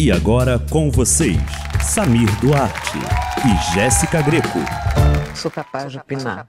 E 0.00 0.12
agora 0.12 0.60
com 0.70 0.92
vocês, 0.92 1.36
Samir 1.82 2.30
Duarte 2.38 2.98
e 3.44 3.74
Jéssica 3.74 4.22
Greco. 4.22 4.60
Sou 5.34 5.50
capaz 5.50 5.90
de 5.90 5.98
opinar. 5.98 6.46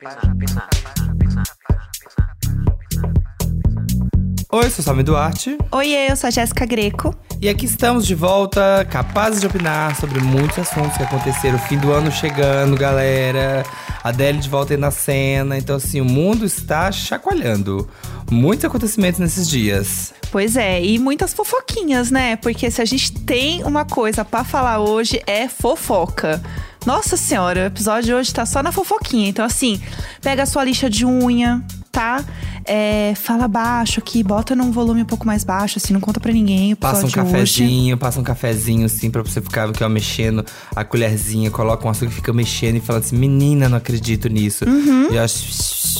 Oi, 4.51 4.69
sou 4.69 4.85
Samir 4.85 5.03
Duarte. 5.03 5.57
Oi, 5.71 5.87
eu 5.87 6.15
sou 6.15 6.27
a 6.27 6.29
Jéssica 6.29 6.63
Greco. 6.63 7.11
E 7.41 7.49
aqui 7.49 7.65
estamos 7.65 8.05
de 8.05 8.13
volta, 8.13 8.85
capazes 8.87 9.41
de 9.41 9.47
opinar 9.47 9.95
sobre 9.95 10.19
muitos 10.19 10.59
assuntos 10.59 10.95
que 10.95 11.01
aconteceram. 11.01 11.57
Fim 11.57 11.79
do 11.79 11.91
ano 11.91 12.11
chegando, 12.11 12.77
galera. 12.77 13.65
Adele 14.03 14.37
de 14.37 14.47
volta 14.47 14.75
aí 14.75 14.79
na 14.79 14.91
cena. 14.91 15.57
Então, 15.57 15.77
assim, 15.77 15.99
o 16.01 16.05
mundo 16.05 16.45
está 16.45 16.91
chacoalhando. 16.91 17.89
Muitos 18.31 18.65
acontecimentos 18.65 19.19
nesses 19.19 19.47
dias. 19.47 20.13
Pois 20.31 20.55
é, 20.55 20.83
e 20.83 20.99
muitas 20.99 21.33
fofoquinhas, 21.33 22.11
né? 22.11 22.35
Porque 22.35 22.69
se 22.69 22.81
a 22.81 22.85
gente 22.85 23.11
tem 23.11 23.63
uma 23.63 23.85
coisa 23.85 24.23
para 24.23 24.43
falar 24.43 24.79
hoje 24.79 25.21
é 25.25 25.47
fofoca. 25.47 26.41
Nossa 26.85 27.17
senhora, 27.17 27.61
o 27.61 27.65
episódio 27.65 28.03
de 28.03 28.13
hoje 28.13 28.33
tá 28.33 28.45
só 28.45 28.63
na 28.63 28.71
fofoquinha. 28.71 29.27
Então, 29.27 29.43
assim, 29.43 29.81
pega 30.21 30.43
a 30.43 30.45
sua 30.45 30.63
lixa 30.63 30.89
de 30.89 31.05
unha, 31.05 31.61
tá? 31.91 32.23
É, 32.63 33.13
fala 33.15 33.47
baixo 33.47 33.99
aqui, 33.99 34.23
bota 34.23 34.55
num 34.55 34.71
volume 34.71 35.01
um 35.01 35.05
pouco 35.05 35.25
mais 35.25 35.43
baixo, 35.43 35.77
assim, 35.77 35.91
não 35.91 35.99
conta 35.99 36.19
pra 36.19 36.31
ninguém. 36.31 36.75
Passa 36.75 37.05
um 37.05 37.09
cafezinho, 37.09 37.97
passa 37.97 38.19
um 38.19 38.23
cafezinho, 38.23 38.85
assim, 38.85 39.09
pra 39.09 39.21
você 39.21 39.41
ficar 39.41 39.67
aqui, 39.69 39.83
ó, 39.83 39.89
mexendo 39.89 40.45
a 40.75 40.85
colherzinha, 40.85 41.49
coloca 41.49 41.85
um 41.85 41.89
açúcar 41.89 42.11
e 42.11 42.15
fica 42.15 42.31
mexendo 42.31 42.75
e 42.77 42.79
fala 42.79 42.99
assim: 42.99 43.17
menina, 43.17 43.67
não 43.67 43.77
acredito 43.77 44.29
nisso. 44.29 44.65
Uhum. 44.65 45.11
E 45.11 45.17
ó, 45.17 45.25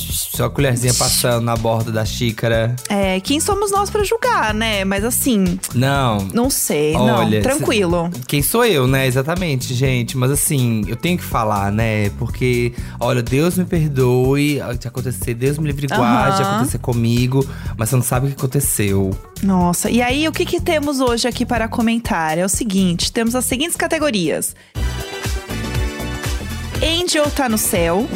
só 0.00 0.46
a 0.46 0.50
colherzinha 0.50 0.94
passando 0.94 1.44
na 1.44 1.56
borda 1.56 1.90
da 1.90 2.04
xícara. 2.04 2.74
É, 2.88 3.20
quem 3.20 3.40
somos 3.40 3.70
nós 3.70 3.90
pra 3.90 4.02
julgar, 4.04 4.54
né? 4.54 4.84
Mas 4.84 5.04
assim, 5.04 5.58
Não. 5.74 6.18
não 6.32 6.50
sei, 6.50 6.94
Olha, 6.94 7.36
não, 7.38 7.42
tranquilo. 7.42 8.10
Quem 8.26 8.42
sou 8.42 8.64
eu, 8.64 8.86
né? 8.86 9.06
Exatamente, 9.06 9.74
gente. 9.74 10.16
Mas 10.16 10.30
assim, 10.30 10.84
eu 10.88 10.96
tenho 10.96 11.18
que 11.18 11.24
falar, 11.24 11.70
né? 11.70 12.10
Porque, 12.10 12.72
olha, 12.98 13.22
Deus 13.22 13.56
me 13.56 13.64
perdoe 13.64 14.60
de 14.78 14.88
acontecer, 14.88 15.34
Deus 15.34 15.58
me 15.58 15.66
livre 15.66 15.86
guarde 15.86 16.38
de 16.38 16.42
acontecer 16.42 16.78
comigo, 16.78 17.46
mas 17.76 17.88
você 17.90 17.96
não 17.96 18.02
sabe 18.02 18.26
o 18.26 18.30
que 18.30 18.36
aconteceu. 18.36 19.10
Nossa, 19.42 19.90
e 19.90 20.02
aí 20.02 20.28
o 20.28 20.32
que, 20.32 20.44
que 20.44 20.60
temos 20.60 21.00
hoje 21.00 21.26
aqui 21.26 21.46
para 21.46 21.68
comentar? 21.68 22.38
É 22.38 22.44
o 22.44 22.48
seguinte: 22.48 23.12
temos 23.12 23.34
as 23.34 23.44
seguintes 23.44 23.76
categorias: 23.76 24.54
Angel 26.82 27.30
tá 27.30 27.48
no 27.48 27.58
céu, 27.58 28.06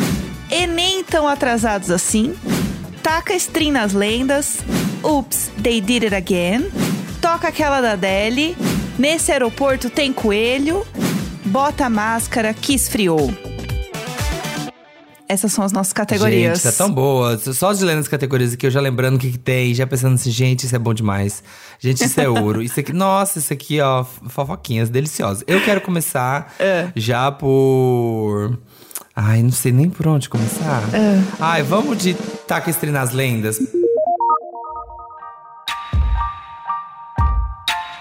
Enem 0.55 1.02
tão 1.02 1.27
atrasados 1.27 1.91
assim, 1.91 2.34
Taca 3.02 3.34
stream 3.34 3.72
nas 3.72 3.92
lendas, 3.92 4.58
Oops, 5.02 5.50
they 5.62 5.80
did 5.80 6.05
it 6.05 6.14
again, 6.14 6.70
Toca 7.20 7.48
aquela 7.48 7.80
da 7.80 7.92
Adele, 7.92 8.56
Nesse 8.98 9.33
aeroporto 9.33 9.91
tem 9.91 10.12
coelho, 10.12 10.86
Bota 11.46 11.86
a 11.86 11.91
máscara 11.91 12.55
que 12.55 12.74
esfriou. 12.74 13.33
Essas 15.27 15.52
são 15.52 15.64
as 15.64 15.72
nossas 15.72 15.92
categorias. 15.92 16.61
Gente, 16.61 16.72
tá 16.72 16.84
tão 16.84 16.92
boa. 16.92 17.39
Só 17.39 17.72
de 17.72 17.83
lendo 17.84 18.00
as 18.00 18.08
categorias 18.08 18.52
aqui, 18.52 18.66
eu 18.66 18.70
já 18.70 18.80
lembrando 18.80 19.16
o 19.16 19.18
que, 19.18 19.33
que 19.33 19.39
tem, 19.39 19.74
já 19.74 19.86
pensando 19.86 20.14
assim, 20.14 20.30
gente, 20.30 20.66
isso 20.66 20.77
é 20.77 20.78
bom 20.78 20.92
demais. 20.92 21.42
Gente, 21.80 22.05
isso 22.05 22.20
é 22.20 22.28
ouro. 22.28 22.62
Isso 22.62 22.78
aqui, 22.78 22.92
nossa, 22.92 23.39
isso 23.39 23.52
aqui, 23.52 23.80
ó, 23.80 24.05
fofoquinhas 24.05 24.91
deliciosas. 24.91 25.42
Eu 25.46 25.62
quero 25.64 25.80
começar 25.80 26.55
É. 26.58 26.89
já 26.94 27.33
por. 27.33 28.58
Ai, 29.16 29.42
não 29.42 29.52
sei 29.52 29.70
nem 29.70 29.88
por 29.88 30.08
onde 30.08 30.28
começar. 30.28 30.82
É. 30.92 31.22
Ai, 31.38 31.62
vamos 31.62 31.98
de 31.98 32.16
Stream 32.68 32.92
nas 32.92 33.12
lendas. 33.12 33.60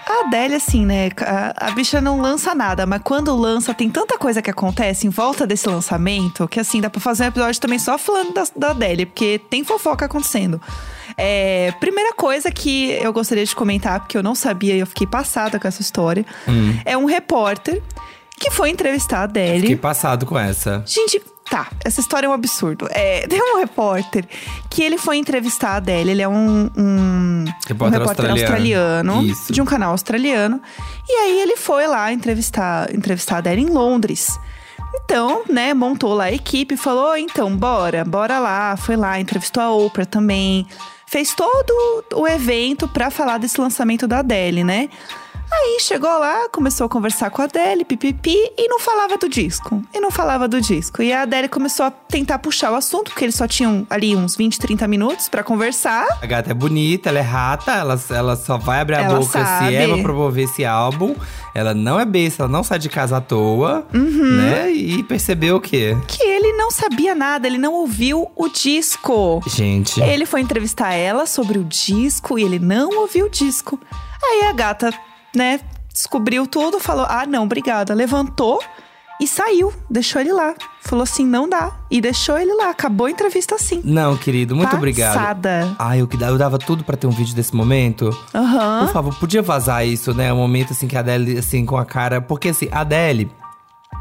A 0.08 0.26
Adele, 0.26 0.56
assim, 0.56 0.84
né? 0.84 1.10
A, 1.20 1.68
a 1.68 1.70
bicha 1.70 2.00
não 2.00 2.20
lança 2.20 2.52
nada, 2.52 2.84
mas 2.84 3.00
quando 3.04 3.34
lança, 3.36 3.72
tem 3.72 3.88
tanta 3.88 4.18
coisa 4.18 4.42
que 4.42 4.50
acontece 4.50 5.06
em 5.06 5.10
volta 5.10 5.46
desse 5.46 5.68
lançamento 5.68 6.48
que, 6.48 6.58
assim, 6.58 6.80
dá 6.80 6.90
pra 6.90 7.00
fazer 7.00 7.24
um 7.24 7.28
episódio 7.28 7.60
também 7.60 7.78
só 7.78 7.96
falando 7.96 8.34
da, 8.34 8.44
da 8.56 8.70
Adele, 8.70 9.06
porque 9.06 9.40
tem 9.48 9.62
fofoca 9.62 10.06
acontecendo. 10.06 10.60
É, 11.16 11.72
primeira 11.78 12.12
coisa 12.12 12.50
que 12.50 12.90
eu 12.90 13.12
gostaria 13.12 13.44
de 13.44 13.54
comentar, 13.54 14.00
porque 14.00 14.18
eu 14.18 14.22
não 14.22 14.34
sabia 14.34 14.74
e 14.74 14.80
eu 14.80 14.86
fiquei 14.86 15.06
passada 15.06 15.60
com 15.60 15.68
essa 15.68 15.80
história, 15.80 16.26
é 16.84 16.96
um 16.96 17.04
repórter 17.04 17.80
que 18.38 18.50
foi 18.50 18.70
entrevistar 18.70 19.20
a 19.20 19.22
Adele. 19.24 19.60
Fiquei 19.60 19.76
passado 19.76 20.26
com 20.26 20.38
essa. 20.38 20.82
Gente, 20.86 21.20
tá, 21.48 21.68
essa 21.84 22.00
história 22.00 22.26
é 22.26 22.30
um 22.30 22.32
absurdo. 22.32 22.88
É, 22.90 23.26
tem 23.28 23.40
um 23.40 23.58
repórter 23.58 24.26
que 24.68 24.82
ele 24.82 24.98
foi 24.98 25.16
entrevistar 25.16 25.70
a 25.70 25.76
Adele. 25.76 26.10
Ele 26.10 26.22
é 26.22 26.28
um, 26.28 26.70
um, 26.76 27.44
Repórter 27.66 27.98
um 27.98 28.02
repórter 28.02 28.30
australiano. 28.30 29.12
australiano, 29.12 29.50
de 29.50 29.62
um 29.62 29.64
canal 29.64 29.92
australiano. 29.92 30.60
E 31.08 31.12
aí 31.12 31.40
ele 31.40 31.56
foi 31.56 31.86
lá 31.86 32.12
entrevistar, 32.12 32.92
entrevistar 32.94 33.36
a 33.36 33.38
Adele 33.38 33.62
em 33.62 33.70
Londres. 33.70 34.38
Então, 35.04 35.42
né, 35.50 35.74
montou 35.74 36.14
lá 36.14 36.24
a 36.24 36.32
equipe 36.32 36.74
e 36.74 36.78
falou: 36.78 37.16
então, 37.16 37.54
bora, 37.56 38.04
bora 38.04 38.38
lá. 38.38 38.76
Foi 38.76 38.96
lá, 38.96 39.18
entrevistou 39.18 39.62
a 39.62 39.70
Oprah 39.70 40.06
também. 40.06 40.66
Fez 41.06 41.34
todo 41.34 42.04
o 42.14 42.26
evento 42.26 42.88
pra 42.88 43.10
falar 43.10 43.38
desse 43.38 43.60
lançamento 43.60 44.08
da 44.08 44.18
Adele, 44.18 44.64
né? 44.64 44.88
Aí 45.52 45.78
chegou 45.80 46.10
lá, 46.18 46.48
começou 46.50 46.86
a 46.86 46.88
conversar 46.88 47.30
com 47.30 47.40
a 47.40 47.44
Adele, 47.44 47.84
pipipi, 47.84 48.36
e 48.56 48.68
não 48.68 48.78
falava 48.80 49.16
do 49.16 49.28
disco. 49.28 49.82
E 49.94 50.00
não 50.00 50.10
falava 50.10 50.48
do 50.48 50.60
disco. 50.60 51.02
E 51.02 51.12
a 51.12 51.22
Adele 51.22 51.48
começou 51.48 51.86
a 51.86 51.90
tentar 51.90 52.38
puxar 52.40 52.72
o 52.72 52.74
assunto, 52.74 53.10
porque 53.10 53.24
eles 53.24 53.34
só 53.34 53.46
tinham 53.46 53.86
ali 53.88 54.16
uns 54.16 54.36
20, 54.36 54.58
30 54.58 54.88
minutos 54.88 55.28
pra 55.28 55.42
conversar. 55.44 56.06
A 56.20 56.26
gata 56.26 56.50
é 56.50 56.54
bonita, 56.54 57.08
ela 57.08 57.18
é 57.18 57.22
rata, 57.22 57.72
ela, 57.72 58.00
ela 58.10 58.36
só 58.36 58.58
vai 58.58 58.80
abrir 58.80 58.96
a 58.96 59.02
Ela 59.02 59.18
boca 59.20 59.30
sabe. 59.44 59.68
se 59.68 59.74
é 59.76 59.86
pra 59.86 59.98
promover 60.02 60.44
esse 60.44 60.64
álbum. 60.64 61.14
Ela 61.54 61.72
não 61.72 62.00
é 62.00 62.04
besta, 62.04 62.42
ela 62.42 62.52
não 62.52 62.64
sai 62.64 62.78
de 62.80 62.88
casa 62.88 63.18
à 63.18 63.20
toa, 63.20 63.86
Uhum. 63.94 64.36
né? 64.38 64.72
E 64.72 65.02
percebeu 65.04 65.56
o 65.56 65.60
quê? 65.60 65.96
Que 66.08 66.22
ele 66.22 66.52
não 66.54 66.70
sabia 66.70 67.14
nada, 67.14 67.46
ele 67.46 67.58
não 67.58 67.72
ouviu 67.74 68.28
o 68.34 68.48
disco. 68.48 69.40
Gente. 69.46 70.00
Ele 70.00 70.26
foi 70.26 70.40
entrevistar 70.40 70.94
ela 70.94 71.26
sobre 71.26 71.58
o 71.58 71.64
disco 71.64 72.38
e 72.38 72.42
ele 72.42 72.58
não 72.58 72.90
ouviu 72.98 73.26
o 73.26 73.30
disco. 73.30 73.78
Aí 74.22 74.46
a 74.48 74.52
gata, 74.52 74.92
né, 75.34 75.60
descobriu 75.92 76.46
tudo, 76.46 76.78
falou: 76.80 77.06
ah, 77.08 77.26
não, 77.26 77.44
obrigada. 77.44 77.92
Levantou 77.94 78.60
e 79.20 79.26
saiu, 79.28 79.72
deixou 79.88 80.20
ele 80.20 80.32
lá. 80.32 80.54
Falou 80.82 81.02
assim: 81.04 81.24
não 81.26 81.48
dá. 81.48 81.72
E 81.90 82.00
deixou 82.00 82.36
ele 82.38 82.52
lá. 82.54 82.70
Acabou 82.70 83.06
a 83.06 83.10
entrevista 83.10 83.54
assim. 83.54 83.80
Não, 83.84 84.16
querido, 84.16 84.54
muito 84.56 84.74
obrigado. 84.76 85.14
Passada. 85.14 85.74
Ai, 85.78 86.00
eu, 86.00 86.06
que 86.08 86.16
dava- 86.16 86.32
eu 86.32 86.38
dava 86.38 86.58
tudo 86.58 86.82
pra 86.84 86.96
ter 86.96 87.06
um 87.06 87.10
vídeo 87.10 87.34
desse 87.34 87.54
momento. 87.54 88.10
Aham. 88.34 88.86
Por 88.86 88.92
favor, 88.92 89.14
podia 89.14 89.40
vazar 89.42 89.86
isso, 89.86 90.12
né? 90.12 90.32
Um 90.32 90.36
momento 90.38 90.72
assim 90.72 90.86
que 90.88 90.96
a 90.96 91.00
Adele, 91.00 91.38
assim, 91.38 91.64
com 91.64 91.76
a 91.76 91.84
cara. 91.84 92.20
Porque 92.20 92.48
assim, 92.48 92.68
a 92.72 92.80
Adele. 92.80 93.30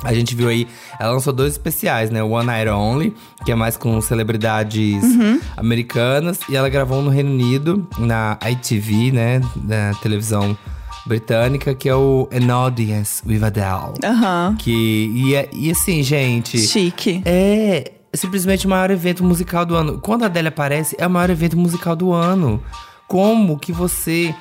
A 0.03 0.11
gente 0.13 0.35
viu 0.35 0.49
aí, 0.49 0.67
ela 0.99 1.13
lançou 1.13 1.31
dois 1.31 1.53
especiais, 1.53 2.09
né? 2.09 2.21
One 2.23 2.47
Night 2.47 2.67
Only, 2.67 3.15
que 3.45 3.51
é 3.51 3.55
mais 3.55 3.77
com 3.77 4.01
celebridades 4.01 5.01
Uhum. 5.03 5.39
americanas. 5.55 6.39
E 6.49 6.55
ela 6.55 6.67
gravou 6.67 6.97
um 6.97 7.03
no 7.03 7.09
Reino 7.11 7.29
Unido, 7.29 7.87
na 7.99 8.37
ITV, 8.49 9.11
né? 9.11 9.39
Na 9.55 9.93
televisão 10.01 10.57
britânica, 11.05 11.73
que 11.75 11.87
é 11.89 11.95
o 11.95 12.27
An 12.31 12.51
Audience 12.53 13.21
with 13.25 13.43
Adele. 13.43 13.93
Aham. 14.03 14.55
Que, 14.57 15.11
e, 15.13 15.35
é- 15.35 15.49
e 15.53 15.71
assim, 15.71 16.01
gente… 16.03 16.57
Chique. 16.59 17.21
É 17.25 17.91
simplesmente 18.13 18.67
o 18.67 18.69
maior 18.69 18.91
evento 18.91 19.23
musical 19.23 19.65
do 19.65 19.75
ano. 19.75 19.99
Quando 19.99 20.23
a 20.23 20.27
Adele 20.27 20.49
aparece, 20.49 20.95
é 20.99 21.07
o 21.07 21.09
maior 21.09 21.29
evento 21.29 21.57
musical 21.57 21.95
do 21.95 22.11
ano. 22.13 22.61
Como 23.07 23.57
que 23.57 23.71
você 23.71 24.33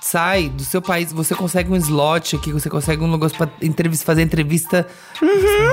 sai 0.00 0.48
do 0.48 0.62
seu 0.64 0.80
país, 0.80 1.12
você 1.12 1.34
consegue 1.34 1.70
um 1.70 1.76
slot 1.76 2.36
aqui, 2.36 2.52
você 2.52 2.68
consegue 2.70 3.02
um 3.02 3.10
negócio 3.10 3.36
pra 3.36 3.48
entrevista, 3.62 4.04
fazer 4.04 4.22
entrevista. 4.22 4.86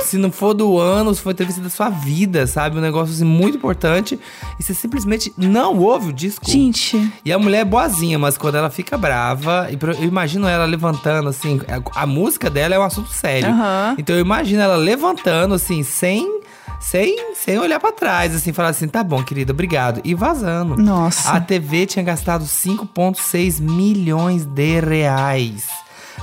Se 0.03 0.17
não 0.17 0.31
for 0.31 0.53
do 0.53 0.77
ano, 0.77 1.13
se 1.13 1.21
for 1.21 1.31
entrevista 1.31 1.61
da 1.61 1.69
sua 1.69 1.89
vida, 1.89 2.47
sabe? 2.47 2.77
Um 2.77 2.81
negócio 2.81 3.13
assim, 3.13 3.25
muito 3.25 3.57
importante. 3.57 4.19
E 4.59 4.63
você 4.63 4.73
simplesmente 4.73 5.33
não 5.37 5.77
ouve 5.79 6.09
o 6.09 6.13
disco. 6.13 6.49
Gente, 6.49 7.11
E 7.23 7.31
a 7.31 7.39
mulher 7.39 7.59
é 7.59 7.65
boazinha, 7.65 8.17
mas 8.17 8.37
quando 8.37 8.55
ela 8.55 8.69
fica 8.69 8.97
brava, 8.97 9.67
eu 9.99 10.05
imagino 10.07 10.47
ela 10.47 10.65
levantando, 10.65 11.29
assim, 11.29 11.59
a, 11.67 12.03
a 12.03 12.05
música 12.05 12.49
dela 12.49 12.75
é 12.75 12.79
um 12.79 12.83
assunto 12.83 13.09
sério. 13.09 13.49
Aham. 13.49 13.95
Então 13.97 14.15
eu 14.15 14.21
imagino 14.21 14.61
ela 14.61 14.75
levantando, 14.75 15.53
assim, 15.53 15.83
sem. 15.83 16.41
Sem, 16.81 17.33
sem 17.35 17.57
olhar 17.59 17.79
pra 17.79 17.91
trás, 17.91 18.35
assim, 18.35 18.51
falar 18.51 18.69
assim, 18.69 18.87
tá 18.87 19.03
bom, 19.03 19.23
querida, 19.23 19.53
obrigado. 19.53 20.01
E 20.03 20.13
vazando. 20.13 20.75
Nossa. 20.75 21.31
A 21.31 21.39
TV 21.39 21.85
tinha 21.85 22.03
gastado 22.03 22.43
5,6 22.43 23.61
milhões 23.61 24.43
de 24.45 24.79
reais 24.79 25.67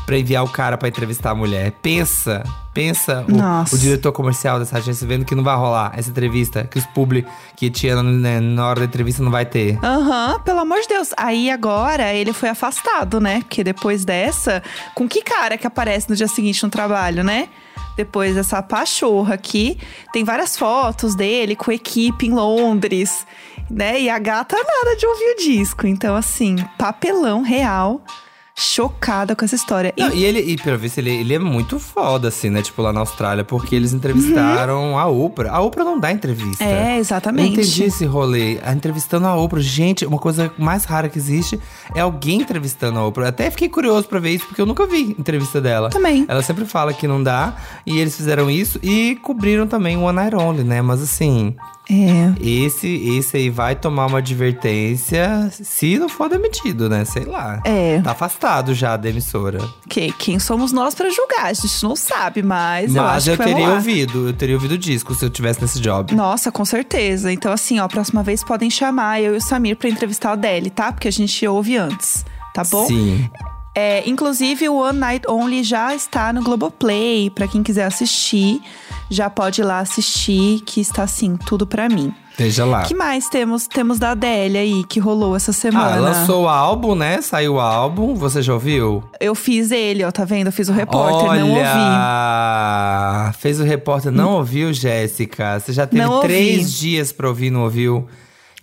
pra 0.06 0.19
enviar 0.19 0.44
o 0.44 0.49
cara 0.49 0.76
pra 0.76 0.88
entrevistar 0.88 1.31
a 1.31 1.35
mulher. 1.35 1.73
Pensa, 1.82 2.43
pensa 2.73 3.25
o- 3.29 3.75
o, 3.75 3.79
diretor 3.79 4.12
comercial 4.12 4.58
dessa 4.58 4.79
agência 4.79 5.06
vendo 5.06 5.25
que 5.25 5.35
não 5.35 5.43
vai 5.44 5.56
rolar 5.56 5.93
essa 5.96 6.11
entrevista, 6.11 6.64
que 6.64 6.79
os 6.79 6.87
publi 6.87 7.26
que 7.56 7.70
tinha 7.70 8.02
né, 8.02 8.40
na 8.40 8.67
hora 8.67 8.81
da 8.81 8.87
entrevista 8.87 9.23
não 9.23 9.31
vai 9.31 9.44
ter. 9.46 9.79
Aham, 9.85 10.40
pelo 10.40 10.61
amor 10.61 10.81
de 10.81 10.88
Deus. 10.88 11.11
Aí 11.17 11.50
agora 11.50 12.12
ele 12.14 12.32
foi 12.32 12.49
afastado, 12.49 13.20
né? 13.20 13.40
Porque 13.40 13.62
depois 13.64 14.05
dessa, 14.05 14.62
com 14.94 15.08
que 15.08 15.23
cara 15.23 15.56
que 15.58 15.67
aparece 15.67 16.08
no 16.08 16.17
dia 16.17 16.29
seguinte 16.29 16.62
no 16.62 16.70
trabalho, 16.70 17.23
né? 17.25 17.49
Depois 17.96 18.37
dessa 18.37 18.62
pachorra 18.62 19.35
aqui, 19.35 19.76
tem 20.12 20.23
várias 20.23 20.56
fotos 20.56 21.17
dele 21.17 21.56
com 21.56 21.73
equipe 21.73 22.26
em 22.29 22.32
Londres, 22.32 23.26
né? 23.69 24.00
E 24.00 24.08
a 24.08 24.17
gata 24.20 24.55
nada 24.56 24.96
de 24.96 25.05
ouvir 25.05 25.32
o 25.35 25.37
disco. 25.37 25.85
Então, 25.85 26.14
assim, 26.14 26.55
papelão 26.79 27.43
real. 27.43 28.00
Chocada 28.59 29.37
com 29.37 29.45
essa 29.45 29.55
história. 29.55 29.95
Não, 29.97 30.13
e 30.13 30.25
ele, 30.25 30.41
e 30.41 30.57
pelo 30.57 30.77
visto, 30.77 30.99
ele, 30.99 31.11
ele 31.11 31.33
é 31.35 31.39
muito 31.39 31.79
foda, 31.79 32.27
assim, 32.29 32.51
né? 32.51 32.61
Tipo, 32.61 32.83
lá 32.83 32.93
na 32.93 33.01
Austrália, 33.01 33.45
porque 33.45 33.75
eles 33.77 33.93
entrevistaram 33.93 34.99
a 34.99 35.07
Oprah. 35.07 35.53
A 35.53 35.61
Oprah 35.61 35.85
não 35.85 35.99
dá 35.99 36.11
entrevista. 36.11 36.65
Uhum. 36.65 36.71
É, 36.71 36.97
Eu 36.97 37.01
exatamente. 37.01 37.53
entendi 37.53 37.85
esse 37.85 38.05
rolê. 38.05 38.59
A 38.65 38.73
Entrevistando 38.73 39.27
a 39.29 39.37
Oprah. 39.37 39.61
Gente, 39.61 40.05
uma 40.05 40.19
coisa 40.19 40.53
mais 40.59 40.85
rara 40.85 41.09
que 41.09 41.19
existe 41.19 41.59
é 41.95 42.01
alguém 42.01 42.41
entrevistando 42.41 42.99
a 42.99 43.07
Oprah. 43.07 43.27
Eu 43.27 43.29
Até 43.29 43.51
fiquei 43.51 43.69
curioso 43.69 44.09
pra 44.09 44.19
ver 44.19 44.31
isso, 44.31 44.47
porque 44.47 44.61
eu 44.61 44.67
nunca 44.67 44.87
vi 44.87 45.15
entrevista 45.19 45.61
dela. 45.61 45.91
Também. 45.91 46.25
Ela 46.27 46.43
sempre 46.43 46.65
fala 46.65 46.93
que 46.93 47.07
não 47.07 47.23
dá. 47.23 47.57
E 47.87 47.99
eles 47.99 48.17
fizeram 48.17 48.51
isso 48.51 48.81
e 48.83 49.17
cobriram 49.23 49.67
também 49.69 49.97
o 49.97 50.03
One 50.03 50.17
Night 50.17 50.35
Only, 50.35 50.65
né? 50.65 50.83
Mas 50.83 51.01
assim, 51.01 51.55
É. 51.90 52.35
esse, 52.46 52.87
esse 53.17 53.37
aí 53.37 53.50
vai 53.50 53.75
tomar 53.75 54.06
uma 54.06 54.19
advertência 54.19 55.50
se 55.50 55.99
não 55.99 56.08
for 56.08 56.29
demitido, 56.29 56.88
né? 56.88 57.05
Sei 57.05 57.25
lá. 57.25 57.61
É. 57.64 58.00
Tá 58.02 58.11
afastado 58.11 58.75
já 58.75 58.96
da 58.96 59.08
emissora. 59.08 59.58
Que, 59.88 60.12
quem 60.12 60.38
somos 60.38 60.70
nós 60.70 60.94
pra 60.94 61.08
julgar? 61.11 61.46
A 61.46 61.52
gente 61.52 61.82
não 61.82 61.96
sabe, 61.96 62.43
mas, 62.43 62.94
eu 62.94 63.02
Mas 63.02 63.17
acho 63.17 63.31
eu, 63.31 63.38
que 63.38 63.44
teria 63.44 63.70
ouvido, 63.70 64.29
eu 64.29 64.32
teria 64.32 64.55
ouvido 64.55 64.73
o 64.73 64.79
disco 64.79 65.14
se 65.14 65.25
eu 65.25 65.31
tivesse 65.31 65.62
nesse 65.62 65.81
job. 65.81 66.14
Nossa, 66.14 66.52
com 66.52 66.64
certeza. 66.64 67.32
Então, 67.32 67.52
assim, 67.52 67.81
ó, 67.81 67.88
próxima 67.88 68.23
vez 68.23 68.44
podem 68.44 68.69
chamar 68.70 69.23
eu 69.23 69.35
e 69.35 69.38
o 69.38 69.40
Samir 69.40 69.76
pra 69.76 69.88
entrevistar 69.88 70.31
a 70.31 70.32
Adele, 70.32 70.70
tá? 70.70 70.93
Porque 70.93 71.08
a 71.08 71.12
gente 71.12 71.46
ouve 71.46 71.76
antes, 71.76 72.25
tá 72.52 72.62
bom? 72.70 72.87
Sim. 72.87 73.31
É, 73.81 74.03
inclusive, 74.09 74.69
o 74.69 74.75
One 74.79 74.99
Night 74.99 75.25
Only 75.31 75.63
já 75.63 75.95
está 75.95 76.33
no 76.33 76.43
Globoplay. 76.43 77.31
Pra 77.31 77.47
quem 77.47 77.63
quiser 77.63 77.85
assistir, 77.85 78.61
já 79.09 79.31
pode 79.31 79.61
ir 79.61 79.65
lá 79.65 79.79
assistir, 79.79 80.63
que 80.67 80.81
está 80.81 81.05
assim, 81.05 81.37
tudo 81.37 81.65
pra 81.65 81.89
mim. 81.89 82.13
Esteja 82.33 82.65
lá. 82.65 82.83
que 82.83 82.95
mais 82.95 83.29
temos? 83.29 83.69
Temos 83.69 84.01
da 84.01 84.11
Adele 84.13 84.59
aí, 84.59 84.85
que 84.89 84.99
rolou 84.99 85.37
essa 85.37 85.53
semana. 85.53 85.97
Ah, 85.97 86.01
lançou 86.01 86.43
o 86.43 86.49
álbum, 86.49 86.97
né? 86.97 87.23
Saiu 87.23 87.55
o 87.55 87.61
álbum. 87.61 88.15
Você 88.17 88.43
já 88.43 88.53
ouviu? 88.53 89.03
Eu 89.21 89.35
fiz 89.37 89.71
ele, 89.71 90.03
ó, 90.05 90.11
tá 90.11 90.25
vendo? 90.25 90.49
Eu 90.49 90.53
fiz 90.53 90.69
o 90.69 90.73
repórter, 90.73 91.41
não 91.41 91.49
ouvi. 91.51 91.61
Olha! 91.61 93.33
Fez 93.39 93.61
o 93.61 93.65
repórter, 93.65 94.11
não 94.11 94.35
ouviu, 94.35 94.73
Jéssica? 94.73 95.61
Você 95.61 95.73
já 95.73 95.87
teve 95.87 96.03
Não 96.03 96.15
ouvi. 96.15 96.27
três 96.29 96.73
dias 96.73 97.13
pra 97.13 97.29
ouvir, 97.29 97.51
não 97.51 97.63
ouviu? 97.63 98.09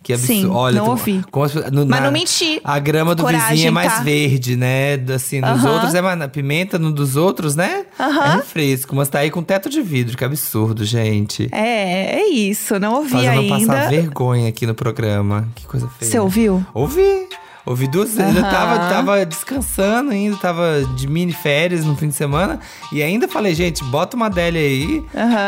Que 0.05 0.13
absurdo. 0.13 0.39
Sim, 0.39 0.47
Olha, 0.51 0.75
não 0.77 0.85
tu- 0.85 0.91
ouvi. 0.91 1.23
as- 1.43 1.71
no- 1.71 1.83
Mas 1.83 1.99
na- 1.99 2.01
não 2.01 2.11
menti. 2.11 2.61
A 2.63 2.77
grama 2.77 3.15
do 3.15 3.23
Coragem, 3.23 3.49
vizinho 3.49 3.67
é 3.69 3.71
mais 3.71 3.91
tá? 3.91 4.01
verde, 4.03 4.55
né? 4.55 4.93
Assim, 5.15 5.41
nos 5.41 5.65
Aham. 5.65 5.71
outros 5.73 5.95
é 5.95 6.01
mais. 6.01 6.21
A 6.21 6.27
pimenta 6.27 6.77
no 6.77 6.91
dos 6.91 7.15
outros, 7.15 7.55
né? 7.55 7.87
Aham. 7.99 8.23
É 8.23 8.35
refresco, 8.35 8.95
mas 8.95 9.09
tá 9.09 9.17
aí 9.17 9.31
com 9.31 9.41
teto 9.41 9.67
de 9.67 9.81
vidro. 9.81 10.15
Que 10.15 10.23
absurdo, 10.23 10.85
gente. 10.85 11.49
É, 11.51 12.19
é 12.21 12.27
isso, 12.29 12.79
não 12.79 12.97
ouvi 12.97 13.13
Fazendo 13.13 13.39
ainda. 13.39 13.57
passar 13.67 13.89
vergonha 13.89 14.47
aqui 14.47 14.67
no 14.67 14.75
programa. 14.75 15.47
Que 15.55 15.65
coisa 15.65 15.89
feia. 15.97 16.11
Você 16.11 16.19
ouviu? 16.19 16.63
Ouvi. 16.71 17.27
Ouvi 17.65 17.87
duas 17.87 18.13
vezes. 18.13 18.35
Eu 18.35 18.43
Aham. 18.43 18.51
tava, 18.51 18.77
tava 18.89 19.25
descansando 19.25 20.11
ainda, 20.11 20.37
tava 20.37 20.87
de 20.95 21.07
mini 21.07 21.33
férias 21.33 21.83
no 21.83 21.97
fim 21.97 22.09
de 22.09 22.13
semana. 22.13 22.59
E 22.93 23.01
ainda 23.01 23.27
falei, 23.27 23.55
gente, 23.55 23.83
bota 23.85 24.15
uma 24.15 24.27
Adele 24.27 24.59
aí. 24.59 25.03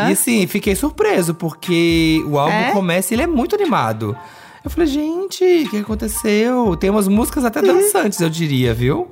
E 0.10 0.13
assim, 0.13 0.48
fiquei 0.48 0.75
surpreso, 0.75 1.36
porque 1.36 2.24
o 2.25 2.39
álbum 2.39 2.56
É? 2.56 2.71
começa 2.71 3.13
e 3.13 3.15
ele 3.15 3.21
é 3.21 3.27
muito 3.27 3.53
animado. 3.53 4.18
Eu 4.63 4.69
falei, 4.69 4.88
gente, 4.88 5.44
o 5.44 5.69
que 5.69 5.77
aconteceu? 5.77 6.75
Tem 6.75 6.89
umas 6.89 7.07
músicas 7.07 7.45
até 7.45 7.62
dançantes, 7.62 8.19
eu 8.19 8.30
diria, 8.30 8.74
viu? 8.74 9.09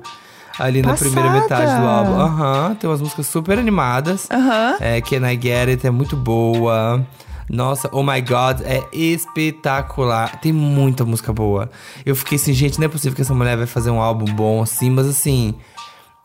Ali 0.58 0.80
na 0.82 0.90
Passada. 0.90 1.10
primeira 1.10 1.40
metade 1.40 1.80
do 1.80 1.86
álbum. 1.86 2.12
Aham, 2.14 2.74
tem 2.74 2.88
umas 2.88 3.00
músicas 3.00 3.26
super 3.26 3.58
animadas. 3.58 4.26
Aham. 4.30 4.76
É, 4.80 5.00
Can 5.00 5.28
I 5.30 5.38
Get 5.40 5.68
It 5.68 5.86
é 5.86 5.90
muito 5.90 6.16
boa. 6.16 7.06
Nossa, 7.48 7.88
Oh 7.92 8.02
My 8.02 8.20
God 8.20 8.62
é 8.64 8.82
espetacular. 8.92 10.40
Tem 10.40 10.52
muita 10.52 11.04
música 11.04 11.32
boa. 11.32 11.70
Eu 12.04 12.16
fiquei 12.16 12.36
assim, 12.36 12.52
gente, 12.52 12.78
não 12.78 12.86
é 12.86 12.88
possível 12.88 13.14
que 13.14 13.22
essa 13.22 13.34
mulher 13.34 13.56
vai 13.56 13.66
fazer 13.66 13.90
um 13.90 14.00
álbum 14.00 14.24
bom 14.24 14.62
assim, 14.62 14.90
mas 14.90 15.06
assim. 15.06 15.54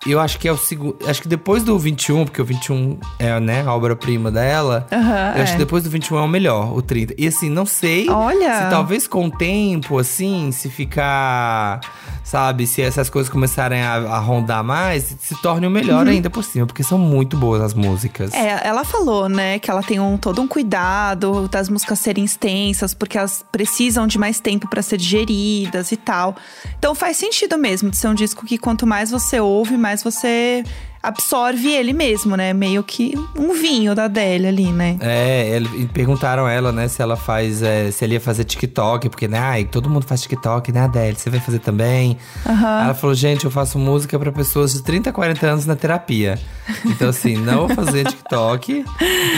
Eu 0.08 0.20
acho 0.20 0.40
que 0.40 0.48
é 0.48 0.52
o 0.52 0.58
segundo. 0.58 0.98
Acho 1.08 1.22
que 1.22 1.28
depois 1.28 1.64
do 1.64 1.78
21, 1.78 2.26
porque 2.26 2.42
o 2.42 2.46
21 2.46 2.98
é, 3.20 3.40
né, 3.40 3.62
a 3.62 3.74
obra-prima 3.74 4.32
dela. 4.32 4.88
Aham, 4.92 5.34
eu 5.36 5.44
acho 5.44 5.52
é. 5.52 5.56
que 5.56 5.60
depois 5.60 5.84
do 5.84 5.92
21 5.92 6.18
é 6.18 6.22
o 6.22 6.28
melhor, 6.28 6.76
o 6.76 6.82
30. 6.82 7.14
E 7.18 7.28
assim, 7.28 7.50
não 7.50 7.68
sei 7.68 8.10
Olha. 8.10 8.64
se 8.64 8.70
talvez 8.72 9.08
com 9.08 9.26
o 9.26 9.32
tempo, 9.32 10.00
assim, 10.00 10.52
se 10.52 10.70
ficar. 10.70 11.82
Sabe, 12.24 12.68
se 12.68 12.82
essas 12.82 13.10
coisas 13.10 13.32
começarem 13.32 13.82
a, 13.82 13.94
a 13.96 14.20
rondar 14.20 14.64
mais, 14.64 15.16
se 15.20 15.36
torne 15.42 15.66
o 15.66 15.72
melhor 15.72 16.08
ainda 16.08 16.30
por 16.30 16.44
cima, 16.44 16.66
porque 16.66 16.84
são 16.84 16.98
muito 16.98 17.36
boas 17.36 17.62
as 17.62 17.74
músicas. 17.74 18.32
Uhum. 18.32 18.40
É, 18.40 18.62
ela 18.64 18.84
falou, 18.84 19.28
né, 19.28 19.60
que 19.60 19.70
ela 19.70 19.82
tem 19.82 20.00
um, 20.00 20.18
todo 20.18 20.42
um 20.42 20.48
cuidado 20.48 21.48
das 21.48 21.68
músicas 21.68 22.00
serem 22.00 22.24
extensas, 22.24 22.94
porque 22.94 23.18
elas 23.18 23.44
precisam 23.52 24.08
de 24.08 24.18
mais 24.18 24.40
tempo 24.40 24.70
pra 24.70 24.82
ser 24.82 24.98
digeridas 24.98 25.92
e 25.92 25.98
tal. 25.98 26.36
Então 26.78 26.94
faz 26.94 27.18
sentido 27.18 27.58
mesmo 27.58 27.90
de 27.90 27.98
ser 27.98 28.08
um 28.08 28.16
disco 28.16 28.46
que 28.46 28.58
quanto 28.58 28.86
mais 28.86 29.12
você 29.12 29.40
ouve, 29.40 29.76
mais 29.76 30.04
você 30.04 30.64
absorve 31.02 31.70
ele 31.72 31.94
mesmo, 31.94 32.36
né? 32.36 32.54
Meio 32.54 32.84
que 32.84 33.14
um 33.38 33.54
vinho 33.54 33.94
da 33.96 34.06
Adele 34.06 34.48
ali, 34.48 34.72
né? 34.72 34.98
É, 35.02 35.50
ele- 35.56 35.88
perguntaram 35.94 36.46
a 36.46 36.52
ela, 36.52 36.72
né, 36.72 36.88
se 36.88 37.02
ela 37.02 37.16
faz. 37.16 37.62
é, 37.62 37.92
se 37.92 38.04
ela 38.04 38.14
ia 38.14 38.22
fazer 38.22 38.44
TikTok, 38.44 39.10
porque, 39.10 39.28
né, 39.28 39.40
ai, 39.40 39.66
todo 39.66 39.90
mundo 39.90 40.06
faz 40.06 40.22
TikTok, 40.22 40.72
né, 40.72 40.82
Adele? 40.82 41.16
Você 41.18 41.30
vai 41.30 41.40
fazer 41.40 41.60
também? 41.60 42.18
Aham. 42.46 42.84
Ela 42.86 42.94
falou, 42.94 43.16
gente, 43.16 43.46
eu 43.46 43.52
faço 43.52 43.78
música 43.80 44.18
pra 44.20 44.32
pessoas 44.32 44.74
de 44.74 44.84
30, 44.84 45.12
40 45.12 45.46
anos 45.48 45.66
na 45.66 45.76
terapia. 45.76 46.40
Então, 46.86 47.10
assim, 47.10 47.36
não 47.38 47.68
vou 47.68 47.70
fazer 47.76 48.06
TikTok. 48.08 48.86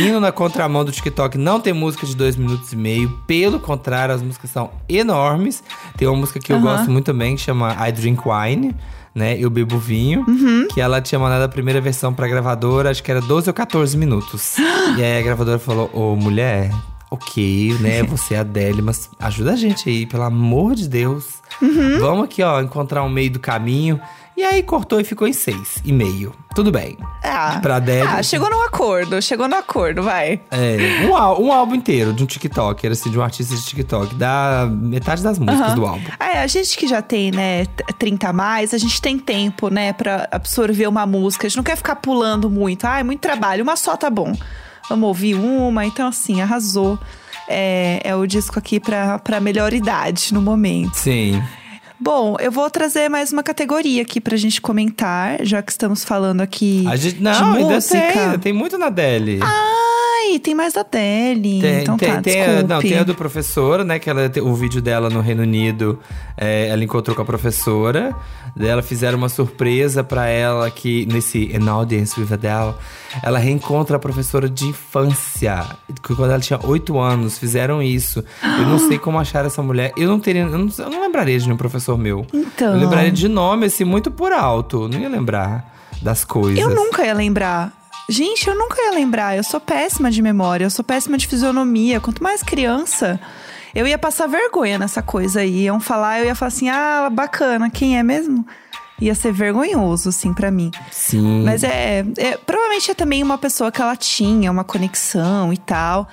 Indo 0.02 0.20
na 0.20 0.32
contramão 0.32 0.84
do 0.86 0.92
TikTok, 0.92 1.38
não 1.38 1.60
tem 1.60 1.74
música 1.74 2.06
de 2.06 2.16
dois 2.16 2.36
minutos 2.36 2.72
e 2.74 2.76
meio. 2.76 3.10
Pelo 3.26 3.60
contrário, 3.60 4.14
as 4.14 4.22
músicas 4.22 4.50
são 4.52 4.70
enormes. 4.88 5.64
Tem 5.98 6.08
uma 6.08 6.18
música 6.18 6.40
que 6.40 6.52
eu 6.54 6.60
gosto 6.60 6.90
muito 6.92 7.06
também, 7.06 7.36
que 7.36 7.42
chama 7.42 7.76
I 7.88 7.92
Drink 7.92 8.22
Wine. 8.28 8.76
Né, 9.16 9.38
eu 9.38 9.48
bebo 9.48 9.78
vinho, 9.78 10.26
que 10.74 10.82
ela 10.82 11.00
tinha 11.00 11.20
mandado 11.20 11.44
a 11.44 11.48
primeira 11.48 11.80
versão 11.80 12.12
pra 12.12 12.28
gravadora, 12.28 12.90
acho 12.90 13.04
que 13.04 13.12
era 13.12 13.22
12 13.22 13.48
ou 13.48 13.54
14 13.54 13.96
minutos. 13.96 14.56
e 14.98 15.04
aí 15.04 15.20
a 15.20 15.22
gravadora 15.22 15.60
falou: 15.60 15.88
Ô 15.94 16.16
mulher, 16.16 16.72
ok, 17.12 17.78
né? 17.80 18.02
Você 18.10 18.34
é 18.34 18.38
a 18.38 18.42
Adele, 18.42 18.82
mas 18.82 19.12
ajuda 19.20 19.54
a 19.54 19.56
gente 19.56 19.88
aí, 19.88 20.08
pelo 20.08 20.24
amor 20.24 20.74
de 20.74 20.90
Deus. 20.90 21.44
Vamos 22.00 22.26
aqui, 22.26 22.42
ó, 22.42 22.60
encontrar 22.60 23.04
um 23.04 23.10
meio 23.10 23.30
do 23.30 23.40
caminho. 23.40 24.02
E 24.36 24.44
aí 24.44 24.64
cortou 24.64 25.00
e 25.00 25.04
ficou 25.04 25.28
em 25.28 25.34
seis 25.34 25.78
e 25.86 25.94
meio. 25.94 26.34
Tudo 26.56 26.72
bem. 26.72 26.98
Ah, 27.24 27.60
Pra 27.62 27.76
Adele. 27.78 28.08
ah, 28.08 28.22
chegou 28.24 28.50
num 28.50 28.62
acordo, 28.62 29.22
chegou 29.22 29.48
no 29.48 29.56
acordo, 29.56 30.02
vai. 30.04 30.40
É, 30.52 31.06
um, 31.08 31.16
ál- 31.16 31.42
um 31.42 31.52
álbum 31.52 31.76
inteiro 31.76 32.14
de 32.14 32.24
um 32.24 32.26
TikToker, 32.26 32.92
assim, 32.92 33.10
de 33.12 33.18
um 33.18 33.22
artista 33.22 33.56
de 33.56 33.64
TikTok. 33.64 34.16
Dá 34.16 34.68
metade 34.72 35.22
das 35.24 35.38
músicas 35.40 35.74
do 35.76 35.86
álbum. 35.86 36.04
É, 36.20 36.40
a 36.40 36.48
gente 36.48 36.78
que 36.78 36.88
já 36.88 37.02
tem, 37.02 37.32
né, 37.32 37.66
t- 37.66 37.84
30 37.98 38.30
a 38.30 38.34
mais, 38.34 38.74
a 38.74 38.78
gente 38.78 39.02
tem 39.02 39.18
tempo, 39.20 39.70
né, 39.70 39.94
pra 39.94 40.28
absorver 40.32 40.88
uma 40.88 41.06
música. 41.06 41.46
A 41.46 41.50
gente 41.50 41.58
não 41.58 41.64
quer 41.64 41.76
ficar 41.78 41.96
pulando 41.98 42.50
muito. 42.50 42.86
Ah, 42.86 43.00
é 43.00 43.04
muito 43.04 43.20
trabalho, 43.22 43.64
uma 43.64 43.76
só 43.76 43.96
tá 43.96 44.10
bom. 44.10 44.34
Vamos 44.90 45.08
ouvir 45.08 45.36
uma. 45.36 45.86
Então, 45.86 46.08
assim, 46.08 46.42
arrasou. 46.42 47.00
É, 47.48 48.00
é 48.04 48.16
o 48.16 48.26
disco 48.26 48.58
aqui 48.58 48.80
pra, 48.80 49.20
pra 49.20 49.40
melhor 49.40 49.74
idade 49.74 50.34
no 50.34 50.42
momento. 50.42 50.96
Sim. 50.96 51.42
Bom, 52.04 52.36
eu 52.42 52.52
vou 52.52 52.70
trazer 52.70 53.08
mais 53.08 53.32
uma 53.32 53.42
categoria 53.42 54.02
aqui 54.02 54.20
pra 54.20 54.36
gente 54.36 54.60
comentar, 54.60 55.38
já 55.46 55.62
que 55.62 55.72
estamos 55.72 56.04
falando 56.04 56.42
aqui 56.42 56.84
A 56.86 56.98
gente, 56.98 57.16
de 57.16 57.24
não, 57.24 57.54
ainda 57.54 57.76
música. 57.76 57.98
tem, 58.32 58.40
tem 58.40 58.52
muito 58.52 58.78
na 58.78 58.90
Deli. 58.90 59.40
Tem 60.42 60.56
mais 60.56 60.74
da. 60.74 60.84
Tem, 61.62 61.82
então 61.82 61.98
tem, 61.98 62.10
tá, 62.10 62.22
tem 62.22 62.42
a, 62.42 62.64
não, 62.64 62.82
tem 62.82 62.98
a 62.98 63.04
do 63.04 63.16
professor, 63.16 63.84
né? 63.84 64.00
Que 64.00 64.10
ela 64.10 64.32
o 64.42 64.54
vídeo 64.54 64.82
dela 64.82 65.10
no 65.10 65.22
Reino 65.22 65.44
Unido. 65.44 66.00
é, 66.38 66.68
ela 66.68 66.84
encontrou 66.84 67.16
com 67.16 67.22
a 67.22 67.26
professora. 67.26 68.16
Daí 68.56 68.70
ela 68.70 68.84
fizeram 68.84 69.18
uma 69.18 69.30
surpresa 69.30 70.04
pra 70.04 70.28
ela 70.28 70.70
que 70.70 71.08
nesse 71.08 71.52
An 71.56 71.70
Audience 71.72 72.20
with 72.20 72.32
Adele, 72.32 72.76
ela 73.24 73.40
reencontra 73.40 73.98
a 73.98 74.00
professora 74.00 74.48
de 74.48 74.66
infância. 74.68 75.66
Quando 76.06 76.26
ela 76.32 76.40
tinha 76.40 76.60
8 76.64 77.00
anos, 77.00 77.38
fizeram 77.40 77.82
isso. 77.82 78.24
Eu 78.44 78.66
não 78.68 78.78
sei 78.78 79.00
como 79.00 79.18
achar 79.20 79.44
essa 79.46 79.64
mulher. 79.64 79.92
Eu 79.98 80.08
não 80.08 80.20
teria. 80.20 80.44
Eu 80.44 80.58
não, 80.58 80.70
eu 80.78 80.90
não 80.90 81.02
lembraria 81.02 81.38
de 81.40 81.46
nenhum 81.46 81.58
professor 81.58 81.98
meu. 81.98 82.26
Então. 82.32 82.74
Eu 82.74 82.80
lembraria 82.80 83.12
de 83.12 83.28
nome, 83.28 83.66
assim, 83.66 83.84
muito 83.84 84.12
por 84.12 84.32
alto. 84.32 84.88
Não 84.88 85.00
ia 85.00 85.10
lembrar 85.10 85.74
das 86.02 86.24
coisas. 86.24 86.60
Eu 86.60 86.70
nunca 86.70 87.04
ia 87.06 87.14
lembrar. 87.14 87.83
Gente, 88.10 88.48
eu 88.48 88.56
nunca 88.58 88.76
ia 88.82 88.92
lembrar. 88.92 89.36
Eu 89.38 89.44
sou 89.44 89.60
péssima 89.60 90.12
de 90.12 90.22
memória, 90.22 90.66
eu 90.66 90.70
sou 90.70 90.84
péssima 90.84 91.18
de 91.18 91.28
fisionomia. 91.28 92.00
Quanto 92.00 92.22
mais 92.22 92.44
criança, 92.44 93.20
eu 93.74 93.88
ia 93.88 93.98
passar 93.98 94.28
vergonha 94.28 94.78
nessa 94.78 95.02
coisa 95.02 95.40
aí. 95.40 95.64
Iam 95.64 95.80
falar, 95.80 96.20
eu 96.20 96.26
ia 96.26 96.36
falar 96.36 96.48
assim: 96.50 96.70
ah, 96.70 97.10
bacana, 97.12 97.70
quem 97.70 97.98
é 97.98 98.04
mesmo? 98.04 98.46
Ia 99.02 99.16
ser 99.16 99.34
vergonhoso, 99.34 100.10
assim, 100.10 100.34
pra 100.34 100.52
mim. 100.52 100.70
Sim. 100.92 101.44
Mas 101.44 101.64
é, 101.64 102.06
é- 102.18 102.38
Provavelmente 102.38 102.92
é 102.92 102.94
também 102.94 103.24
uma 103.24 103.38
pessoa 103.38 103.72
que 103.72 103.82
ela 103.82 103.96
tinha, 103.96 104.52
uma 104.52 104.64
conexão 104.64 105.52
e 105.52 105.58
tal. 105.58 106.08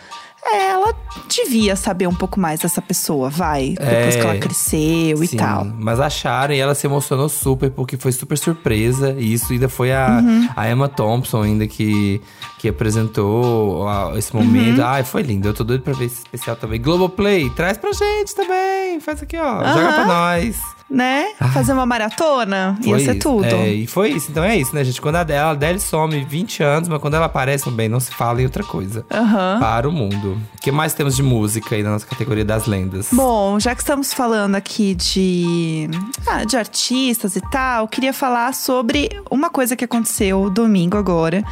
É, 0.44 0.70
ela 0.70 0.94
devia 1.28 1.76
saber 1.76 2.06
um 2.08 2.14
pouco 2.14 2.40
mais 2.40 2.60
dessa 2.60 2.80
pessoa, 2.80 3.28
vai. 3.28 3.74
Depois 3.78 4.16
É, 4.16 4.20
que 4.20 4.26
ela 4.26 4.38
cresceu 4.38 5.22
e 5.22 5.26
Sim, 5.26 5.36
tal. 5.36 5.64
Mas 5.64 6.00
acharam 6.00 6.54
e 6.54 6.58
ela 6.58 6.74
se 6.74 6.86
emocionou 6.86 7.28
super, 7.28 7.70
porque 7.70 7.96
foi 7.96 8.10
super 8.12 8.36
surpresa. 8.38 9.14
E 9.18 9.32
isso 9.34 9.52
ainda 9.52 9.68
foi 9.68 9.92
a, 9.92 10.20
Uhum. 10.22 10.48
a 10.56 10.70
Emma 10.70 10.88
Thompson, 10.88 11.42
ainda 11.42 11.66
que 11.66 12.20
que 12.58 12.68
apresentou 12.68 13.86
esse 14.18 14.34
momento. 14.36 14.82
Ai, 14.82 15.02
foi 15.02 15.22
lindo. 15.22 15.48
Eu 15.48 15.54
tô 15.54 15.64
doido 15.64 15.82
pra 15.82 15.94
ver 15.94 16.04
esse 16.06 16.18
especial 16.18 16.56
também. 16.56 16.78
Globoplay, 16.80 17.48
traz 17.50 17.78
pra 17.78 17.90
gente 17.92 18.34
também. 18.34 19.00
Faz 19.00 19.22
aqui, 19.22 19.36
ó. 19.38 19.64
Joga 19.72 19.92
pra 19.94 20.04
nós. 20.06 20.58
Né? 20.90 21.28
Fazer 21.54 21.72
uma 21.72 21.86
maratona 21.86 22.76
ia 22.82 22.90
Foi 22.94 23.04
ser 23.04 23.12
isso. 23.12 23.20
tudo. 23.20 23.44
É, 23.44 23.72
e 23.72 23.86
foi 23.86 24.10
isso. 24.10 24.30
Então 24.30 24.42
é 24.42 24.56
isso, 24.56 24.74
né, 24.74 24.82
gente? 24.82 25.00
Quando 25.00 25.16
a 25.16 25.20
Adele, 25.20 25.38
a 25.38 25.50
Adele 25.50 25.78
some 25.78 26.24
20 26.24 26.62
anos, 26.64 26.88
mas 26.88 27.00
quando 27.00 27.14
ela 27.14 27.26
aparece, 27.26 27.70
bem, 27.70 27.88
não 27.88 28.00
se 28.00 28.10
fala 28.12 28.40
em 28.40 28.44
outra 28.44 28.64
coisa. 28.64 29.04
Aham. 29.10 29.58
Para 29.60 29.88
o 29.88 29.92
mundo. 29.92 30.40
O 30.56 30.60
que 30.60 30.72
mais 30.72 30.92
temos 30.92 31.14
de 31.14 31.22
música 31.22 31.76
aí 31.76 31.82
na 31.82 31.90
nossa 31.90 32.06
categoria 32.06 32.44
das 32.44 32.66
lendas? 32.66 33.08
Bom, 33.12 33.60
já 33.60 33.74
que 33.74 33.82
estamos 33.82 34.12
falando 34.12 34.56
aqui 34.56 34.94
de, 34.96 35.88
ah, 36.26 36.44
de 36.44 36.56
artistas 36.56 37.36
e 37.36 37.40
tal, 37.50 37.86
queria 37.86 38.12
falar 38.12 38.52
sobre 38.52 39.08
uma 39.30 39.48
coisa 39.48 39.76
que 39.76 39.84
aconteceu 39.84 40.50
domingo 40.50 40.96
agora, 40.96 41.44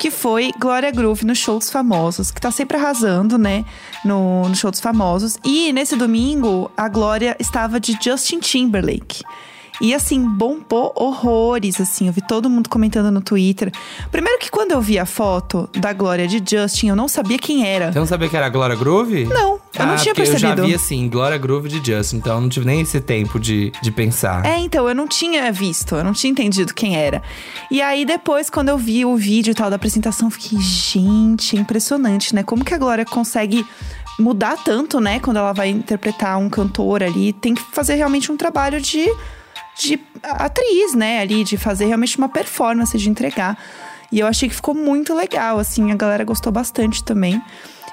que 0.00 0.10
foi 0.10 0.50
Glória 0.58 0.90
Groove 0.90 1.26
no 1.26 1.34
Show 1.34 1.58
dos 1.58 1.68
Famosos, 1.68 2.30
que 2.30 2.40
tá 2.40 2.50
sempre 2.50 2.78
arrasando, 2.78 3.36
né, 3.36 3.66
no, 4.02 4.48
no 4.48 4.56
Show 4.56 4.70
dos 4.70 4.80
Famosos. 4.80 5.36
E 5.44 5.74
nesse 5.74 5.94
domingo, 5.94 6.70
a 6.74 6.88
Glória 6.88 7.36
estava 7.38 7.78
de 7.78 7.98
Justin 8.02 8.40
Timberlake. 8.40 9.22
E 9.80 9.94
assim, 9.94 10.22
bombou 10.28 10.92
horrores, 10.94 11.80
assim. 11.80 12.06
Eu 12.06 12.12
vi 12.12 12.20
todo 12.20 12.50
mundo 12.50 12.68
comentando 12.68 13.10
no 13.10 13.20
Twitter. 13.20 13.72
Primeiro 14.12 14.38
que 14.38 14.50
quando 14.50 14.72
eu 14.72 14.80
vi 14.82 14.98
a 14.98 15.06
foto 15.06 15.68
da 15.78 15.92
Glória 15.92 16.28
de 16.28 16.42
Justin, 16.44 16.88
eu 16.88 16.96
não 16.96 17.08
sabia 17.08 17.38
quem 17.38 17.66
era. 17.66 17.90
Você 17.92 17.98
não 17.98 18.06
sabia 18.06 18.28
que 18.28 18.36
era 18.36 18.46
a 18.46 18.50
Glória 18.50 18.76
Groove? 18.76 19.24
Não, 19.24 19.58
eu 19.74 19.86
não 19.86 19.94
Ah, 19.94 19.96
tinha 19.96 20.14
porque 20.14 20.28
Eu 20.28 20.32
percebido. 20.32 20.62
já 20.62 20.68
vi 20.68 20.74
assim, 20.74 21.08
Glória 21.08 21.38
Groove 21.38 21.68
de 21.68 21.92
Justin, 21.92 22.16
então 22.16 22.34
eu 22.36 22.40
não 22.42 22.48
tive 22.48 22.66
nem 22.66 22.80
esse 22.82 23.00
tempo 23.00 23.40
de, 23.40 23.72
de 23.82 23.90
pensar. 23.90 24.44
É, 24.44 24.58
então, 24.58 24.88
eu 24.88 24.94
não 24.94 25.08
tinha 25.08 25.50
visto, 25.50 25.94
eu 25.96 26.04
não 26.04 26.12
tinha 26.12 26.30
entendido 26.30 26.74
quem 26.74 26.96
era. 26.96 27.22
E 27.70 27.80
aí, 27.80 28.04
depois, 28.04 28.50
quando 28.50 28.68
eu 28.68 28.76
vi 28.76 29.04
o 29.06 29.16
vídeo 29.16 29.52
e 29.52 29.54
tal 29.54 29.70
da 29.70 29.76
apresentação, 29.76 30.28
eu 30.28 30.32
fiquei, 30.32 30.58
gente, 30.60 31.56
é 31.56 31.60
impressionante, 31.60 32.34
né? 32.34 32.42
Como 32.42 32.64
que 32.64 32.74
a 32.74 32.78
Glória 32.78 33.04
consegue 33.04 33.64
mudar 34.18 34.56
tanto, 34.62 35.00
né? 35.00 35.18
Quando 35.20 35.38
ela 35.38 35.52
vai 35.54 35.70
interpretar 35.70 36.36
um 36.38 36.50
cantor 36.50 37.02
ali, 37.02 37.32
tem 37.32 37.54
que 37.54 37.62
fazer 37.72 37.94
realmente 37.94 38.30
um 38.30 38.36
trabalho 38.36 38.78
de, 38.80 39.06
de 39.80 39.98
atriz, 40.22 40.94
né? 40.94 41.20
Ali, 41.20 41.42
de 41.42 41.56
fazer 41.56 41.86
realmente 41.86 42.18
uma 42.18 42.28
performance, 42.28 42.96
de 42.96 43.08
entregar. 43.08 43.58
E 44.12 44.18
eu 44.18 44.26
achei 44.26 44.48
que 44.48 44.54
ficou 44.54 44.74
muito 44.74 45.14
legal, 45.14 45.58
assim, 45.58 45.90
a 45.90 45.94
galera 45.94 46.24
gostou 46.24 46.52
bastante 46.52 47.02
também. 47.02 47.40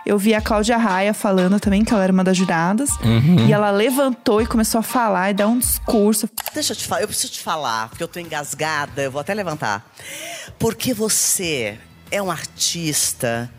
Eu 0.05 0.17
vi 0.17 0.33
a 0.33 0.41
Cláudia 0.41 0.77
Raia 0.77 1.13
falando 1.13 1.59
também, 1.59 1.83
que 1.83 1.93
ela 1.93 2.03
era 2.03 2.13
uma 2.13 2.23
das 2.23 2.37
juradas. 2.37 2.89
E 3.47 3.51
ela 3.51 3.69
levantou 3.71 4.41
e 4.41 4.45
começou 4.45 4.79
a 4.79 4.81
falar 4.81 5.31
e 5.31 5.33
dar 5.33 5.47
um 5.47 5.59
discurso. 5.59 6.29
Deixa 6.53 6.71
eu 6.71 6.77
te 6.77 6.87
falar, 6.87 7.01
eu 7.01 7.07
preciso 7.07 7.33
te 7.33 7.41
falar, 7.41 7.89
porque 7.89 8.03
eu 8.03 8.07
tô 8.07 8.19
engasgada, 8.19 9.01
eu 9.01 9.11
vou 9.11 9.19
até 9.19 9.33
levantar. 9.33 9.85
Porque 10.57 10.93
você 10.93 11.77
é 12.09 12.21
um 12.21 12.31
artista 12.31 13.51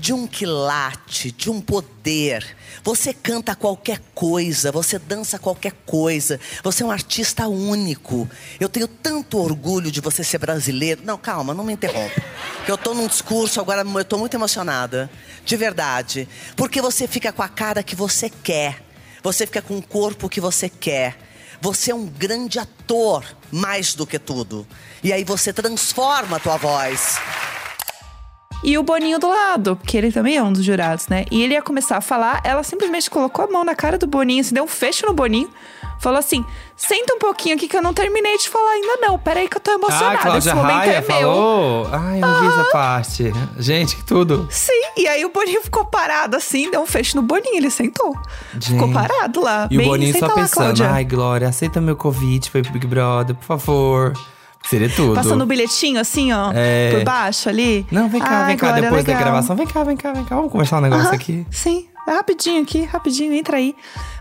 de 0.00 0.14
um 0.14 0.26
quilate, 0.26 1.30
de 1.30 1.50
um 1.50 1.60
poder. 1.60 2.56
Você 2.82 3.12
canta 3.12 3.54
qualquer 3.54 4.00
coisa, 4.14 4.72
você 4.72 4.98
dança 4.98 5.38
qualquer 5.38 5.72
coisa. 5.84 6.40
Você 6.64 6.82
é 6.82 6.86
um 6.86 6.90
artista 6.90 7.46
único. 7.46 8.28
Eu 8.58 8.68
tenho 8.68 8.88
tanto 8.88 9.38
orgulho 9.38 9.90
de 9.90 10.00
você 10.00 10.24
ser 10.24 10.38
brasileiro. 10.38 11.02
Não, 11.04 11.18
calma, 11.18 11.52
não 11.52 11.62
me 11.62 11.74
interrompa. 11.74 12.22
Eu 12.66 12.78
tô 12.78 12.94
num 12.94 13.06
discurso 13.06 13.60
agora, 13.60 13.82
eu 13.82 14.04
tô 14.04 14.16
muito 14.16 14.34
emocionada. 14.34 15.10
De 15.44 15.56
verdade. 15.56 16.26
Porque 16.56 16.80
você 16.80 17.06
fica 17.06 17.30
com 17.30 17.42
a 17.42 17.48
cara 17.48 17.82
que 17.82 17.94
você 17.94 18.30
quer. 18.30 18.82
Você 19.22 19.46
fica 19.46 19.60
com 19.60 19.76
o 19.76 19.82
corpo 19.82 20.30
que 20.30 20.40
você 20.40 20.70
quer. 20.70 21.18
Você 21.60 21.90
é 21.90 21.94
um 21.94 22.06
grande 22.06 22.58
ator, 22.58 23.22
mais 23.52 23.94
do 23.94 24.06
que 24.06 24.18
tudo. 24.18 24.66
E 25.04 25.12
aí 25.12 25.24
você 25.24 25.52
transforma 25.52 26.38
a 26.38 26.40
tua 26.40 26.56
voz. 26.56 27.18
E 28.62 28.76
o 28.76 28.82
Boninho 28.82 29.18
do 29.18 29.28
lado, 29.28 29.76
porque 29.76 29.96
ele 29.96 30.12
também 30.12 30.36
é 30.36 30.42
um 30.42 30.52
dos 30.52 30.62
jurados, 30.64 31.08
né? 31.08 31.24
E 31.30 31.42
ele 31.42 31.54
ia 31.54 31.62
começar 31.62 31.96
a 31.96 32.00
falar, 32.00 32.40
ela 32.44 32.62
simplesmente 32.62 33.08
colocou 33.08 33.46
a 33.46 33.48
mão 33.48 33.64
na 33.64 33.74
cara 33.74 33.96
do 33.96 34.06
Boninho, 34.06 34.44
se 34.44 34.52
deu 34.52 34.64
um 34.64 34.68
fecho 34.68 35.06
no 35.06 35.14
Boninho. 35.14 35.48
Falou 35.98 36.18
assim: 36.18 36.42
senta 36.76 37.14
um 37.14 37.18
pouquinho 37.18 37.56
aqui 37.56 37.68
que 37.68 37.76
eu 37.76 37.82
não 37.82 37.92
terminei 37.92 38.38
de 38.38 38.48
falar 38.48 38.70
ainda, 38.70 38.96
não. 39.02 39.18
Peraí 39.18 39.46
que 39.48 39.56
eu 39.58 39.60
tô 39.60 39.70
emocionada. 39.70 40.14
Ah, 40.14 40.18
Cláudia 40.18 40.48
Esse 40.50 40.56
momento 40.56 40.76
Raia 40.76 40.90
é 40.92 41.00
meu. 41.00 41.02
falou. 41.02 41.88
Ai, 41.92 42.16
eu 42.16 42.26
não 42.26 42.40
vi 42.40 42.46
essa 42.46 42.64
parte. 42.70 43.32
Gente, 43.58 43.96
que 43.96 44.04
tudo. 44.04 44.46
Sim, 44.50 44.82
e 44.96 45.06
aí 45.06 45.24
o 45.26 45.30
Boninho 45.30 45.62
ficou 45.62 45.84
parado 45.84 46.36
assim, 46.38 46.70
deu 46.70 46.80
um 46.80 46.86
fecho 46.86 47.16
no 47.16 47.22
Boninho, 47.22 47.56
ele 47.56 47.70
sentou. 47.70 48.14
Ficou 48.58 48.86
Gente. 48.88 48.94
parado 48.94 49.42
lá. 49.42 49.68
E 49.70 49.76
o 49.76 49.78
bem, 49.78 49.88
Boninho 49.88 50.12
senta 50.14 50.26
só 50.26 50.32
lá, 50.32 50.40
pensando, 50.40 50.54
Cláudia. 50.62 50.90
ai, 50.90 51.04
Glória, 51.04 51.48
aceita 51.48 51.82
meu 51.82 51.96
convite 51.96 52.50
pro 52.50 52.62
Big 52.62 52.86
Brother, 52.86 53.36
por 53.36 53.44
favor. 53.44 54.12
Seria 54.68 54.88
tudo. 54.88 55.14
Passando 55.14 55.42
o 55.42 55.46
bilhetinho 55.46 55.98
assim, 56.00 56.32
ó, 56.32 56.52
É. 56.54 56.90
por 56.92 57.04
baixo 57.04 57.48
ali. 57.48 57.84
Não, 57.90 58.08
vem 58.08 58.20
cá, 58.20 58.28
Ai, 58.42 58.46
vem 58.48 58.56
cá, 58.56 58.72
depois 58.72 59.04
da 59.04 59.12
legal. 59.12 59.22
gravação. 59.24 59.56
Vem 59.56 59.66
cá, 59.66 59.82
vem 59.84 59.96
cá, 59.96 60.12
vem 60.12 60.24
cá. 60.24 60.36
Vamos 60.36 60.52
conversar 60.52 60.78
um 60.78 60.82
negócio 60.82 61.06
Aham, 61.06 61.14
aqui. 61.16 61.46
Sim, 61.50 61.86
é 62.06 62.12
rapidinho 62.12 62.62
aqui, 62.62 62.82
rapidinho, 62.84 63.32
entra 63.32 63.56
aí. 63.56 63.74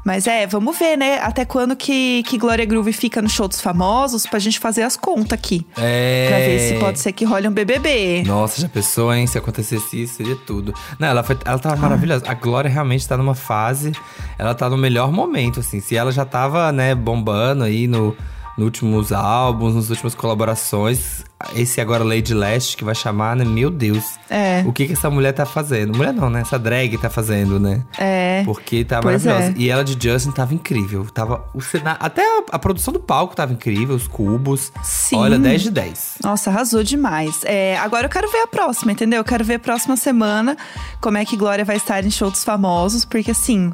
Mas 0.03 0.25
é, 0.27 0.47
vamos 0.47 0.77
ver, 0.79 0.97
né? 0.97 1.19
Até 1.21 1.45
quando 1.45 1.75
que, 1.75 2.23
que 2.23 2.37
Glória 2.37 2.65
Groove 2.65 2.93
fica 2.93 3.21
no 3.21 3.29
show 3.29 3.47
dos 3.47 3.61
famosos 3.61 4.25
pra 4.25 4.39
gente 4.39 4.57
fazer 4.57 4.81
as 4.81 4.95
contas 4.95 5.33
aqui. 5.33 5.67
É. 5.77 6.27
Pra 6.29 6.37
ver 6.39 6.59
se 6.59 6.73
pode 6.79 6.99
ser 6.99 7.11
que 7.11 7.25
role 7.25 7.47
um 7.47 7.51
BBB. 7.51 8.23
Nossa, 8.25 8.59
já 8.61 8.69
pensou, 8.69 9.13
hein? 9.13 9.27
Se 9.27 9.37
acontecesse 9.37 10.01
isso, 10.01 10.15
seria 10.15 10.35
tudo. 10.47 10.73
Não, 10.97 11.09
ela, 11.09 11.21
foi, 11.21 11.37
ela 11.45 11.59
tava 11.59 11.75
maravilhosa. 11.75 12.23
A 12.27 12.33
Glória 12.33 12.69
realmente 12.71 13.07
tá 13.07 13.15
numa 13.17 13.35
fase. 13.35 13.91
Ela 14.37 14.55
tá 14.55 14.67
no 14.69 14.77
melhor 14.77 15.11
momento, 15.11 15.59
assim. 15.59 15.79
Se 15.79 15.95
ela 15.95 16.11
já 16.11 16.25
tava, 16.25 16.71
né, 16.71 16.95
bombando 16.95 17.65
aí 17.65 17.87
no, 17.87 18.15
nos 18.59 18.65
últimos 18.65 19.11
álbuns, 19.11 19.73
nas 19.75 19.89
últimas 19.89 20.13
colaborações. 20.13 21.23
Esse 21.55 21.79
agora 21.79 22.03
Lady 22.03 22.33
Last, 22.33 22.75
que 22.75 22.83
vai 22.83 22.93
chamar, 22.93 23.33
né? 23.35 23.45
Meu 23.45 23.69
Deus. 23.69 24.03
É. 24.29 24.61
O 24.67 24.73
que 24.73 24.85
que 24.87 24.93
essa 24.93 25.09
mulher 25.09 25.31
tá 25.31 25.45
fazendo? 25.45 25.95
Mulher 25.95 26.13
não, 26.13 26.29
né? 26.29 26.41
Essa 26.41 26.59
drag 26.59 26.97
tá 26.97 27.09
fazendo, 27.09 27.57
né? 27.59 27.81
É. 27.97 28.43
Porque 28.43 28.83
tá 28.83 28.99
Pois 29.01 29.23
maravilhosa. 29.23 29.57
é. 29.57 29.61
E 29.61 29.69
ela 29.69 29.83
de 29.83 29.97
Justin 30.01 30.31
tava 30.31 30.53
incrível. 30.53 31.05
Tava 31.05 31.45
o 31.53 31.61
cenário, 31.61 31.97
até 32.03 32.21
a, 32.21 32.43
a 32.51 32.59
produção 32.59 32.93
do 32.93 32.99
palco 32.99 33.35
tava 33.35 33.53
incrível, 33.53 33.95
os 33.95 34.05
cubos. 34.07 34.71
Sim. 34.83 35.15
Olha, 35.15 35.39
10 35.39 35.61
de 35.61 35.71
10. 35.71 36.15
Nossa, 36.21 36.49
arrasou 36.49 36.83
demais. 36.83 37.39
É, 37.45 37.77
agora 37.77 38.07
eu 38.07 38.09
quero 38.09 38.29
ver 38.29 38.41
a 38.41 38.47
próxima, 38.47 38.91
entendeu? 38.91 39.19
Eu 39.19 39.23
quero 39.25 39.45
ver 39.45 39.55
a 39.55 39.59
próxima 39.59 39.95
semana 39.95 40.57
como 40.99 41.17
é 41.17 41.23
que 41.23 41.37
Glória 41.37 41.63
vai 41.63 41.77
estar 41.77 42.03
em 42.05 42.11
show 42.11 42.29
dos 42.29 42.43
famosos, 42.43 43.05
porque 43.05 43.31
assim, 43.31 43.71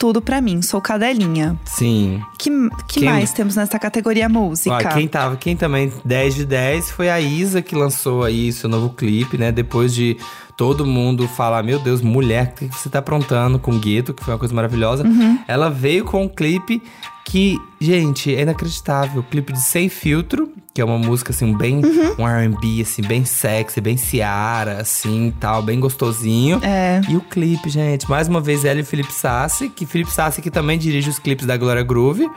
tudo 0.00 0.22
pra 0.22 0.40
mim, 0.40 0.62
sou 0.62 0.80
cadelinha. 0.80 1.60
Sim. 1.66 2.22
Que, 2.38 2.48
que 2.88 3.00
Quem- 3.00 3.04
mais 3.04 3.34
temos 3.34 3.54
nessa 3.54 3.78
categoria 3.78 4.30
música? 4.30 4.74
Ó, 4.74 4.94
quem 4.94 5.06
tava, 5.06 5.36
quem 5.36 5.54
também 5.54 5.92
10 6.02 6.36
de 6.36 6.46
10 6.46 6.90
foi 6.90 7.10
a 7.10 7.20
Isa 7.20 7.60
que 7.60 7.74
lançou 7.76 8.24
aí 8.24 8.50
seu 8.50 8.66
novo 8.70 8.88
clipe, 8.94 9.36
né? 9.36 9.52
Depois 9.52 9.94
de 9.94 10.16
todo 10.60 10.84
mundo 10.84 11.26
falar, 11.26 11.62
meu 11.62 11.78
Deus, 11.78 12.02
mulher, 12.02 12.52
o 12.52 12.54
que 12.54 12.66
você 12.66 12.90
tá 12.90 12.98
aprontando 12.98 13.58
com 13.58 13.78
Gueto, 13.78 14.12
que 14.12 14.22
foi 14.22 14.34
uma 14.34 14.38
coisa 14.38 14.54
maravilhosa. 14.54 15.04
Uhum. 15.06 15.38
Ela 15.48 15.70
veio 15.70 16.04
com 16.04 16.24
um 16.24 16.28
clipe 16.28 16.82
que, 17.24 17.58
gente, 17.80 18.34
é 18.34 18.42
inacreditável. 18.42 19.22
Clipe 19.22 19.54
de 19.54 19.62
Sem 19.62 19.88
Filtro, 19.88 20.52
que 20.74 20.82
é 20.82 20.84
uma 20.84 20.98
música 20.98 21.32
assim, 21.32 21.56
bem 21.56 21.82
Uhum. 21.82 22.14
um 22.18 22.28
R&B 22.28 22.82
assim, 22.82 23.00
bem 23.00 23.24
sexy, 23.24 23.80
bem 23.80 23.96
Ciara, 23.96 24.82
assim, 24.82 25.32
tal, 25.40 25.62
bem 25.62 25.80
gostosinho. 25.80 26.60
É. 26.62 27.00
E 27.08 27.16
o 27.16 27.22
clipe, 27.22 27.70
gente, 27.70 28.06
mais 28.10 28.28
uma 28.28 28.42
vez 28.42 28.62
ela 28.62 28.80
e 28.80 28.82
o 28.82 28.86
Felipe 28.86 29.14
Sassi, 29.14 29.70
que 29.70 29.86
Felipe 29.86 30.12
Sassi 30.12 30.42
que 30.42 30.50
também 30.50 30.78
dirige 30.78 31.08
os 31.08 31.18
clipes 31.18 31.46
da 31.46 31.56
Glória 31.56 31.82
Groove. 31.82 32.28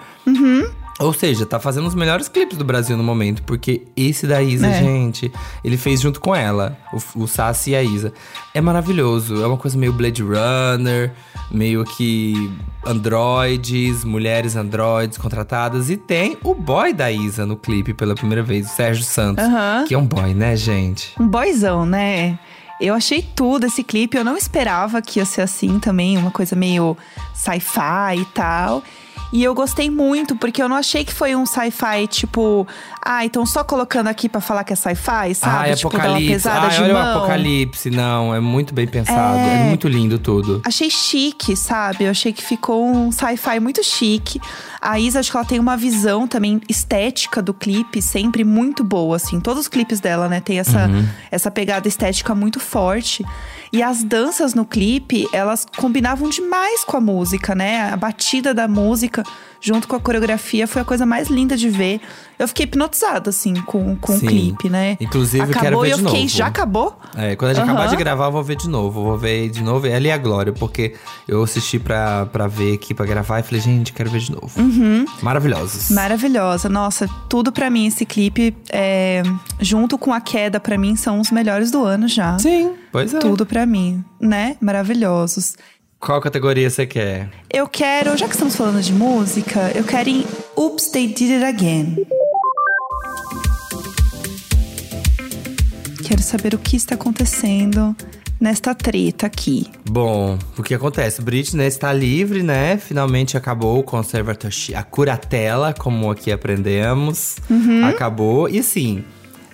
Ou 1.00 1.12
seja, 1.12 1.46
tá 1.46 1.60
fazendo 1.60 1.88
os 1.88 1.96
melhores 1.96 2.28
clipes 2.28 2.56
do 2.58 2.64
Brasil 2.64 2.96
no 2.96 3.04
momento, 3.04 3.42
porque 3.44 3.82
esse 3.96 4.28
da 4.28 4.42
Isa, 4.44 4.68
É. 4.68 4.80
gente, 4.84 5.32
ele 5.64 5.76
fez 5.76 6.00
junto 6.00 6.20
com 6.20 6.36
ela, 6.36 6.78
o, 6.94 7.24
o 7.24 7.28
Sassi 7.28 7.72
e 7.72 7.76
a 7.76 7.82
Isa. 7.82 8.14
É 8.54 8.62
maravilhoso, 8.62 9.42
é 9.42 9.48
uma 9.48 9.58
coisa 9.58 9.76
meio 9.78 9.92
Blade 9.92 10.22
Runner, 10.22 11.12
meio 11.50 11.84
que 11.84 12.52
androides, 12.86 14.04
mulheres 14.04 14.56
androides 14.56 15.18
contratadas. 15.18 15.90
E 15.90 15.98
tem 15.98 16.38
o 16.44 16.54
boy 16.54 16.94
da 16.94 17.12
Isa 17.12 17.46
no 17.46 17.56
clipe 17.58 17.94
pela 17.94 18.16
primeira 18.16 18.44
vez, 18.44 18.68
o 18.72 18.76
Sérgio 18.76 19.04
Santos. 19.04 19.44
Aham. 19.44 19.86
Que 19.88 19.94
é 19.94 19.98
um 19.98 20.06
boy, 20.06 20.34
né, 20.34 20.56
gente? 20.56 21.14
Um 21.20 21.28
boyzão, 21.28 21.86
né? 21.86 22.38
Eu 22.82 22.94
achei 22.94 23.22
tudo 23.36 23.66
esse 23.66 23.84
clipe. 23.84 24.18
Eu 24.18 24.24
não 24.24 24.36
esperava 24.38 25.02
que 25.02 25.20
ia 25.20 25.26
ser 25.26 25.42
assim 25.42 25.80
também, 25.80 26.18
uma 26.18 26.32
coisa 26.32 26.56
meio 26.56 26.98
sci-fi 27.34 28.18
e 28.20 28.26
tal. 28.34 28.84
E 29.34 29.44
eu 29.44 29.56
gostei 29.56 29.90
muito, 29.90 30.36
porque 30.36 30.62
eu 30.62 30.70
não 30.70 30.76
achei 30.76 31.04
que 31.04 31.12
foi 31.12 31.36
um 31.36 31.44
sci-fi 31.44 32.06
tipo, 32.08 32.68
ah, 33.04 33.26
então 33.26 33.44
só 33.48 33.64
colocando 33.64 34.06
aqui 34.08 34.30
pra 34.30 34.40
falar 34.40 34.64
que 34.64 34.72
é 34.72 34.76
sci-fi, 34.76 35.34
sabe? 35.34 35.70
Ai, 35.72 35.76
tipo, 35.76 35.90
dar 35.90 35.98
uma 35.98 36.06
apocalipse. 36.10 36.34
pesada 36.34 36.68
Ai, 36.68 36.70
de 36.70 36.82
olha 36.84 36.94
mão. 36.94 37.04
o 37.04 37.18
apocalipse. 37.18 37.90
Não, 37.90 38.36
é 38.36 38.40
muito 38.40 38.76
bem 38.76 38.86
pensado. 38.88 39.40
É, 39.40 39.62
É. 39.62 39.64
muito 39.64 39.88
lindo 39.88 40.20
tudo. 40.20 40.62
Achei 40.64 40.88
chique, 40.92 41.56
sabe? 41.58 42.04
Eu 42.04 42.12
achei 42.12 42.32
que 42.32 42.44
ficou 42.44 42.88
um 42.88 43.12
sci-fi 43.12 43.60
muito 43.60 43.84
chique. 43.84 44.40
A 44.80 45.00
Isa, 45.00 45.20
acho 45.20 45.32
que 45.32 45.38
ela 45.38 45.46
tem 45.46 45.60
uma 45.60 45.76
visão 45.76 46.28
também 46.28 46.62
estética 46.70 47.42
do 47.42 47.56
clipe 47.56 48.02
sempre 48.04 48.44
muito 48.44 48.84
boa, 48.84 49.16
assim. 49.16 49.40
Todos 49.40 49.62
os 49.62 49.68
clipes 49.68 50.00
dela, 50.00 50.30
né, 50.30 50.42
tem 50.42 50.60
essa, 50.60 50.88
essa 51.32 51.50
pegada 51.50 51.88
estética 51.88 52.36
muito 52.36 52.60
forte. 52.60 53.26
E 53.74 53.82
as 53.82 54.04
danças 54.04 54.54
no 54.54 54.66
clipe, 54.66 55.28
elas 55.34 55.66
combinavam 55.78 56.30
demais 56.30 56.84
com 56.84 56.96
a 56.96 57.02
música, 57.02 57.56
né? 57.56 57.90
A 57.92 57.98
batida 57.98 58.54
da 58.54 58.68
música 58.68 59.24
junto 59.64 59.88
com 59.88 59.96
a 59.96 60.00
coreografia, 60.00 60.68
foi 60.68 60.82
a 60.82 60.86
coisa 60.86 61.06
mais 61.06 61.30
linda 61.30 61.56
de 61.56 61.70
ver. 61.70 62.02
Eu 62.38 62.48
fiquei 62.50 62.66
hipnotizada, 62.66 63.30
assim, 63.30 63.54
com, 63.62 63.96
com 63.96 64.18
Sim. 64.18 64.26
o 64.26 64.30
clipe, 64.30 64.70
né? 64.70 64.98
Inclusive, 65.00 65.38
eu 65.46 65.50
acabou 65.50 65.62
quero 65.62 65.80
ver 65.82 65.92
eu 65.92 65.98
de 65.98 66.04
fiquei, 66.04 66.22
novo. 66.24 66.34
já 66.36 66.48
acabou? 66.48 67.00
É, 67.16 67.36
quando 67.38 67.52
a 67.52 67.54
gente 67.54 67.64
Aham. 67.64 67.72
acabar 67.74 67.88
de 67.90 67.96
gravar, 67.96 68.26
eu 68.26 68.32
vou 68.34 68.44
ver 68.44 68.58
de 68.58 68.68
novo. 68.68 69.02
Vou 69.04 69.18
ver 69.18 69.50
de 69.50 69.64
novo 69.64 69.88
ela 69.88 70.06
e 70.06 70.12
a 70.12 70.18
Glória, 70.18 70.52
porque 70.52 70.96
eu 71.28 71.42
assisti 71.42 71.80
pra, 71.80 72.26
pra 72.26 72.48
ver 72.48 72.74
aqui, 72.74 72.94
pra 72.94 73.06
gravar, 73.06 73.40
e 73.40 73.44
falei, 73.44 73.62
gente, 73.62 73.94
quero 73.94 74.10
ver 74.10 74.20
de 74.20 74.32
novo. 74.34 74.52
Uhum. 74.60 75.06
Maravilhosos. 75.22 75.90
Maravilhosa. 75.92 76.68
Nossa, 76.68 77.08
tudo 77.30 77.50
pra 77.52 77.70
mim 77.70 77.86
esse 77.88 78.06
clipe, 78.06 78.54
é, 78.70 79.24
junto 79.62 79.98
com 79.98 80.12
a 80.14 80.20
queda, 80.20 80.60
pra 80.60 80.78
mim, 80.78 80.98
são 80.98 81.22
os 81.22 81.32
melhores 81.32 81.72
do 81.72 81.86
ano 81.86 82.10
já. 82.10 82.38
Sim, 82.38 82.74
pois 82.92 83.14
é. 83.14 83.20
Tudo 83.20 83.46
pra 83.46 83.66
mim, 83.66 84.04
né? 84.20 84.58
Maravilhosos. 84.60 85.56
Qual 86.06 86.20
categoria 86.20 86.70
você 86.70 86.86
quer? 86.86 87.30
Eu 87.50 87.66
quero, 87.66 88.18
já 88.18 88.28
que 88.28 88.34
estamos 88.34 88.58
falando 88.58 88.82
de 88.82 88.92
música, 88.92 89.72
eu 89.74 89.86
quero 89.86 90.10
em 90.10 90.26
Oops, 90.54 90.88
They 90.88 91.08
Did 91.08 91.42
It 91.42 91.46
Again. 91.46 92.06
Quero 96.06 96.22
saber 96.22 96.54
o 96.56 96.58
que 96.58 96.76
está 96.76 96.96
acontecendo 96.96 97.96
nesta 98.38 98.76
treta 98.76 99.28
aqui. 99.28 99.68
Bom, 99.90 100.38
o 100.58 100.62
que 100.62 100.74
acontece? 100.74 101.22
Britney 101.22 101.68
está 101.68 101.94
livre, 101.94 102.44
né? 102.44 102.76
Finalmente 102.76 103.38
acabou 103.38 103.80
o 103.80 103.84
conservatorship, 103.84 104.76
a 104.76 104.84
curatela, 104.84 105.74
como 105.74 106.12
aqui 106.12 106.34
aprendemos. 106.34 107.38
Uhum. 107.50 107.86
Acabou. 107.86 108.50
E 108.50 108.60
assim, 108.60 109.06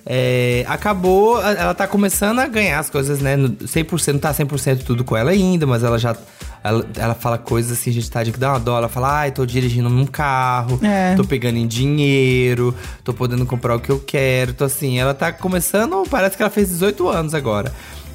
é, 0.06 0.64
acabou, 0.68 1.40
ela 1.42 1.74
tá 1.74 1.86
começando 1.86 2.38
a 2.38 2.46
ganhar 2.46 2.78
as 2.78 2.88
coisas, 2.90 3.20
né? 3.20 3.36
No 3.36 3.50
100%, 3.50 4.12
não 4.14 4.20
tá 4.20 4.32
100% 4.32 4.82
tudo 4.84 5.04
com 5.04 5.16
ela 5.16 5.30
ainda, 5.30 5.66
mas 5.66 5.82
ela 5.82 5.98
já. 5.98 6.16
Ela, 6.62 6.84
ela 6.96 7.14
fala 7.14 7.38
coisas 7.38 7.72
assim, 7.72 7.90
gente, 7.90 8.10
tá 8.10 8.22
de 8.22 8.32
que 8.32 8.38
dá 8.38 8.50
uma 8.52 8.60
dó. 8.60 8.76
Ela 8.76 8.88
fala, 8.88 9.20
ai, 9.20 9.30
tô 9.30 9.46
dirigindo 9.46 9.88
num 9.88 10.04
carro, 10.06 10.78
É. 10.82 11.14
tô 11.14 11.24
pegando 11.24 11.56
em 11.56 11.66
dinheiro, 11.66 12.74
tô 13.02 13.14
podendo 13.14 13.46
comprar 13.46 13.76
o 13.76 13.80
que 13.80 13.90
eu 13.90 13.98
quero. 13.98 14.52
Tô 14.52 14.64
assim, 14.64 14.98
ela 14.98 15.14
tá 15.14 15.32
começando, 15.32 16.02
parece 16.10 16.36
que 16.36 16.42
ela 16.42 16.50
fez 16.50 16.68
18 16.68 17.08
anos 17.08 17.34
agora. 17.34 17.72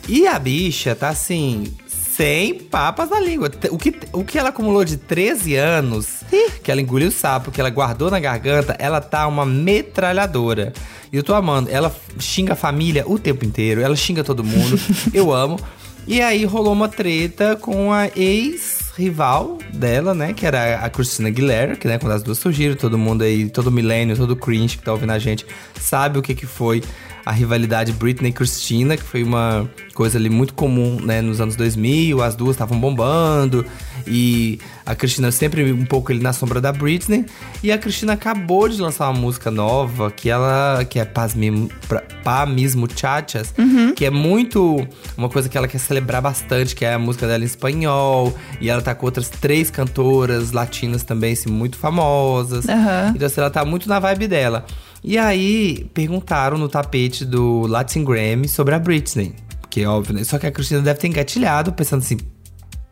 E 0.07 0.27
a 0.27 0.37
bicha 0.37 0.93
tá 0.93 1.09
assim, 1.09 1.73
sem 2.15 2.53
papas 2.53 3.09
na 3.09 3.19
língua. 3.19 3.51
O 3.71 3.77
que, 3.77 3.93
o 4.13 4.23
que 4.23 4.39
ela 4.39 4.49
acumulou 4.49 4.85
de 4.85 4.97
13 4.97 5.55
anos, 5.55 6.23
que 6.63 6.71
ela 6.71 6.81
engoliu 6.81 7.09
o 7.09 7.11
sapo, 7.11 7.51
que 7.51 7.59
ela 7.59 7.69
guardou 7.69 8.09
na 8.09 8.19
garganta, 8.19 8.75
ela 8.79 9.01
tá 9.01 9.27
uma 9.27 9.45
metralhadora. 9.45 10.73
E 11.11 11.17
eu 11.17 11.23
tô 11.23 11.33
amando. 11.33 11.69
Ela 11.69 11.93
xinga 12.19 12.53
a 12.53 12.55
família 12.55 13.03
o 13.05 13.19
tempo 13.19 13.45
inteiro, 13.45 13.81
ela 13.81 13.95
xinga 13.95 14.23
todo 14.23 14.43
mundo. 14.43 14.79
eu 15.13 15.33
amo. 15.33 15.59
E 16.07 16.21
aí 16.21 16.45
rolou 16.45 16.71
uma 16.71 16.87
treta 16.87 17.55
com 17.55 17.91
a 17.91 18.07
ex-rival 18.15 19.57
dela, 19.73 20.13
né? 20.13 20.33
Que 20.33 20.45
era 20.45 20.79
a 20.85 20.89
Christina 20.89 21.29
Aguilera, 21.29 21.75
que 21.75 21.87
né, 21.87 21.97
quando 21.97 22.11
as 22.13 22.21
duas 22.21 22.37
surgiram, 22.37 22.75
todo 22.75 22.97
mundo 22.97 23.23
aí, 23.23 23.49
todo 23.49 23.71
milênio, 23.71 24.15
todo 24.15 24.35
cringe 24.35 24.77
que 24.77 24.83
tá 24.83 24.91
ouvindo 24.91 25.11
a 25.11 25.19
gente, 25.19 25.45
sabe 25.81 26.19
o 26.19 26.21
que 26.21 26.35
que 26.35 26.45
foi 26.45 26.83
a 27.25 27.31
rivalidade 27.31 27.91
Britney 27.91 28.29
e 28.29 28.33
Christina, 28.33 28.95
que 28.95 29.03
foi 29.03 29.23
uma 29.23 29.67
coisa 29.93 30.17
ali 30.17 30.29
muito 30.29 30.53
comum, 30.53 30.99
né, 31.01 31.21
nos 31.21 31.41
anos 31.41 31.55
2000, 31.55 32.21
as 32.21 32.35
duas 32.35 32.51
estavam 32.55 32.79
bombando, 32.79 33.65
e 34.05 34.59
a 34.85 34.93
Christina 34.93 35.31
sempre 35.31 35.71
um 35.71 35.85
pouco 35.85 36.11
ali 36.11 36.21
na 36.21 36.33
sombra 36.33 36.61
da 36.61 36.71
Britney, 36.71 37.25
e 37.63 37.71
a 37.71 37.77
Christina 37.77 38.13
acabou 38.13 38.69
de 38.69 38.79
lançar 38.79 39.09
uma 39.09 39.19
música 39.19 39.49
nova, 39.49 40.11
que 40.11 40.29
ela, 40.29 40.85
que 40.87 40.99
é 40.99 41.05
Paz 41.05 41.33
Mismo, 41.33 41.69
pra- 41.87 42.03
Pá 42.23 42.45
Mismo 42.45 42.87
Chachas, 42.93 43.53
que 43.95 44.05
é 44.05 44.09
muito 44.09 44.85
uma 45.17 45.29
coisa 45.29 45.47
que 45.49 45.57
ela 45.57 45.67
quer 45.67 45.79
celebrar 45.79 46.21
bastante, 46.21 46.75
que 46.75 46.83
é 46.85 46.93
a 46.93 46.99
música 46.99 47.25
dela 47.27 47.41
em 47.43 47.47
espanhol, 47.47 48.35
e 48.61 48.69
ela 48.69 48.81
tá 48.81 48.93
com 48.93 49.05
outras 49.05 49.29
três 49.29 49.71
cantoras 49.71 50.51
latinas 50.51 51.03
também, 51.03 51.33
assim, 51.33 51.49
muito 51.49 51.77
famosas. 51.77 52.67
Aham. 52.67 53.13
Então, 53.15 53.25
assim, 53.27 53.39
ela 53.41 53.49
tá 53.49 53.63
muito 53.65 53.87
na 53.89 53.99
vibe 53.99 54.27
dela. 54.27 54.65
E 55.07 55.19
aí, 55.19 55.87
perguntaram 55.93 56.57
no 56.57 56.67
tapete 56.67 57.23
do 57.23 57.67
Latin 57.67 58.03
Grammy 58.03 58.49
sobre 58.49 58.73
a 58.73 58.79
Britney. 58.79 59.35
Que 59.69 59.83
é 59.83 59.87
óbvio, 59.87 60.15
né? 60.15 60.23
Só 60.23 60.39
que 60.39 60.47
a 60.47 60.51
Cristina 60.51 60.81
deve 60.81 60.99
ter 60.99 61.07
engatilhado, 61.07 61.71
pensando 61.71 61.99
assim. 61.99 62.17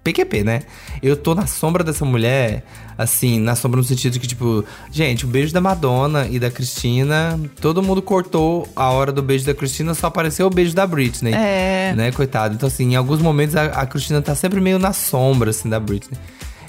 PQP, 0.03 0.43
né? 0.43 0.59
Eu 1.01 1.17
tô 1.17 1.33
na 1.33 1.47
sombra 1.47 1.83
dessa 1.83 2.05
mulher, 2.05 2.63
assim, 2.95 3.39
na 3.39 3.55
sombra 3.55 3.79
no 3.79 3.83
sentido 3.83 4.19
que, 4.19 4.27
tipo, 4.27 4.63
gente, 4.91 5.25
o 5.25 5.27
beijo 5.27 5.51
da 5.51 5.61
Madonna 5.61 6.27
e 6.29 6.37
da 6.37 6.51
Cristina, 6.51 7.39
todo 7.59 7.81
mundo 7.81 8.01
cortou 8.01 8.67
a 8.75 8.91
hora 8.91 9.11
do 9.11 9.23
beijo 9.23 9.45
da 9.45 9.53
Cristina, 9.55 9.95
só 9.95 10.07
apareceu 10.07 10.45
o 10.45 10.51
beijo 10.51 10.75
da 10.75 10.85
Britney. 10.85 11.33
É. 11.33 11.93
Né, 11.95 12.11
coitado. 12.11 12.53
Então, 12.53 12.67
assim, 12.67 12.91
em 12.91 12.95
alguns 12.95 13.21
momentos 13.21 13.55
a, 13.55 13.63
a 13.63 13.87
Cristina 13.87 14.21
tá 14.21 14.35
sempre 14.35 14.61
meio 14.61 14.77
na 14.77 14.93
sombra, 14.93 15.49
assim, 15.49 15.67
da 15.67 15.79
Britney. 15.79 16.19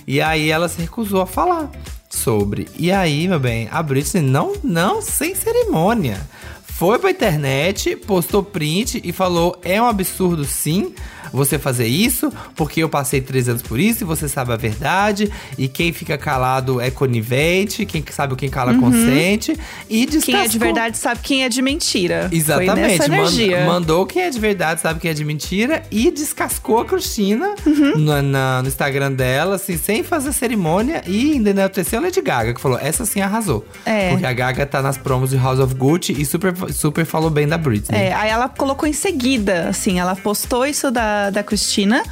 E 0.07 0.23
aí 0.23 0.49
ela 0.51 0.69
se 0.69 0.81
recusou 0.81 1.21
a 1.21 1.27
falar 1.27 1.71
sobre. 2.15 2.69
E 2.79 2.91
aí, 2.91 3.29
meu 3.29 3.39
bem, 3.39 3.69
a 3.71 3.83
Britney 3.83 4.23
não, 4.23 4.55
não, 4.63 5.03
sem 5.03 5.35
cerimônia. 5.35 6.21
Foi 6.65 6.99
pra 6.99 7.11
internet, 7.11 7.95
postou 7.97 8.43
print 8.43 9.01
e 9.05 9.13
falou: 9.13 9.57
é 9.63 9.81
um 9.81 9.87
absurdo 9.87 10.45
sim 10.45 10.95
você 11.33 11.59
fazer 11.59 11.87
isso, 11.87 12.33
porque 12.55 12.83
eu 12.83 12.89
passei 12.89 13.21
três 13.21 13.49
anos 13.49 13.63
por 13.63 13.79
isso 13.79 14.05
e 14.05 14.07
você 14.07 14.29
sabe 14.29 14.53
a 14.53 14.57
verdade. 14.57 15.31
E 15.59 15.69
quem 15.69 15.93
fica 15.93 16.17
calado 16.19 16.81
é 16.81 16.91
conivente, 16.91 17.85
quem 17.87 18.05
sabe 18.11 18.35
quem 18.37 18.49
cala 18.49 18.75
consente. 18.75 19.57
E 19.89 20.07
descascou. 20.07 20.35
Quem 20.35 20.45
é 20.45 20.49
de 20.49 20.59
verdade 20.59 20.99
sabe 20.99 21.21
quem 21.23 21.45
é 21.45 21.49
de 21.49 21.63
mentira. 21.63 22.29
Exatamente. 22.33 23.65
mandou 23.67 24.07
quem 24.07 24.23
é 24.23 24.31
de 24.31 24.39
verdade, 24.39 24.81
sabe 24.81 25.01
quem 25.01 25.11
é 25.11 25.15
de 25.15 25.25
mentira. 25.25 25.83
E 25.91 26.11
descascou 26.11 26.81
a 26.81 26.85
Cristina 26.85 27.55
Uhum. 27.67 27.99
na- 28.23 28.63
no 28.63 28.69
Instagram 28.69 29.13
dela, 29.13 29.57
assim, 29.57 29.77
sem 29.77 30.03
fazer 30.03 30.33
cerimônia. 30.33 31.03
E 31.07 31.33
ainda 31.33 31.51
enalteceu 31.51 31.99
a 31.99 32.03
Lady 32.03 32.21
Gaga, 32.21 32.55
que 32.55 32.61
falou, 32.61 32.79
essa 32.79 33.05
sim 33.05 33.21
arrasou. 33.21 33.67
É. 33.85 34.11
Porque 34.11 34.27
a 34.27 34.33
Gaga 34.33 34.67
tá 34.67 34.83
nas 34.83 34.97
promos 34.99 35.31
de 35.31 35.37
House 35.37 35.59
of 35.61 35.75
Gucci 35.75 36.13
e 36.13 36.25
super, 36.25 36.53
super 36.73 37.05
falou 37.05 37.31
bem 37.31 37.47
da 37.47 37.57
Britney. 37.59 37.99
É, 37.99 38.13
aí 38.15 38.31
ela 38.31 38.49
colocou 38.49 38.89
em 38.89 38.93
seguida, 38.93 39.69
assim, 39.69 39.99
ela 39.99 40.15
postou 40.17 40.67
isso 40.67 40.91
da, 40.91 41.14
da 41.31 41.43
Cristina. 41.43 42.03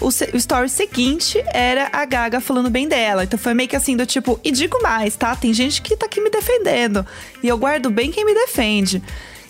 O, 0.00 0.08
o 0.08 0.36
story 0.36 0.68
seguinte 0.68 1.42
era 1.52 1.88
a 1.92 2.04
Gaga 2.04 2.40
falando 2.40 2.68
bem 2.68 2.88
dela. 2.88 3.24
Então 3.24 3.38
foi 3.38 3.54
meio 3.54 3.68
que 3.68 3.76
assim, 3.76 3.96
do 3.96 4.04
tipo, 4.04 4.40
e 4.42 4.50
digo 4.50 4.82
mais, 4.82 5.14
tá? 5.16 5.34
Tem 5.36 5.54
gente 5.54 5.80
que 5.80 5.96
tá 5.96 6.06
aqui 6.06 6.20
me 6.20 6.30
defendendo. 6.30 7.06
E 7.42 7.48
eu 7.48 7.56
guardo 7.56 7.90
bem 7.90 8.10
quem 8.10 8.24
me 8.24 8.34
defende. 8.34 9.02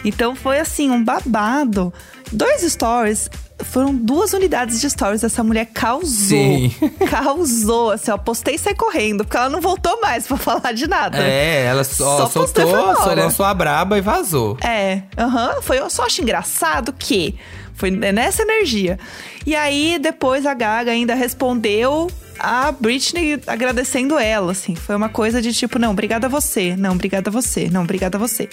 Então 0.05 0.37
foi 0.37 0.61
assim, 0.61 0.91
um 0.91 1.03
babado. 1.03 1.93
Dois 2.31 2.61
stories. 2.63 3.31
Foram 3.61 3.95
duas 3.95 4.33
unidades 4.33 4.81
de 4.81 4.91
stories. 4.91 5.25
Essa 5.25 5.43
mulher 5.43 5.67
causou. 5.73 6.11
Sim. 6.11 6.75
Causou. 7.09 7.93
Assim, 7.93 8.11
ó, 8.11 8.19
postei 8.19 8.57
e 8.57 8.59
saí 8.59 8.75
correndo. 8.75 9.25
Porque 9.25 9.37
ela 9.37 9.49
não 9.49 9.61
voltou 9.61 9.99
mais 10.03 10.27
pra 10.27 10.37
falar 10.37 10.73
de 10.73 10.87
nada. 10.89 11.19
É, 11.19 11.65
ela 11.65 11.85
só, 11.85 12.19
Só 12.19 12.27
soltou, 12.27 12.97
só 12.97 13.15
lançou 13.15 13.47
a 13.47 13.55
braba 13.55 13.97
e 13.97 14.01
vazou. 14.01 14.59
É, 14.63 15.03
aham. 15.17 15.63
foi, 15.63 15.79
eu 15.79 15.89
só 15.89 16.05
acho 16.05 16.21
engraçado 16.21 16.93
que 16.93 17.39
foi 17.75 17.91
nessa 17.91 18.43
energia. 18.43 18.99
E 19.47 19.55
aí, 19.55 19.99
depois 20.01 20.47
a 20.47 20.55
Gaga 20.55 20.91
ainda 20.91 21.15
respondeu 21.15 22.11
a 22.39 22.73
Britney 22.73 23.41
agradecendo 23.47 24.19
ela, 24.19 24.53
assim. 24.53 24.75
Foi 24.75 24.95
uma 24.97 25.09
coisa 25.09 25.41
de 25.41 25.53
tipo, 25.53 25.79
não, 25.79 25.91
obrigada 25.91 26.27
a 26.27 26.31
você, 26.31 26.75
não, 26.77 26.93
obrigada 26.93 27.31
a 27.31 27.33
você, 27.33 27.69
não, 27.71 27.83
obrigada 27.83 28.17
a 28.17 28.21
você. 28.21 28.49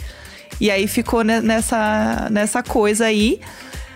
E 0.60 0.70
aí 0.70 0.88
ficou 0.88 1.24
ne- 1.24 1.42
nessa, 1.42 2.28
nessa 2.30 2.62
coisa 2.62 3.06
aí. 3.06 3.40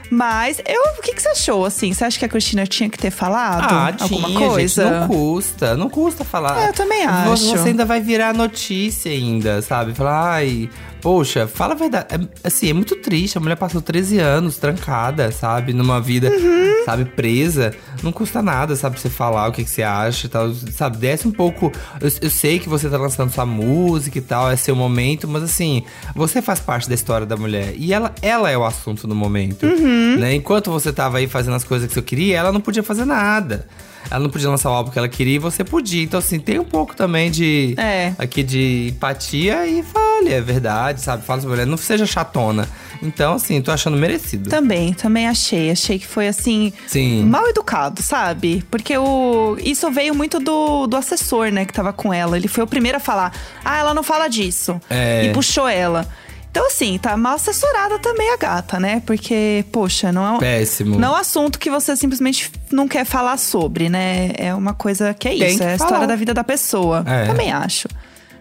Mas 0.10 0.60
eu, 0.68 0.82
o 0.98 1.02
que, 1.02 1.14
que 1.14 1.22
você 1.22 1.30
achou, 1.30 1.66
assim? 1.66 1.94
Você 1.94 2.04
acha 2.06 2.18
que 2.20 2.26
a 2.26 2.30
Cristina 2.30 2.66
tinha 2.68 2.90
que 2.90 2.98
ter 2.98 3.12
falado 3.12 3.64
Ah, 3.74 3.94
alguma 4.00 4.28
tinha, 4.28 4.40
coisa? 4.50 4.84
gente, 4.84 5.00
não 5.00 5.08
custa, 5.08 5.78
não 5.78 5.90
custa 5.90 6.24
falar. 6.24 6.66
É, 6.66 6.70
eu 6.70 6.74
também 6.74 7.04
acho. 7.06 7.46
Você 7.58 7.70
ainda 7.70 7.86
vai 7.86 8.00
virar 8.02 8.34
notícia 8.34 9.12
ainda, 9.12 9.62
sabe? 9.62 9.94
Falar, 9.94 10.34
ai, 10.36 10.70
poxa, 11.02 11.48
fala 11.48 11.74
a 11.74 11.78
verdade. 11.78 12.06
É, 12.10 12.48
assim, 12.48 12.70
é 12.70 12.74
muito 12.74 12.96
triste, 12.98 13.38
a 13.38 13.42
mulher 13.42 13.56
passou 13.56 13.82
13 13.82 14.20
anos 14.20 14.58
trancada, 14.58 15.32
sabe? 15.32 15.74
Numa 15.74 16.00
vida, 16.02 16.30
Uhum. 16.30 16.84
sabe, 16.86 17.06
presa. 17.06 17.74
Não 18.04 18.12
custa 18.12 18.42
nada, 18.42 18.76
sabe, 18.76 19.00
você 19.00 19.10
falar 19.10 19.48
o 19.48 19.52
que, 19.52 19.64
que 19.64 19.70
você 19.70 19.84
acha 19.84 20.26
e 20.28 20.30
tal, 20.30 20.54
sabe? 20.54 20.98
Desce 20.98 21.28
um 21.28 21.32
pouco. 21.32 21.72
Eu, 22.00 22.12
eu 22.22 22.30
sei 22.30 22.60
que 22.60 22.70
você 22.70 22.90
tá 22.90 22.98
lançando 22.98 23.32
sua 23.32 23.46
música 23.46 24.18
e 24.18 24.22
tal, 24.22 24.50
é 24.52 24.56
seu 24.56 24.76
momento, 24.76 25.28
mas 25.28 25.44
assim, 25.44 25.84
você 26.16 26.42
faz 26.42 26.60
parte 26.60 26.88
da 26.88 26.96
história 26.96 27.26
da 27.26 27.36
mulher. 27.38 27.74
E 27.78 27.94
ela, 27.94 28.14
ela 28.22 28.50
é 28.52 28.58
o 28.58 28.64
assunto 28.66 29.08
no 29.08 29.16
momento. 29.16 29.66
Uhum. 29.66 29.95
Né? 30.18 30.36
Enquanto 30.36 30.72
você 30.72 30.92
tava 30.92 31.18
aí 31.18 31.28
fazendo 31.28 31.56
as 31.56 31.64
coisas 31.64 31.88
que 31.88 31.94
você 31.94 32.02
queria, 32.02 32.38
ela 32.38 32.52
não 32.52 32.62
podia 32.62 32.84
fazer 32.84 33.06
nada. 33.06 33.68
Ela 34.10 34.20
não 34.20 34.30
podia 34.30 34.50
lançar 34.50 34.70
o 34.70 34.74
álbum 34.74 34.92
que 34.92 35.00
ela 35.00 35.10
queria 35.10 35.36
e 35.36 35.40
você 35.40 35.64
podia. 35.64 36.04
Então, 36.04 36.20
assim, 36.20 36.40
tem 36.40 36.60
um 36.60 36.64
pouco 36.66 36.96
também 36.96 37.32
de. 37.32 37.74
É. 37.78 38.14
Aqui 38.18 38.44
de 38.44 38.90
empatia 38.94 39.66
e 39.66 39.82
fale, 39.82 40.32
é 40.32 40.42
verdade, 40.42 41.02
sabe? 41.02 41.24
Fala 41.26 41.42
sobre 41.42 41.62
ela. 41.62 41.70
Não 41.70 41.78
seja 41.78 42.06
chatona. 42.06 42.68
Então, 43.02 43.34
assim, 43.34 43.62
tô 43.62 43.72
achando 43.72 43.98
merecido. 43.98 44.50
Também, 44.50 44.94
também 44.94 45.28
achei. 45.28 45.72
Achei 45.72 45.98
que 45.98 46.06
foi 46.06 46.28
assim. 46.28 46.72
Sim. 46.88 47.24
Mal 47.26 47.48
educado, 47.48 48.02
sabe? 48.02 48.64
Porque 48.70 48.96
o. 48.98 49.58
Isso 49.60 49.90
veio 49.92 50.14
muito 50.14 50.40
do, 50.40 50.86
do 50.88 50.96
assessor, 50.96 51.52
né, 51.52 51.66
que 51.66 51.74
tava 51.74 51.92
com 51.92 52.14
ela. 52.14 52.38
Ele 52.38 52.48
foi 52.48 52.64
o 52.64 52.68
primeiro 52.68 52.98
a 52.98 53.02
falar: 53.02 53.34
ah, 53.64 53.80
ela 53.80 53.94
não 53.94 54.04
fala 54.04 54.28
disso. 54.28 54.80
É. 54.90 55.26
E 55.26 55.34
puxou 55.34 55.68
ela. 55.68 56.08
Então, 56.56 56.68
assim, 56.68 56.98
tá 56.98 57.18
mal 57.18 57.36
assessorada 57.36 58.00
também 58.00 58.32
a 58.32 58.38
gata, 58.38 58.80
né? 58.80 59.04
Porque, 59.06 59.66
poxa, 59.74 60.10
não 60.10 60.38
é, 60.38 60.40
Péssimo. 60.40 60.98
não 60.98 61.10
é 61.10 61.12
um 61.12 61.16
assunto 61.16 61.60
que 61.60 61.70
você 61.70 61.98
simplesmente 61.98 62.50
não 62.72 62.88
quer 62.88 63.04
falar 63.04 63.36
sobre, 63.36 63.90
né? 63.90 64.32
É 64.38 64.56
uma 64.56 64.74
coisa 64.74 65.14
que 65.14 65.28
é 65.28 65.32
Tem 65.32 65.50
isso, 65.50 65.58
que 65.58 65.64
é 65.66 65.74
a 65.74 65.78
falar. 65.78 65.90
história 65.90 66.08
da 66.08 66.16
vida 66.16 66.34
da 66.34 66.46
pessoa. 66.46 67.04
É. 67.06 67.26
Também 67.26 67.52
acho. 67.52 67.90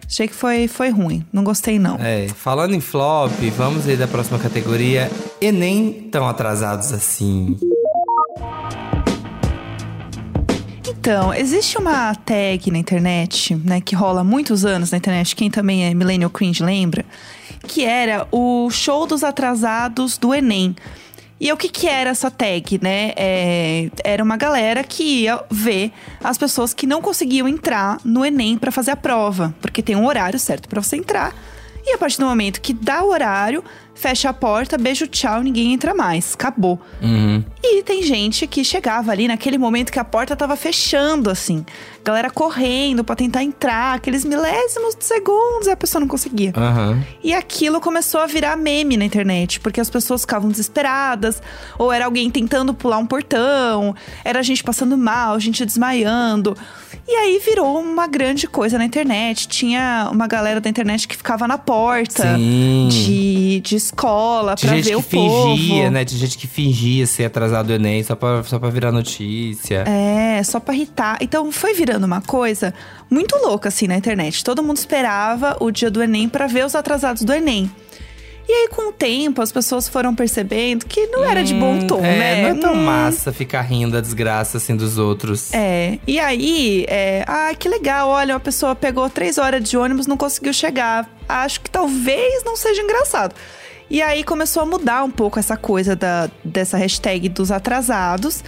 Achei 0.06 0.28
que 0.28 0.34
foi, 0.34 0.68
foi 0.68 0.90
ruim. 0.90 1.26
Não 1.32 1.42
gostei, 1.42 1.76
não. 1.76 1.96
É, 1.96 2.28
falando 2.28 2.72
em 2.72 2.80
flop, 2.80 3.32
vamos 3.56 3.88
aí 3.88 3.96
da 3.96 4.06
próxima 4.06 4.38
categoria. 4.38 5.10
Enem 5.40 6.08
tão 6.12 6.28
atrasados 6.28 6.92
assim. 6.92 7.58
Então, 10.86 11.34
existe 11.34 11.76
uma 11.76 12.14
tag 12.14 12.70
na 12.70 12.78
internet, 12.78 13.54
né, 13.56 13.80
que 13.80 13.94
rola 13.94 14.20
há 14.20 14.24
muitos 14.24 14.64
anos 14.64 14.90
na 14.90 14.96
internet, 14.96 15.34
quem 15.36 15.50
também 15.50 15.84
é 15.84 15.92
Millennial 15.92 16.30
Cringe 16.30 16.62
lembra, 16.62 17.04
que 17.64 17.84
era 17.84 18.26
o 18.30 18.70
show 18.70 19.06
dos 19.06 19.24
atrasados 19.24 20.16
do 20.18 20.34
Enem. 20.34 20.76
E 21.40 21.52
o 21.52 21.56
que 21.56 21.68
que 21.68 21.88
era 21.88 22.10
essa 22.10 22.30
tag, 22.30 22.78
né? 22.80 23.12
É, 23.16 23.90
era 24.04 24.22
uma 24.22 24.36
galera 24.36 24.84
que 24.84 25.02
ia 25.02 25.42
ver 25.50 25.92
as 26.22 26.38
pessoas 26.38 26.72
que 26.72 26.86
não 26.86 27.02
conseguiam 27.02 27.48
entrar 27.48 27.98
no 28.04 28.24
Enem 28.24 28.56
para 28.56 28.70
fazer 28.70 28.92
a 28.92 28.96
prova, 28.96 29.54
porque 29.60 29.82
tem 29.82 29.96
um 29.96 30.06
horário 30.06 30.38
certo 30.38 30.68
para 30.68 30.80
você 30.80 30.96
entrar. 30.96 31.34
E 31.84 31.92
a 31.92 31.98
partir 31.98 32.18
do 32.18 32.26
momento 32.26 32.60
que 32.60 32.72
dá 32.72 33.02
o 33.02 33.10
horário, 33.10 33.62
fecha 33.94 34.28
a 34.28 34.32
porta, 34.32 34.76
beijo, 34.76 35.06
tchau, 35.06 35.42
ninguém 35.42 35.72
entra 35.72 35.94
mais. 35.94 36.34
Acabou. 36.34 36.80
Uhum. 37.00 37.42
E 37.62 37.82
tem 37.82 38.02
gente 38.02 38.46
que 38.46 38.64
chegava 38.64 39.12
ali 39.12 39.26
naquele 39.28 39.56
momento 39.56 39.90
que 39.90 39.98
a 39.98 40.04
porta 40.04 40.36
tava 40.36 40.56
fechando, 40.56 41.30
assim. 41.30 41.64
Galera 42.04 42.28
correndo 42.28 43.02
pra 43.02 43.16
tentar 43.16 43.42
entrar, 43.42 43.94
aqueles 43.94 44.24
milésimos 44.24 44.94
de 44.94 45.04
segundos, 45.04 45.66
e 45.66 45.70
a 45.70 45.76
pessoa 45.76 46.00
não 46.00 46.08
conseguia. 46.08 46.52
Aham. 46.54 47.02
E 47.22 47.32
aquilo 47.32 47.80
começou 47.80 48.20
a 48.20 48.26
virar 48.26 48.56
meme 48.56 48.96
na 48.96 49.04
internet, 49.04 49.60
porque 49.60 49.80
as 49.80 49.88
pessoas 49.88 50.20
ficavam 50.20 50.50
desesperadas, 50.50 51.40
ou 51.78 51.90
era 51.90 52.04
alguém 52.04 52.28
tentando 52.30 52.74
pular 52.74 52.98
um 52.98 53.06
portão, 53.06 53.94
era 54.24 54.42
gente 54.42 54.62
passando 54.62 54.98
mal, 54.98 55.40
gente 55.40 55.64
desmaiando. 55.64 56.54
E 57.06 57.12
aí 57.12 57.38
virou 57.38 57.78
uma 57.80 58.06
grande 58.06 58.46
coisa 58.46 58.78
na 58.78 58.84
internet. 58.84 59.46
Tinha 59.46 60.08
uma 60.10 60.26
galera 60.26 60.60
da 60.60 60.70
internet 60.70 61.06
que 61.06 61.16
ficava 61.16 61.46
na 61.46 61.58
porta 61.58 62.34
Sim. 62.36 62.88
de, 62.90 63.60
de 63.60 63.76
escola 63.84 64.56
pra 64.56 64.74
gente 64.74 64.84
ver 64.84 64.90
que 64.90 64.96
o 64.96 65.02
povo. 65.02 65.56
fingia, 65.56 65.90
né? 65.90 66.04
Tinha 66.04 66.20
gente 66.20 66.38
que 66.38 66.46
fingia 66.46 67.06
ser 67.06 67.24
atrasado 67.24 67.66
do 67.66 67.72
Enem 67.74 68.02
só 68.02 68.14
pra, 68.14 68.42
só 68.42 68.58
pra 68.58 68.70
virar 68.70 68.90
notícia. 68.92 69.84
É, 69.86 70.42
só 70.42 70.58
pra 70.60 70.74
irritar. 70.74 71.18
Então 71.20 71.50
foi 71.52 71.74
virando 71.74 72.04
uma 72.04 72.20
coisa 72.20 72.74
muito 73.10 73.36
louca 73.36 73.68
assim 73.68 73.86
na 73.86 73.96
internet. 73.96 74.42
Todo 74.42 74.62
mundo 74.62 74.76
esperava 74.78 75.56
o 75.60 75.70
dia 75.70 75.90
do 75.90 76.02
Enem 76.02 76.28
pra 76.28 76.46
ver 76.46 76.64
os 76.64 76.74
atrasados 76.74 77.22
do 77.22 77.32
Enem. 77.32 77.70
E 78.46 78.52
aí, 78.52 78.68
com 78.68 78.90
o 78.90 78.92
tempo, 78.92 79.40
as 79.40 79.50
pessoas 79.50 79.88
foram 79.88 80.14
percebendo 80.14 80.84
que 80.84 81.06
não 81.06 81.24
era 81.24 81.42
de 81.42 81.54
bom 81.54 81.78
tom, 81.86 82.00
é, 82.04 82.18
né? 82.18 82.42
Não 82.42 82.48
é 82.50 82.54
tão 82.60 82.74
Hum, 82.74 82.84
massa 82.84 83.32
ficar 83.32 83.62
rindo 83.62 83.92
da 83.92 84.02
desgraça 84.02 84.58
assim 84.58 84.76
dos 84.76 84.98
outros. 84.98 85.50
É, 85.54 85.98
e 86.06 86.18
aí, 86.20 86.84
é, 86.86 87.24
ah, 87.26 87.54
que 87.58 87.70
legal, 87.70 88.10
olha, 88.10 88.34
uma 88.34 88.40
pessoa 88.40 88.74
pegou 88.74 89.08
três 89.08 89.38
horas 89.38 89.66
de 89.66 89.78
ônibus, 89.78 90.06
não 90.06 90.18
conseguiu 90.18 90.52
chegar. 90.52 91.08
Acho 91.26 91.58
que 91.62 91.70
talvez 91.70 92.44
não 92.44 92.54
seja 92.54 92.82
engraçado. 92.82 93.34
E 93.90 94.00
aí 94.00 94.24
começou 94.24 94.62
a 94.62 94.66
mudar 94.66 95.04
um 95.04 95.10
pouco 95.10 95.38
essa 95.38 95.56
coisa 95.56 95.94
da, 95.94 96.28
dessa 96.44 96.76
hashtag 96.76 97.28
dos 97.28 97.50
atrasados. 97.50 98.42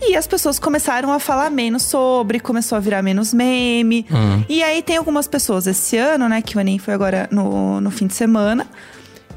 E 0.00 0.16
as 0.16 0.26
pessoas 0.26 0.58
começaram 0.58 1.12
a 1.12 1.18
falar 1.18 1.50
menos 1.50 1.82
sobre, 1.82 2.38
começou 2.38 2.76
a 2.76 2.80
virar 2.80 3.02
menos 3.02 3.34
meme. 3.34 4.06
Hum. 4.10 4.44
E 4.48 4.62
aí 4.62 4.80
tem 4.82 4.96
algumas 4.96 5.26
pessoas 5.26 5.66
esse 5.66 5.96
ano, 5.96 6.28
né, 6.28 6.40
que 6.40 6.56
o 6.56 6.60
Enem 6.60 6.78
foi 6.78 6.94
agora 6.94 7.28
no, 7.32 7.80
no 7.80 7.90
fim 7.90 8.06
de 8.06 8.14
semana. 8.14 8.66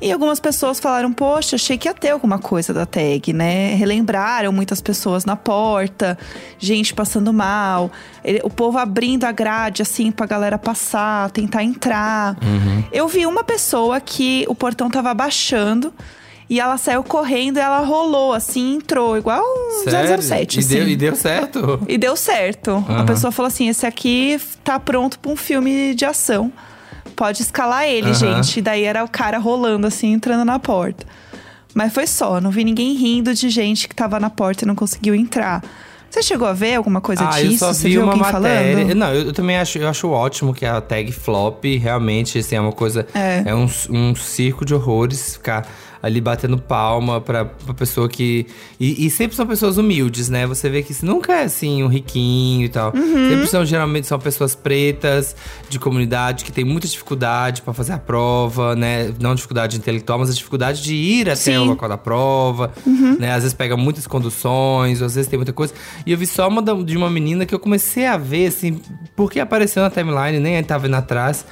E 0.02 0.12
algumas 0.12 0.40
pessoas 0.40 0.80
falaram, 0.80 1.14
poxa, 1.14 1.56
achei 1.56 1.78
que 1.78 1.88
ia 1.88 1.94
ter 1.94 2.10
alguma 2.10 2.40
coisa 2.40 2.74
da 2.74 2.88
tag, 2.88 3.32
né? 3.34 3.76
Relembraram 3.76 4.52
muitas 4.52 4.82
pessoas 4.82 5.26
na 5.26 5.36
porta, 5.36 6.18
gente 6.58 6.92
passando 6.94 7.32
mal, 7.32 7.92
o 8.44 8.50
povo 8.50 8.80
abrindo 8.80 9.26
a 9.26 9.32
grade, 9.32 9.84
assim, 9.84 10.12
pra 10.12 10.26
galera 10.26 10.58
passar, 10.58 11.30
tentar 11.30 11.64
entrar. 11.64 12.36
Uhum. 12.42 12.84
Eu 12.92 13.08
vi 13.08 13.28
uma 13.28 13.44
pessoa 13.44 14.02
que 14.02 14.44
o 14.48 14.56
portão 14.56 14.90
tava 14.90 15.12
abaixando 15.12 15.94
e 16.50 16.60
ela 16.60 16.78
saiu 16.78 17.04
correndo 17.04 17.58
e 17.58 17.60
ela 17.60 17.80
rolou, 17.82 18.34
assim, 18.34 18.76
entrou, 18.78 19.16
igual 19.18 19.42
um 19.42 19.84
Sério? 19.90 20.22
007, 20.22 20.56
E 20.56 20.60
assim. 20.60 20.70
deu, 20.76 20.88
e 20.90 20.96
deu 20.96 21.16
certo. 21.16 21.80
E 21.88 21.98
deu 22.00 22.16
certo. 22.18 22.72
Aham. 22.72 23.02
A 23.02 23.04
pessoa 23.06 23.32
falou 23.32 23.48
assim: 23.48 23.70
esse 23.70 23.86
aqui 23.86 24.42
tá 24.64 24.80
pronto 24.80 25.20
pra 25.20 25.32
um 25.32 25.36
filme 25.36 25.94
de 25.94 26.06
ação. 26.06 26.52
Pode 27.16 27.42
escalar 27.42 27.86
ele, 27.88 28.08
Aham. 28.08 28.14
gente. 28.14 28.60
E 28.60 28.62
daí 28.62 28.84
era 28.84 29.04
o 29.04 29.08
cara 29.10 29.38
rolando 29.38 29.88
assim, 29.88 30.14
entrando 30.14 30.46
na 30.46 30.60
porta. 30.60 31.06
Mas 31.74 31.94
foi 31.94 32.06
só, 32.06 32.42
não 32.42 32.52
vi 32.52 32.64
ninguém 32.64 32.94
rindo 32.96 33.34
de 33.34 33.50
gente 33.50 33.88
que 33.88 33.96
tava 33.96 34.20
na 34.20 34.30
porta 34.30 34.66
e 34.66 34.68
não 34.68 34.76
conseguiu 34.76 35.16
entrar. 35.16 35.64
Você 36.10 36.22
chegou 36.22 36.46
a 36.46 36.52
ver 36.52 36.76
alguma 36.76 37.00
coisa 37.00 37.24
ah, 37.24 37.42
disso? 37.42 37.54
eu 37.54 37.58
só 37.58 37.74
Você 37.74 37.88
vi 37.88 37.94
viu 37.94 38.04
uma 38.04 38.12
alguém 38.12 38.34
matéria. 38.34 38.76
falando? 38.78 38.96
Não, 38.96 39.14
eu, 39.14 39.28
eu 39.28 39.34
também 39.34 39.58
acho, 39.58 39.78
eu 39.78 39.88
acho 39.88 40.10
ótimo 40.10 40.54
que 40.54 40.66
a 40.66 40.82
tag 40.82 41.10
flop 41.14 41.64
realmente 41.80 42.38
assim, 42.38 42.58
é 42.58 42.60
uma 42.60 42.74
coisa. 42.74 43.08
É. 43.14 43.56
um, 43.56 43.70
um 43.90 44.14
circo 44.14 44.66
de 44.66 44.76
horrores 44.76 45.36
ficar 45.36 45.66
ali 46.02 46.20
batendo 46.20 46.58
palma 46.58 47.22
pra, 47.22 47.46
pra 47.46 47.74
pessoa 47.74 48.10
que. 48.10 48.46
E, 48.80 49.06
e 49.06 49.10
sempre 49.10 49.36
são 49.36 49.46
pessoas 49.46 49.78
humildes, 49.78 50.30
né? 50.30 50.48
Você 50.48 50.70
vê 50.70 50.82
que 50.82 50.92
isso 50.92 51.06
nunca 51.06 51.34
é 51.34 51.44
assim, 51.44 51.84
um 51.84 51.88
riquinho 51.88 52.66
e 52.66 52.70
tal. 52.70 52.94
Uhum. 52.96 53.30
Sempre 53.30 53.48
são, 53.48 53.66
geralmente, 53.66 54.08
são 54.08 54.20
pessoas 54.20 54.56
pretas, 54.56 55.36
de 55.70 55.80
comunidade, 55.80 56.44
que 56.44 56.52
tem 56.52 56.64
muita 56.64 56.88
dificuldade 56.88 57.62
pra 57.62 57.74
fazer 57.74 57.94
a 57.94 57.98
prova, 57.98 58.76
né? 58.76 59.14
Não 59.20 59.36
dificuldade 59.36 59.78
intelectual, 59.78 60.20
mas 60.20 60.30
a 60.30 60.34
dificuldade 60.34 60.82
de 60.82 60.96
ir 60.96 61.28
até 61.28 61.36
Sim. 61.36 61.58
o 61.58 61.64
local 61.66 61.90
da 61.90 61.98
prova, 61.98 62.72
né? 63.20 63.34
Às 63.34 63.44
vezes 63.44 63.54
pega 63.54 63.78
muitas 63.78 64.08
conduções, 64.08 65.02
às 65.02 65.16
vezes 65.16 65.30
tem 65.30 65.38
muita 65.38 65.54
coisa. 65.54 65.74
E 66.06 66.12
eu 66.12 66.18
vi 66.18 66.26
só 66.26 66.48
uma 66.48 66.62
de 66.84 66.98
uma 66.98 67.10
menina 67.10 67.46
que 67.46 67.54
eu 67.54 67.60
comecei 67.60 68.06
a 68.06 68.18
ver, 68.18 68.48
assim, 68.48 68.80
porque 69.16 69.40
apareceu 69.40 69.82
na 69.84 69.90
timeline, 69.90 70.40
nem 70.40 70.62
tava 70.64 70.88
indo 70.88 70.96
atrás. 70.96 71.46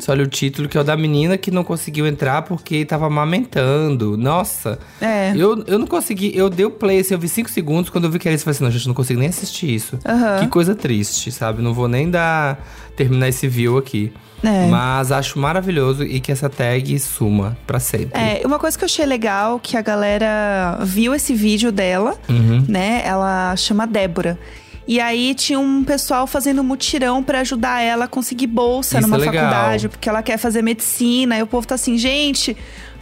Só 0.00 0.12
olha 0.12 0.24
o 0.24 0.26
título, 0.26 0.68
que 0.68 0.76
é 0.76 0.80
o 0.80 0.84
da 0.84 0.96
menina 0.96 1.36
que 1.36 1.50
não 1.50 1.64
conseguiu 1.64 2.06
entrar 2.06 2.42
porque 2.42 2.84
tava 2.84 3.06
amamentando. 3.06 3.93
Nossa. 4.16 4.78
É. 5.00 5.32
Eu, 5.36 5.62
eu 5.66 5.78
não 5.78 5.86
consegui, 5.86 6.32
eu 6.36 6.48
dei 6.50 6.66
o 6.66 6.70
play, 6.70 7.00
assim, 7.00 7.14
eu 7.14 7.18
vi 7.20 7.28
cinco 7.28 7.50
segundos, 7.50 7.90
quando 7.90 8.04
eu 8.04 8.10
vi 8.10 8.18
que 8.18 8.28
era 8.28 8.34
isso, 8.34 8.42
eu 8.42 8.44
falei 8.46 8.56
assim, 8.56 8.64
não, 8.64 8.70
gente, 8.70 8.86
não 8.88 8.94
consigo 8.94 9.20
nem 9.20 9.28
assistir 9.28 9.72
isso. 9.74 9.98
Aham. 10.04 10.40
Que 10.40 10.46
coisa 10.48 10.74
triste, 10.74 11.30
sabe? 11.32 11.62
Não 11.62 11.72
vou 11.74 11.88
nem 11.88 12.10
dar, 12.10 12.58
terminar 12.96 13.28
esse 13.28 13.46
view 13.48 13.78
aqui. 13.78 14.12
É. 14.42 14.66
Mas 14.66 15.10
acho 15.10 15.38
maravilhoso 15.38 16.04
e 16.04 16.20
que 16.20 16.30
essa 16.30 16.50
tag 16.50 16.98
suma 16.98 17.56
pra 17.66 17.80
sempre. 17.80 18.20
É, 18.20 18.42
uma 18.44 18.58
coisa 18.58 18.76
que 18.76 18.84
eu 18.84 18.86
achei 18.86 19.06
legal 19.06 19.58
que 19.58 19.74
a 19.76 19.80
galera 19.80 20.78
viu 20.82 21.14
esse 21.14 21.34
vídeo 21.34 21.72
dela, 21.72 22.18
Uhum. 22.28 22.62
né? 22.68 23.02
Ela 23.06 23.56
chama 23.56 23.86
Débora. 23.86 24.38
E 24.86 25.00
aí 25.00 25.34
tinha 25.34 25.58
um 25.58 25.82
pessoal 25.82 26.26
fazendo 26.26 26.62
mutirão 26.62 27.22
pra 27.22 27.40
ajudar 27.40 27.80
ela 27.80 28.04
a 28.04 28.08
conseguir 28.08 28.46
bolsa 28.48 28.98
Isso 28.98 29.08
numa 29.08 29.16
é 29.16 29.24
faculdade, 29.24 29.88
porque 29.88 30.10
ela 30.10 30.22
quer 30.22 30.36
fazer 30.36 30.60
medicina. 30.60 31.38
E 31.38 31.42
o 31.42 31.46
povo 31.46 31.66
tá 31.66 31.74
assim, 31.76 31.96
gente, 31.96 32.54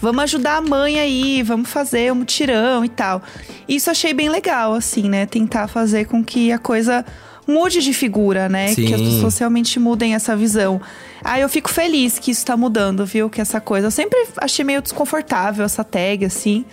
vamos 0.02 0.24
ajudar 0.24 0.56
a 0.56 0.60
mãe 0.60 0.98
aí, 0.98 1.42
vamos 1.44 1.70
fazer 1.70 2.10
o 2.10 2.16
mutirão 2.16 2.84
e 2.84 2.88
tal. 2.88 3.22
Isso 3.68 3.88
achei 3.88 4.12
bem 4.12 4.28
legal, 4.28 4.74
assim, 4.74 5.08
né? 5.08 5.24
Tentar 5.24 5.68
fazer 5.68 6.06
com 6.06 6.24
que 6.24 6.50
a 6.50 6.58
coisa 6.58 7.06
mude 7.46 7.80
de 7.80 7.92
figura, 7.94 8.48
né? 8.48 8.74
Que 8.74 8.92
as 8.92 9.00
Sim. 9.00 9.14
pessoas 9.14 9.38
realmente 9.38 9.78
mudem 9.78 10.14
essa 10.14 10.34
visão. 10.36 10.80
Aí 11.22 11.40
eu 11.40 11.48
fico 11.48 11.70
feliz 11.70 12.18
que 12.18 12.32
isso 12.32 12.44
tá 12.44 12.56
mudando, 12.56 13.06
viu? 13.06 13.30
Que 13.30 13.40
essa 13.40 13.60
coisa. 13.60 13.86
Eu 13.86 13.90
sempre 13.92 14.26
achei 14.38 14.64
meio 14.64 14.82
desconfortável 14.82 15.64
essa 15.64 15.84
tag, 15.84 16.24
assim. 16.24 16.64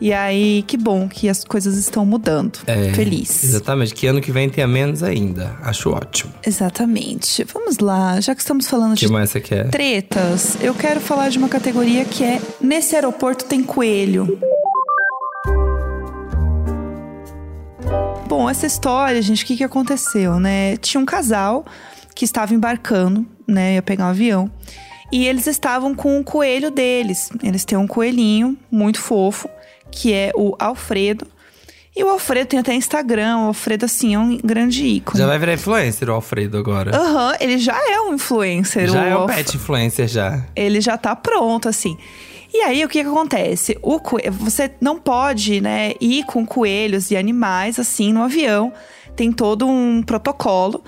E 0.00 0.12
aí, 0.12 0.62
que 0.66 0.76
bom 0.76 1.08
que 1.08 1.28
as 1.28 1.42
coisas 1.42 1.76
estão 1.76 2.06
mudando. 2.06 2.60
É, 2.66 2.92
Feliz. 2.92 3.42
Exatamente. 3.42 3.94
Que 3.94 4.06
ano 4.06 4.20
que 4.20 4.30
vem 4.30 4.48
tenha 4.48 4.66
menos 4.66 5.02
ainda. 5.02 5.56
Acho 5.62 5.90
ótimo. 5.90 6.32
Exatamente. 6.46 7.44
Vamos 7.52 7.78
lá, 7.78 8.20
já 8.20 8.34
que 8.34 8.40
estamos 8.40 8.68
falando 8.68 8.94
que 8.94 9.06
de 9.06 9.12
mais 9.12 9.30
você 9.30 9.40
quer? 9.40 9.68
tretas, 9.70 10.56
eu 10.60 10.72
quero 10.74 11.00
falar 11.00 11.30
de 11.30 11.38
uma 11.38 11.48
categoria 11.48 12.04
que 12.04 12.22
é 12.22 12.40
Nesse 12.60 12.94
aeroporto 12.94 13.44
tem 13.44 13.62
coelho. 13.62 14.38
Bom, 18.28 18.48
essa 18.48 18.66
história, 18.66 19.22
gente, 19.22 19.42
o 19.42 19.46
que, 19.46 19.56
que 19.56 19.64
aconteceu, 19.64 20.38
né? 20.38 20.76
Tinha 20.76 21.00
um 21.00 21.06
casal 21.06 21.64
que 22.14 22.24
estava 22.24 22.52
embarcando, 22.52 23.26
né? 23.46 23.76
Ia 23.76 23.82
pegar 23.82 24.04
um 24.04 24.08
avião. 24.08 24.50
E 25.10 25.26
eles 25.26 25.46
estavam 25.46 25.94
com 25.94 26.20
o 26.20 26.24
coelho 26.24 26.70
deles. 26.70 27.30
Eles 27.42 27.64
têm 27.64 27.78
um 27.78 27.86
coelhinho 27.86 28.56
muito 28.70 29.00
fofo, 29.00 29.48
que 30.00 30.12
é 30.12 30.30
o 30.34 30.54
Alfredo. 30.58 31.26
E 31.96 32.04
o 32.04 32.08
Alfredo 32.08 32.46
tem 32.50 32.60
até 32.60 32.72
Instagram. 32.74 33.38
O 33.38 33.46
Alfredo, 33.48 33.84
assim, 33.84 34.14
é 34.14 34.18
um 34.18 34.36
grande 34.38 34.86
ícone. 34.86 35.18
Já 35.18 35.26
vai 35.26 35.36
virar 35.38 35.54
influencer 35.54 36.08
o 36.08 36.12
Alfredo 36.12 36.56
agora. 36.56 36.96
Aham, 36.96 37.34
ele 37.40 37.58
já 37.58 37.76
é 37.90 38.00
um 38.00 38.14
influencer. 38.14 38.88
já 38.88 39.04
é 39.04 39.16
o 39.16 39.20
Alf- 39.22 39.34
pet 39.34 39.56
influencer 39.56 40.06
já. 40.06 40.44
Ele 40.54 40.80
já 40.80 40.96
tá 40.96 41.16
pronto, 41.16 41.68
assim. 41.68 41.98
E 42.54 42.58
aí, 42.60 42.84
o 42.84 42.88
que, 42.88 43.02
que 43.02 43.08
acontece? 43.08 43.76
O 43.82 43.98
coe- 43.98 44.30
Você 44.30 44.70
não 44.80 44.96
pode, 44.98 45.60
né, 45.60 45.92
ir 46.00 46.24
com 46.24 46.46
coelhos 46.46 47.10
e 47.10 47.16
animais, 47.16 47.78
assim, 47.80 48.12
no 48.12 48.22
avião. 48.22 48.72
Tem 49.16 49.32
todo 49.32 49.66
um 49.66 50.00
protocolo. 50.02 50.82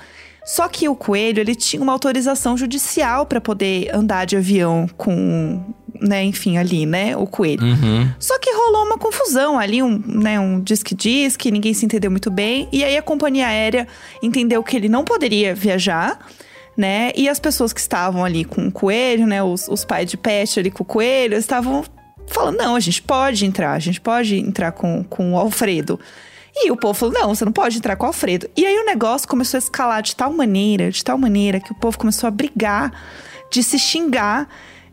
Só 0.45 0.69
que 0.69 0.89
o 0.89 0.95
coelho, 0.95 1.41
ele 1.41 1.55
tinha 1.55 1.83
uma 1.83 1.93
autorização 1.93 2.57
judicial 2.57 3.27
para 3.27 3.41
poder 3.41 3.95
andar 3.95 4.25
de 4.25 4.37
avião 4.37 4.89
com 4.97 5.63
né, 6.01 6.25
enfim, 6.25 6.57
ali, 6.57 6.87
né, 6.87 7.17
o 7.17 7.27
coelho. 7.27 7.63
Uhum. 7.63 8.11
Só 8.19 8.39
que 8.39 8.51
rolou 8.53 8.87
uma 8.87 8.99
confusão 8.99 9.59
ali, 9.59 9.83
um, 9.83 10.03
né, 10.07 10.41
um 10.41 10.61
disque-disque, 10.61 11.51
ninguém 11.51 11.75
se 11.75 11.85
entendeu 11.85 12.11
muito 12.11 12.31
bem. 12.31 12.69
E 12.73 12.83
aí 12.83 12.97
a 12.97 13.03
companhia 13.03 13.47
aérea 13.47 13.87
entendeu 14.23 14.63
que 14.63 14.77
ele 14.77 14.89
não 14.89 15.05
poderia 15.05 15.55
viajar, 15.55 16.19
né? 16.77 17.13
E 17.15 17.29
as 17.29 17.39
pessoas 17.39 17.73
que 17.73 17.81
estavam 17.81 18.25
ali 18.25 18.45
com 18.45 18.69
o 18.69 18.73
coelho, 18.73 19.27
né, 19.27 19.43
os, 19.43 19.69
os 19.69 19.85
pais 19.85 20.09
de 20.09 20.17
pet 20.17 20.59
ali 20.59 20.71
com 20.71 20.83
o 20.83 20.87
coelho, 20.87 21.37
estavam 21.37 21.85
falando: 22.27 22.59
não, 22.59 22.75
a 22.75 22.81
gente 22.81 23.03
pode 23.03 23.45
entrar, 23.45 23.73
a 23.73 23.79
gente 23.79 24.01
pode 24.01 24.37
entrar 24.37 24.73
com, 24.73 25.05
com 25.05 25.35
o 25.35 25.37
Alfredo. 25.37 26.01
E 26.55 26.71
o 26.71 26.77
povo 26.77 26.95
falou: 26.95 27.15
não, 27.15 27.35
você 27.35 27.45
não 27.45 27.53
pode 27.53 27.77
entrar 27.77 27.97
com 27.97 28.05
o 28.05 28.09
Alfredo. 28.09 28.49
E 28.57 28.65
aí 28.65 28.79
o 28.79 28.87
negócio 28.87 29.29
começou 29.29 29.59
a 29.59 29.61
escalar 29.61 30.03
de 30.03 30.17
tal 30.17 30.33
maneira, 30.33 30.91
de 30.91 31.05
tal 31.05 31.19
maneira, 31.19 31.61
que 31.61 31.73
o 31.73 31.75
povo 31.75 31.99
começou 31.99 32.27
a 32.27 32.31
brigar, 32.31 32.93
de 33.51 33.63
se 33.63 33.79
xingar, 33.79 34.49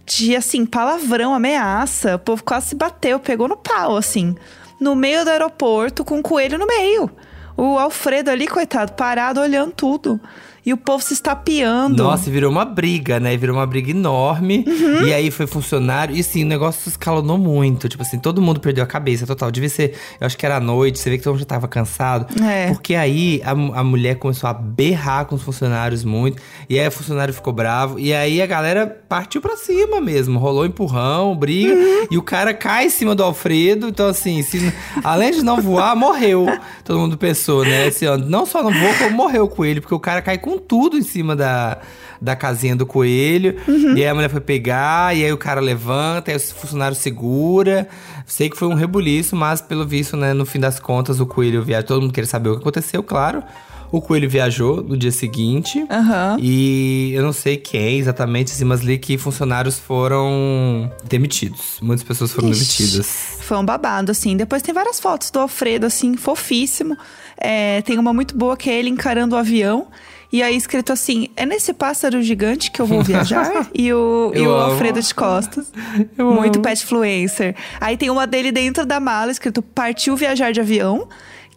de 0.08 0.36
assim, 0.36 0.66
palavrão, 0.66 1.34
ameaça. 1.34 2.16
O 2.16 2.20
povo 2.20 2.44
quase 2.44 2.70
se 2.70 2.76
bateu, 2.76 3.20
pegou 3.20 3.48
no 3.48 3.58
pau, 3.58 3.98
assim, 3.98 4.36
no 4.80 4.96
meio 4.96 5.24
do 5.26 5.30
aeroporto, 5.30 6.06
com 6.06 6.20
o 6.20 6.24
coelho 6.24 6.58
no 6.58 6.66
meio. 6.66 7.12
O 7.58 7.78
Alfredo 7.78 8.32
ali, 8.32 8.48
coitado, 8.48 8.94
parado, 8.94 9.42
olhando 9.42 9.74
tudo. 9.74 10.20
E 10.68 10.74
o 10.74 10.76
povo 10.76 11.02
se 11.02 11.14
estapeando. 11.14 12.04
Nossa, 12.04 12.30
virou 12.30 12.52
uma 12.52 12.66
briga, 12.66 13.22
né? 13.22 13.38
Virou 13.38 13.56
uma 13.56 13.66
briga 13.66 13.92
enorme. 13.92 14.66
Uhum. 14.68 15.08
E 15.08 15.14
aí 15.14 15.32
foi 15.32 15.48
funcionário. 15.48 16.14
E 16.14 16.22
sim, 16.22 16.44
o 16.44 16.46
negócio 16.46 16.90
escalonou 16.90 17.38
muito. 17.38 17.88
Tipo 17.88 18.04
assim, 18.04 18.20
todo 18.20 18.42
mundo 18.42 18.60
perdeu 18.60 18.84
a 18.84 18.88
cabeça 18.88 19.26
total. 19.26 19.50
Devia 19.50 19.70
ser, 19.70 19.94
eu 20.20 20.28
acho 20.28 20.38
que 20.38 20.46
era 20.46 20.58
à 20.58 20.60
noite, 20.60 21.00
você 21.00 21.10
vê 21.10 21.18
que 21.18 21.24
todo 21.24 21.36
mundo 21.36 21.40
já 21.40 21.46
tava 21.46 21.70
cansado. 21.70 22.28
É. 22.44 22.68
Porque 22.68 22.96
aí 22.96 23.42
a, 23.46 23.52
a 23.52 23.82
mulher 23.82 24.16
começou 24.16 24.50
a 24.50 24.54
berrar 24.54 25.24
com 25.24 25.36
os 25.36 25.42
funcionários 25.42 26.04
muito. 26.04 26.42
E 26.70 26.78
aí 26.78 26.86
o 26.86 26.92
funcionário 26.92 27.34
ficou 27.34 27.54
bravo. 27.54 27.98
E 27.98 28.14
aí 28.14 28.42
a 28.42 28.46
galera 28.46 28.86
partiu 29.08 29.40
pra 29.40 29.56
cima 29.56 30.02
mesmo. 30.02 30.38
Rolou 30.38 30.66
empurrão, 30.66 31.34
briga. 31.34 31.74
Uhum. 31.74 32.08
E 32.12 32.18
o 32.18 32.22
cara 32.22 32.54
cai 32.54 32.88
em 32.88 32.90
cima 32.90 33.16
do 33.16 33.24
Alfredo. 33.24 33.88
Então, 33.88 34.10
assim, 34.10 34.42
se, 34.42 34.74
além 35.02 35.32
de 35.32 35.44
não 35.44 35.62
voar, 35.62 35.96
morreu. 35.96 36.46
Todo 36.84 37.00
mundo 37.00 37.18
pensou, 37.18 37.64
né? 37.64 37.88
Assim, 37.88 38.06
ó, 38.06 38.18
não 38.18 38.46
só 38.46 38.62
não 38.62 38.74
voou, 38.74 38.94
como 38.96 39.12
morreu 39.12 39.48
com 39.48 39.64
ele. 39.64 39.80
Porque 39.80 39.96
o 39.96 40.00
cara 40.00 40.22
cai 40.22 40.38
com 40.38 40.57
tudo 40.58 40.98
em 40.98 41.04
cima 41.04 41.36
da, 41.36 41.80
da 42.22 42.36
casinha 42.36 42.76
do 42.76 42.86
coelho. 42.86 43.56
E 43.96 44.02
aí 44.04 44.08
a 44.08 44.14
mulher 44.16 44.30
foi 44.30 44.42
pegar, 44.42 45.16
e 45.16 45.24
aí 45.24 45.32
o 45.32 45.38
cara 45.38 45.62
levanta, 45.62 46.32
aí 46.32 46.38
o 46.38 46.40
funcionário 46.40 46.96
segura. 46.96 47.88
Sei 48.26 48.50
que 48.50 48.58
foi 48.58 48.68
um 48.68 48.74
rebuliço, 48.74 49.36
mas 49.36 49.62
pelo 49.62 49.86
visto, 49.86 50.18
né, 50.18 50.34
no 50.34 50.46
fim 50.46 50.60
das 50.60 50.80
contas, 50.80 51.20
o 51.20 51.26
coelho 51.26 51.64
viajou. 51.64 51.88
Todo 51.88 52.02
mundo 52.02 52.14
queria 52.14 52.28
saber 52.28 52.50
o 52.50 52.54
que 52.56 52.62
aconteceu, 52.62 53.02
claro. 53.02 53.44
O 53.90 54.02
coelho 54.02 54.30
viajou 54.30 54.84
no 54.84 54.98
dia 54.98 55.12
seguinte. 55.12 55.86
Aham. 55.90 56.38
E 56.42 57.12
eu 57.14 57.24
não 57.24 57.32
sei 57.32 57.56
quem 57.56 58.00
exatamente, 58.00 58.52
assim, 58.52 58.66
mas 58.66 58.82
li 58.82 58.98
que 58.98 59.18
funcionários 59.18 59.80
foram 59.80 60.92
demitidos. 61.06 61.78
Muitas 61.82 62.06
pessoas 62.06 62.34
foram 62.34 62.50
Ixi. 62.50 62.84
demitidas. 62.84 63.38
Foi 63.40 63.58
um 63.58 63.64
babado, 63.64 64.12
assim. 64.12 64.36
Depois 64.36 64.62
tem 64.62 64.74
várias 64.74 65.00
fotos 65.00 65.32
do 65.32 65.40
Alfredo, 65.40 65.86
assim, 65.86 66.18
fofíssimo. 66.18 66.98
É, 67.38 67.82
tem 67.84 67.98
uma 67.98 68.14
muito 68.14 68.36
boa 68.38 68.58
que 68.58 68.70
é 68.70 68.78
ele 68.78 68.90
encarando 68.90 69.36
o 69.36 69.40
avião. 69.40 69.88
E 70.32 70.44
aí 70.44 70.56
escrito 70.56 70.92
assim: 70.92 71.30
é 71.36 71.46
nesse 71.46 71.74
pássaro 71.74 72.22
gigante 72.22 72.72
que 72.72 72.82
eu 72.82 72.86
vou 72.86 73.02
viajar? 73.02 73.70
e 73.74 73.92
o, 73.94 74.32
e 74.36 74.42
o 74.42 74.52
amo. 74.54 74.72
Alfredo 74.72 75.02
de 75.02 75.14
costas. 75.14 75.72
Eu 76.18 76.34
muito 76.34 76.58
amo. 76.58 76.64
pet 76.64 76.84
influencer. 76.84 77.56
Aí 77.80 77.96
tem 77.96 78.10
uma 78.10 78.28
dele 78.28 78.52
dentro 78.52 78.86
da 78.86 79.00
mala 79.00 79.32
escrito: 79.32 79.62
partiu 79.62 80.16
viajar 80.16 80.52
de 80.52 80.60
avião. 80.60 81.08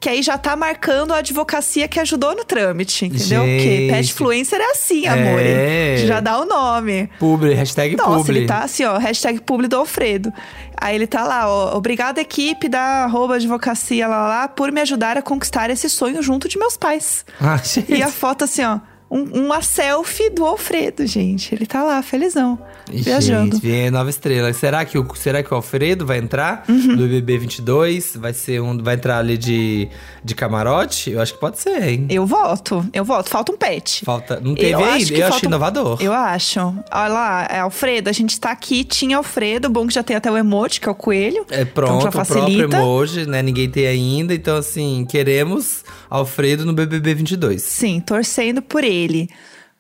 Que 0.01 0.09
aí 0.09 0.23
já 0.23 0.39
tá 0.39 0.57
marcando 0.57 1.13
a 1.13 1.19
advocacia 1.19 1.87
que 1.87 2.01
ajudou 2.01 2.35
no 2.35 2.43
trâmite, 2.43 3.05
entendeu? 3.05 3.43
Porque 3.43 3.87
pet 3.91 4.03
Gente. 4.03 4.13
influencer 4.13 4.59
é 4.59 4.71
assim, 4.71 5.07
amor. 5.07 5.41
É. 5.41 5.99
Já 6.07 6.21
dá 6.21 6.41
o 6.41 6.47
nome. 6.47 7.11
Publi, 7.19 7.53
hashtag 7.53 7.97
Nossa, 7.97 8.17
publi. 8.17 8.39
ele 8.39 8.47
tá 8.47 8.61
assim, 8.61 8.83
ó, 8.85 8.97
hashtag 8.97 9.43
publi 9.43 9.69
do 9.69 9.77
Alfredo. 9.77 10.33
Aí 10.75 10.95
ele 10.95 11.07
tá 11.07 11.23
lá, 11.25 11.51
ó, 11.51 11.77
obrigada 11.77 12.19
equipe 12.19 12.67
da 12.67 13.05
arroba 13.05 13.35
advocacia 13.35 14.09
lá, 14.09 14.27
lá 14.27 14.49
por 14.49 14.73
me 14.73 14.81
ajudar 14.81 15.19
a 15.19 15.23
conquistar 15.23 15.69
esse 15.69 15.91
sonho 15.91 16.23
junto 16.23 16.49
de 16.49 16.59
meus 16.59 16.79
pais. 16.79 17.23
Ah, 17.39 17.59
gente. 17.59 17.93
E 17.93 18.03
a 18.03 18.09
foto 18.09 18.45
assim, 18.45 18.65
ó, 18.65 18.79
um- 19.11 19.47
uma 19.47 19.61
selfie 19.63 20.31
do 20.31 20.45
Alfredo, 20.45 21.07
gente. 21.07 21.55
Ele 21.55 21.67
tá 21.67 21.83
lá, 21.83 22.03
felizão, 22.03 22.59
viajando. 22.91 23.57
Gente, 23.57 23.63
vem 23.63 23.91
nova 23.91 24.09
estrela. 24.09 24.53
Será 24.53 24.85
que, 24.85 24.97
o, 24.99 25.07
será 25.17 25.43
que 25.43 25.53
o 25.53 25.57
Alfredo 25.57 26.07
vai 26.07 26.19
entrar 26.19 26.65
Uhum. 26.69 26.97
do 26.97 27.03
BBB 27.09 27.39
22? 27.39 28.17
Vai 28.17 28.33
ser 28.33 28.61
um, 28.61 28.79
vai 28.83 28.95
entrar 28.95 29.19
ali 29.19 29.37
de, 29.37 29.89
de 30.25 30.35
camarote? 30.35 31.11
Eu 31.11 31.21
acho 31.21 31.35
que 31.35 31.41
pode 31.41 31.59
ser, 31.59 31.83
hein? 31.83 32.07
Eu 32.09 32.25
voto, 32.27 32.85
eu 32.93 33.05
voto. 33.05 33.29
Falta 33.31 33.53
um 33.53 33.57
pet. 33.57 34.05
Falta, 34.05 34.41
não 34.41 34.55
teve 34.55 34.73
Eu 34.73 34.79
ainda. 34.85 34.95
acho 34.97 35.13
Eu 35.15 35.27
achei 35.27 35.47
um- 35.47 35.51
inovador. 35.51 35.99
Eu 36.01 36.13
acho. 36.13 36.61
Olha 36.61 37.09
lá, 37.09 37.49
é 37.51 37.59
Alfredo, 37.61 38.09
a 38.09 38.13
gente 38.13 38.39
tá 38.39 38.51
aqui, 38.51 38.85
tinha 38.85 39.17
Alfredo, 39.17 39.69
bom 39.69 39.87
que 39.87 39.95
já 39.95 40.03
tem 40.03 40.17
até 40.17 40.31
o 40.31 40.37
emoji, 40.37 40.81
que 40.81 40.89
é 40.89 40.93
o 40.93 40.95
coelho. 40.95 41.45
É 41.51 41.63
então 41.63 41.73
pronto, 41.75 42.03
já 42.03 42.09
o 42.09 42.13
próprio 42.13 42.63
emoji, 42.63 43.27
né? 43.27 43.43
Ninguém 43.43 43.69
tem 43.69 43.87
ainda. 43.87 44.35
Então, 44.35 44.57
assim, 44.57 45.07
queremos 45.09 45.85
Alfredo 46.11 46.67
no 46.67 46.73
BBB 46.73 47.15
22. 47.15 47.63
Sim, 47.63 48.01
torcendo 48.01 48.61
por 48.61 48.83
ele. 48.83 49.31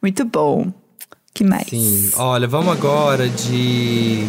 Muito 0.01 0.25
bom. 0.25 0.73
Que 1.35 1.43
mais? 1.43 1.69
Sim. 1.69 2.11
Olha, 2.16 2.47
vamos 2.47 2.73
agora 2.73 3.29
de. 3.29 4.25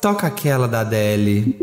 Toca 0.00 0.26
aquela 0.26 0.68
da 0.68 0.80
Adele. 0.80 1.58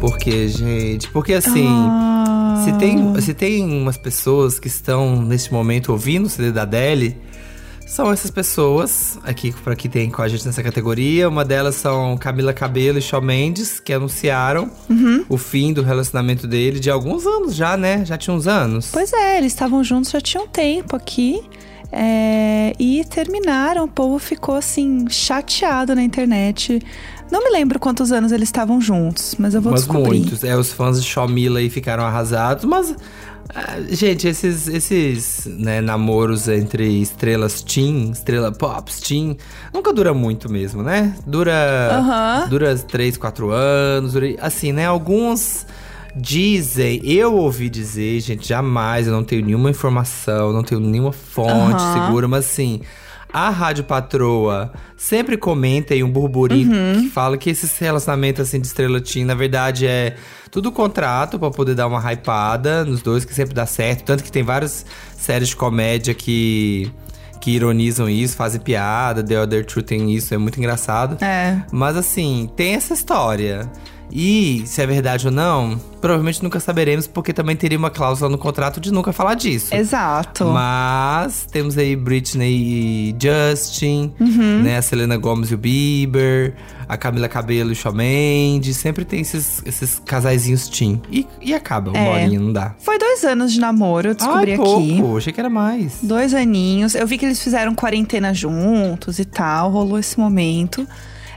Por 0.00 0.16
quê, 0.18 0.48
gente? 0.48 1.10
Porque 1.10 1.34
assim. 1.34 1.66
Ah. 1.68 2.62
Se 2.64 2.72
tem, 2.74 3.20
se 3.20 3.34
tem 3.34 3.64
umas 3.64 3.96
pessoas 3.96 4.60
que 4.60 4.68
estão 4.68 5.22
neste 5.22 5.50
momento 5.50 5.92
ouvindo 5.92 6.26
o 6.26 6.28
CD 6.28 6.52
da 6.52 6.62
Adele, 6.62 7.16
são 7.90 8.12
essas 8.12 8.30
pessoas 8.30 9.18
aqui 9.24 9.52
para 9.64 9.74
que 9.74 9.88
tem 9.88 10.08
com 10.10 10.22
a 10.22 10.28
gente 10.28 10.46
nessa 10.46 10.62
categoria. 10.62 11.28
Uma 11.28 11.44
delas 11.44 11.74
são 11.74 12.16
Camila 12.16 12.52
Cabelo 12.52 12.98
e 12.98 13.02
Shawn 13.02 13.20
Mendes, 13.20 13.80
que 13.80 13.92
anunciaram 13.92 14.70
Uhum. 14.88 15.24
o 15.28 15.36
fim 15.36 15.72
do 15.72 15.82
relacionamento 15.82 16.46
dele 16.46 16.78
de 16.78 16.88
alguns 16.88 17.26
anos 17.26 17.54
já, 17.54 17.76
né? 17.76 18.04
Já 18.04 18.16
tinha 18.16 18.32
uns 18.34 18.46
anos. 18.46 18.88
Pois 18.92 19.12
é, 19.12 19.38
eles 19.38 19.52
estavam 19.52 19.82
juntos 19.82 20.10
já 20.10 20.20
tinha 20.20 20.42
um 20.42 20.46
tempo 20.48 20.94
aqui. 20.94 21.42
é, 21.92 22.72
e 22.78 23.04
terminaram, 23.10 23.82
o 23.84 23.88
povo 23.88 24.16
ficou 24.20 24.54
assim, 24.54 25.06
chateado 25.10 25.92
na 25.92 26.02
internet. 26.04 26.80
Não 27.32 27.42
me 27.42 27.50
lembro 27.50 27.80
quantos 27.80 28.12
anos 28.12 28.30
eles 28.30 28.48
estavam 28.48 28.80
juntos, 28.80 29.34
mas 29.38 29.54
eu 29.54 29.60
vou 29.60 29.72
mas 29.72 29.80
descobrir. 29.82 30.20
muitos. 30.20 30.44
É, 30.44 30.56
os 30.56 30.72
fãs 30.72 31.02
de 31.02 31.08
Shawmila 31.08 31.58
aí 31.58 31.68
ficaram 31.68 32.04
arrasados, 32.04 32.64
mas. 32.64 32.94
Ah, 33.54 33.80
Gente, 33.88 34.28
esses, 34.28 34.68
esses 34.68 35.46
né, 35.46 35.80
namoros 35.80 36.48
entre 36.48 36.86
estrelas 37.00 37.62
teen, 37.62 38.10
estrela 38.10 38.52
pops 38.52 39.00
teen, 39.00 39.36
nunca 39.72 39.92
dura 39.92 40.14
muito 40.14 40.50
mesmo, 40.50 40.82
né? 40.82 41.16
Dura. 41.26 41.90
Aham. 41.92 42.48
Dura 42.48 42.76
3, 42.76 43.16
4 43.16 43.50
anos. 43.50 44.12
Dura, 44.12 44.26
assim, 44.40 44.72
né? 44.72 44.86
Alguns 44.86 45.66
dizem, 46.14 47.00
eu 47.04 47.34
ouvi 47.34 47.68
dizer, 47.68 48.20
gente, 48.20 48.48
jamais, 48.48 49.06
eu 49.06 49.12
não 49.12 49.22
tenho 49.22 49.44
nenhuma 49.44 49.70
informação, 49.70 50.52
não 50.52 50.62
tenho 50.62 50.80
nenhuma 50.80 51.12
fonte 51.12 51.82
segura, 51.94 52.26
mas 52.26 52.46
assim. 52.46 52.80
A 53.32 53.48
Rádio 53.50 53.84
Patroa 53.84 54.72
sempre 54.96 55.36
comenta 55.36 55.94
aí 55.94 56.02
um 56.02 56.10
burburinho 56.10 56.72
Uhum. 56.72 57.02
que 57.02 57.08
fala 57.10 57.36
que 57.38 57.48
esses 57.50 57.78
relacionamentos 57.78 58.40
assim 58.42 58.60
de 58.60 58.66
estrela 58.66 59.00
teen, 59.00 59.24
na 59.24 59.34
verdade, 59.34 59.86
é 59.86 60.16
tudo 60.50 60.72
contrato 60.72 61.38
pra 61.38 61.50
poder 61.50 61.74
dar 61.74 61.86
uma 61.86 62.00
hypada 62.12 62.84
nos 62.84 63.02
dois, 63.02 63.24
que 63.24 63.32
sempre 63.34 63.54
dá 63.54 63.66
certo. 63.66 64.04
Tanto 64.04 64.24
que 64.24 64.32
tem 64.32 64.42
várias 64.42 64.84
séries 65.16 65.48
de 65.50 65.56
comédia 65.56 66.12
que, 66.12 66.90
que 67.40 67.52
ironizam 67.52 68.08
isso, 68.10 68.36
fazem 68.36 68.60
piada. 68.60 69.22
The 69.22 69.40
Other 69.40 69.64
Truth 69.64 69.86
tem 69.86 70.12
isso, 70.12 70.34
é 70.34 70.38
muito 70.38 70.58
engraçado. 70.58 71.22
É. 71.24 71.62
Mas 71.70 71.96
assim, 71.96 72.50
tem 72.56 72.74
essa 72.74 72.92
história. 72.94 73.70
E 74.12 74.62
se 74.66 74.82
é 74.82 74.86
verdade 74.86 75.26
ou 75.26 75.32
não, 75.32 75.80
provavelmente 76.00 76.42
nunca 76.42 76.58
saberemos, 76.60 77.06
porque 77.06 77.32
também 77.32 77.54
teria 77.56 77.78
uma 77.78 77.90
cláusula 77.90 78.28
no 78.30 78.38
contrato 78.38 78.80
de 78.80 78.92
nunca 78.92 79.12
falar 79.12 79.34
disso. 79.34 79.74
Exato. 79.74 80.44
Mas 80.46 81.46
temos 81.50 81.76
aí 81.78 81.94
Britney 81.96 82.52
e 83.12 83.16
Justin, 83.20 84.12
Uhum. 84.20 84.62
né? 84.62 84.78
A 84.78 84.82
Selena 84.82 85.16
Gomez 85.16 85.50
e 85.50 85.54
o 85.54 85.58
Bieber, 85.58 86.54
a 86.88 86.96
Camila 86.96 87.28
Cabello 87.28 87.70
e 87.70 87.72
o 87.72 87.76
Shawn 87.76 87.92
Mendes. 87.94 88.76
Sempre 88.76 89.04
tem 89.04 89.20
esses, 89.20 89.62
esses 89.64 90.00
casaizinhos 90.04 90.68
teen. 90.68 91.00
E, 91.10 91.26
e 91.40 91.54
acaba, 91.54 91.90
uma 91.90 91.98
É. 91.98 92.24
horinha, 92.24 92.40
não 92.40 92.52
dá. 92.52 92.74
Foi 92.80 92.98
dois 92.98 93.24
anos 93.24 93.52
de 93.52 93.60
namoro, 93.60 94.08
eu 94.08 94.14
descobri 94.14 94.52
Ai, 94.52 94.58
aqui. 94.58 94.96
pouco. 94.98 95.16
Achei 95.18 95.32
que 95.32 95.40
era 95.40 95.50
mais. 95.50 95.98
Dois 96.02 96.34
aninhos. 96.34 96.94
Eu 96.94 97.06
vi 97.06 97.16
que 97.18 97.24
eles 97.24 97.42
fizeram 97.42 97.74
quarentena 97.74 98.34
juntos 98.34 99.18
e 99.18 99.24
tal, 99.24 99.70
rolou 99.70 99.98
esse 99.98 100.18
momento. 100.18 100.86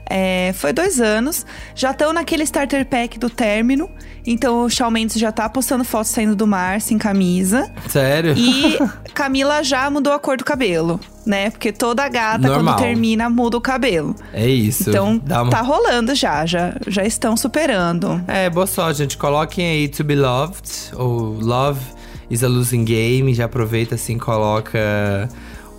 É, 0.10 0.54
foi 0.54 0.74
dois 0.74 1.00
anos. 1.00 1.46
Já 1.76 1.92
estão 1.92 2.13
naquele 2.13 2.44
starter 2.44 2.86
pack 2.86 3.18
do 3.18 3.30
término. 3.30 3.89
Então 4.26 4.63
o 4.63 4.70
Shawn 4.70 4.92
Mendes 4.92 5.20
já 5.20 5.32
tá 5.32 5.50
postando 5.50 5.84
fotos 5.84 6.12
saindo 6.12 6.36
do 6.36 6.48
mar, 6.48 6.80
sem 6.80 6.98
camisa. 6.98 7.70
Sério? 7.89 8.34
E 8.38 8.78
Camila 9.13 9.63
já 9.63 9.89
mudou 9.89 10.13
a 10.13 10.20
cor 10.20 10.38
do 10.38 10.46
cabelo, 10.46 11.00
né? 11.26 11.50
Porque 11.50 11.72
toda 11.72 12.08
gata, 12.08 12.48
Normal. 12.48 12.76
quando 12.76 12.86
termina, 12.86 13.30
muda 13.30 13.58
o 13.58 13.62
cabelo. 13.62 14.16
É 14.32 14.48
isso. 14.48 14.89
Então 14.89 15.22
uma... 15.26 15.50
tá 15.50 15.62
rolando 15.62 16.16
já, 16.16 16.46
já, 16.46 16.74
já 16.88 17.04
estão 17.04 17.36
superando. 17.36 18.24
É, 18.28 18.50
boa 18.50 18.68
sorte, 18.68 19.00
gente. 19.00 19.18
Coloquem 19.18 19.66
aí 19.66 19.88
To 19.89 20.04
Be 20.04 20.16
Loved, 20.16 20.70
ou 20.94 21.38
Love 21.39 21.82
is 22.30 22.44
a 22.44 22.48
Losing 22.48 22.86
Game. 22.86 23.34
Já 23.34 23.46
aproveita 23.46 23.96
assim, 23.96 24.18
coloca 24.18 25.30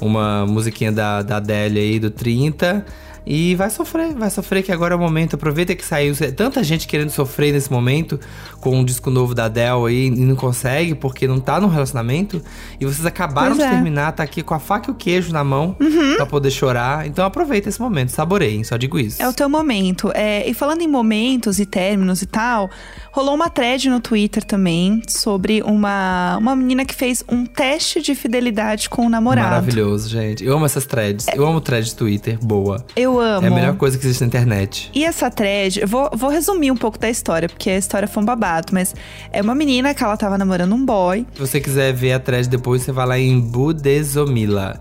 uma 0.00 0.46
musiquinha 0.46 0.92
da, 0.92 1.22
da 1.22 1.38
Adele 1.38 1.78
aí 1.78 1.98
do 1.98 2.10
30. 2.10 2.84
E 3.26 3.54
vai 3.54 3.70
sofrer, 3.70 4.14
vai 4.14 4.30
sofrer 4.30 4.62
que 4.62 4.70
agora 4.72 4.94
é 4.94 4.96
o 4.96 5.00
momento. 5.00 5.34
Aproveita 5.36 5.74
que 5.74 5.84
saiu 5.84 6.14
tanta 6.36 6.62
gente 6.62 6.86
querendo 6.86 7.10
sofrer 7.10 7.52
nesse 7.52 7.70
momento 7.70 8.20
com 8.60 8.78
um 8.78 8.84
disco 8.84 9.10
novo 9.10 9.34
da 9.34 9.46
Adele 9.46 9.86
aí 9.86 10.06
e 10.06 10.10
não 10.10 10.36
consegue 10.36 10.94
porque 10.94 11.26
não 11.26 11.40
tá 11.40 11.60
no 11.60 11.68
relacionamento. 11.68 12.42
E 12.78 12.84
vocês 12.84 13.06
acabaram 13.06 13.56
Pois 13.56 13.58
de 13.58 13.64
é. 13.64 13.70
terminar, 13.70 14.12
tá 14.12 14.22
aqui 14.22 14.42
com 14.42 14.54
a 14.54 14.58
faca 14.58 14.90
e 14.90 14.92
o 14.92 14.94
queijo 14.94 15.32
na 15.32 15.42
mão 15.44 15.76
pra 16.16 16.26
poder 16.26 16.50
chorar. 16.50 17.06
Então 17.06 17.24
aproveita 17.24 17.68
esse 17.68 17.80
momento, 17.80 18.10
saboreiem, 18.10 18.64
só 18.64 18.76
digo 18.76 18.98
isso. 18.98 19.22
É 19.22 19.28
o 19.28 19.32
teu 19.32 19.48
momento. 19.48 20.10
É, 20.14 20.48
e 20.48 20.54
falando 20.54 20.82
em 20.82 20.88
momentos 20.88 21.58
e 21.58 21.66
términos 21.66 22.22
e 22.22 22.26
tal, 22.26 22.70
rolou 23.10 23.34
uma 23.34 23.48
thread 23.48 23.88
no 23.88 24.00
Twitter 24.00 24.44
também 24.44 25.02
sobre 25.08 25.62
uma, 25.62 26.36
uma 26.38 26.54
menina 26.56 26.84
que 26.84 26.94
fez 26.94 27.24
um 27.28 27.46
teste 27.46 28.02
de 28.02 28.14
fidelidade 28.14 28.88
com 28.88 29.06
o 29.06 29.08
namorado. 29.08 29.48
Maravilhoso, 29.48 30.08
gente. 30.08 30.44
Eu 30.44 30.54
amo 30.56 30.66
essas 30.66 30.84
threads. 30.86 31.26
Eu 31.34 31.46
amo 31.46 31.60
thread 31.60 31.86
de 31.86 31.94
Twitter, 31.94 32.38
boa. 32.42 32.84
Eu 32.96 33.13
amo. 33.18 33.46
É 33.46 33.50
a 33.50 33.54
melhor 33.54 33.76
coisa 33.76 33.98
que 33.98 34.04
existe 34.04 34.20
na 34.20 34.26
internet. 34.26 34.90
E 34.94 35.04
essa 35.04 35.30
thread, 35.30 35.80
eu 35.80 35.88
vou, 35.88 36.10
vou 36.14 36.30
resumir 36.30 36.70
um 36.70 36.76
pouco 36.76 36.98
da 36.98 37.08
história, 37.10 37.48
porque 37.48 37.70
a 37.70 37.78
história 37.78 38.08
foi 38.08 38.22
um 38.22 38.26
babado, 38.26 38.68
mas 38.72 38.94
é 39.32 39.42
uma 39.42 39.54
menina 39.54 39.94
que 39.94 40.02
ela 40.02 40.16
tava 40.16 40.38
namorando 40.38 40.74
um 40.74 40.84
boy. 40.84 41.26
Se 41.34 41.40
você 41.40 41.60
quiser 41.60 41.92
ver 41.92 42.12
a 42.12 42.20
thread 42.20 42.48
depois, 42.48 42.82
você 42.82 42.92
vai 42.92 43.06
lá 43.06 43.18
em 43.18 43.40
Budesomila. 43.40 44.80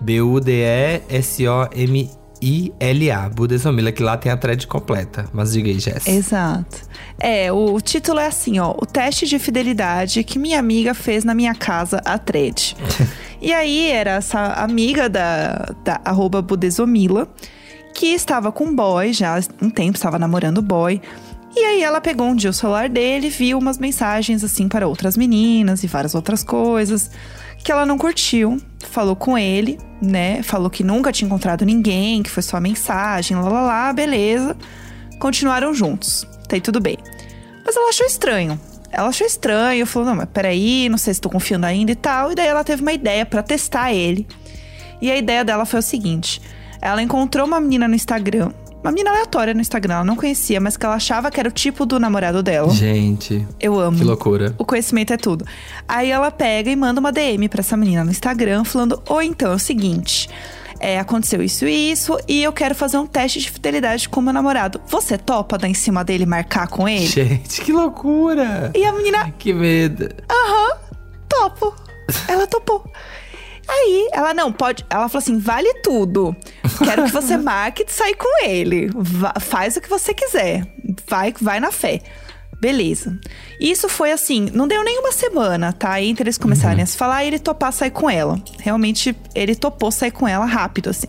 B-U-D-E-S-O-M-I-L-A. 0.00 0.48
Budesomila, 3.30 3.90
que 3.92 4.02
lá 4.02 4.16
tem 4.16 4.30
a 4.30 4.36
thread 4.36 4.66
completa. 4.66 5.26
Mas 5.32 5.52
diga 5.52 5.68
aí, 5.68 5.78
Jess. 5.78 6.06
Exato. 6.06 6.82
É, 7.18 7.50
o, 7.52 7.74
o 7.74 7.80
título 7.80 8.18
é 8.18 8.26
assim, 8.26 8.58
ó. 8.58 8.72
O 8.72 8.84
teste 8.84 9.26
de 9.26 9.38
fidelidade 9.38 10.22
que 10.24 10.38
minha 10.38 10.58
amiga 10.58 10.92
fez 10.94 11.24
na 11.24 11.34
minha 11.34 11.54
casa, 11.54 12.02
a 12.04 12.18
thread. 12.18 12.76
e 13.40 13.52
aí, 13.52 13.90
era 13.90 14.12
essa 14.12 14.52
amiga 14.54 15.08
da, 15.08 15.74
da 15.82 16.00
arroba 16.04 16.42
Budesomila, 16.42 17.26
que 17.94 18.06
estava 18.08 18.50
com 18.50 18.74
boy 18.74 19.12
já 19.12 19.38
um 19.62 19.70
tempo, 19.70 19.96
estava 19.96 20.18
namorando 20.18 20.60
boy. 20.60 21.00
E 21.56 21.60
aí 21.60 21.82
ela 21.82 22.00
pegou 22.00 22.26
um 22.26 22.34
dia 22.34 22.50
o 22.50 22.52
celular 22.52 22.88
dele, 22.88 23.30
viu 23.30 23.58
umas 23.58 23.78
mensagens 23.78 24.42
assim 24.42 24.68
para 24.68 24.88
outras 24.88 25.16
meninas 25.16 25.84
e 25.84 25.86
várias 25.86 26.14
outras 26.14 26.42
coisas 26.42 27.10
que 27.64 27.72
ela 27.72 27.86
não 27.86 27.96
curtiu. 27.96 28.60
Falou 28.90 29.16
com 29.16 29.38
ele, 29.38 29.78
né? 30.02 30.42
Falou 30.42 30.68
que 30.68 30.84
nunca 30.84 31.10
tinha 31.10 31.26
encontrado 31.26 31.64
ninguém, 31.64 32.22
que 32.22 32.30
foi 32.30 32.42
só 32.42 32.60
mensagem, 32.60 33.36
lá 33.36 33.48
lá 33.48 33.62
lá, 33.62 33.92
beleza. 33.92 34.56
Continuaram 35.18 35.72
juntos. 35.72 36.26
Tá 36.48 36.56
aí 36.56 36.60
tudo 36.60 36.80
bem. 36.80 36.98
Mas 37.64 37.76
ela 37.76 37.88
achou 37.88 38.06
estranho. 38.06 38.60
Ela 38.92 39.08
achou 39.08 39.26
estranho, 39.26 39.86
falou: 39.86 40.08
não, 40.08 40.16
mas 40.16 40.28
peraí, 40.28 40.88
não 40.88 40.98
sei 40.98 41.14
se 41.14 41.20
tô 41.20 41.30
confiando 41.30 41.66
ainda 41.66 41.92
e 41.92 41.96
tal. 41.96 42.32
E 42.32 42.34
daí 42.34 42.46
ela 42.46 42.62
teve 42.62 42.82
uma 42.82 42.92
ideia 42.92 43.24
pra 43.24 43.42
testar 43.42 43.92
ele. 43.92 44.26
E 45.00 45.10
a 45.10 45.16
ideia 45.16 45.44
dela 45.44 45.64
foi 45.64 45.80
o 45.80 45.82
seguinte: 45.82 46.42
ela 46.84 47.02
encontrou 47.02 47.46
uma 47.46 47.58
menina 47.60 47.88
no 47.88 47.94
Instagram, 47.94 48.50
uma 48.82 48.90
menina 48.92 49.10
aleatória 49.10 49.54
no 49.54 49.60
Instagram, 49.62 49.94
ela 49.94 50.04
não 50.04 50.14
conhecia, 50.14 50.60
mas 50.60 50.76
que 50.76 50.84
ela 50.84 50.94
achava 50.96 51.30
que 51.30 51.40
era 51.40 51.48
o 51.48 51.52
tipo 51.52 51.86
do 51.86 51.98
namorado 51.98 52.42
dela. 52.42 52.70
Gente, 52.70 53.46
Eu 53.58 53.80
amo. 53.80 53.96
que 53.96 54.04
loucura. 54.04 54.54
O 54.58 54.64
conhecimento 54.64 55.12
é 55.12 55.16
tudo. 55.16 55.46
Aí 55.88 56.10
ela 56.10 56.30
pega 56.30 56.70
e 56.70 56.76
manda 56.76 57.00
uma 57.00 57.10
DM 57.10 57.48
pra 57.48 57.60
essa 57.60 57.76
menina 57.78 58.04
no 58.04 58.10
Instagram, 58.10 58.62
falando: 58.64 59.02
Ou 59.08 59.22
então 59.22 59.52
é 59.52 59.54
o 59.54 59.58
seguinte. 59.58 60.28
É, 60.80 60.98
aconteceu 60.98 61.40
isso 61.42 61.64
e 61.66 61.92
isso, 61.92 62.18
e 62.28 62.42
eu 62.42 62.52
quero 62.52 62.74
fazer 62.74 62.98
um 62.98 63.06
teste 63.06 63.38
de 63.40 63.50
fidelidade 63.50 64.06
com 64.06 64.20
meu 64.20 64.34
namorado. 64.34 64.78
Você 64.88 65.16
topa 65.16 65.56
dar 65.56 65.68
em 65.68 65.72
cima 65.72 66.04
dele 66.04 66.24
e 66.24 66.26
marcar 66.26 66.68
com 66.68 66.86
ele? 66.86 67.06
Gente, 67.06 67.62
que 67.62 67.72
loucura. 67.72 68.70
E 68.74 68.84
a 68.84 68.92
menina, 68.92 69.32
Que 69.38 69.54
medo. 69.54 70.10
topo. 71.28 71.74
Ela 72.28 72.46
topou. 72.46 72.84
Aí, 73.68 74.08
ela 74.12 74.34
não, 74.34 74.52
pode. 74.52 74.84
Ela 74.90 75.08
falou 75.08 75.22
assim: 75.22 75.38
vale 75.38 75.72
tudo. 75.82 76.34
Quero 76.84 77.04
que 77.04 77.10
você 77.12 77.36
marque 77.38 77.84
de 77.84 77.92
sair 77.92 78.14
com 78.14 78.44
ele. 78.44 78.90
Va- 78.94 79.34
faz 79.40 79.76
o 79.76 79.80
que 79.80 79.88
você 79.88 80.12
quiser. 80.12 80.66
Vai, 81.08 81.32
vai 81.40 81.60
na 81.60 81.72
fé. 81.72 82.00
Beleza. 82.60 83.18
Isso 83.60 83.88
foi 83.88 84.10
assim, 84.12 84.48
não 84.54 84.66
deu 84.66 84.82
nem 84.84 84.98
uma 84.98 85.12
semana, 85.12 85.72
tá? 85.72 86.00
Entre 86.00 86.24
eles 86.24 86.38
começarem 86.38 86.82
a 86.82 86.86
se 86.86 86.96
falar 86.96 87.24
e 87.24 87.26
ele 87.28 87.38
topar 87.38 87.72
sair 87.72 87.90
com 87.90 88.08
ela. 88.08 88.40
Realmente, 88.60 89.14
ele 89.34 89.54
topou 89.54 89.90
sair 89.90 90.10
com 90.10 90.26
ela 90.26 90.44
rápido, 90.46 90.88
assim. 90.90 91.08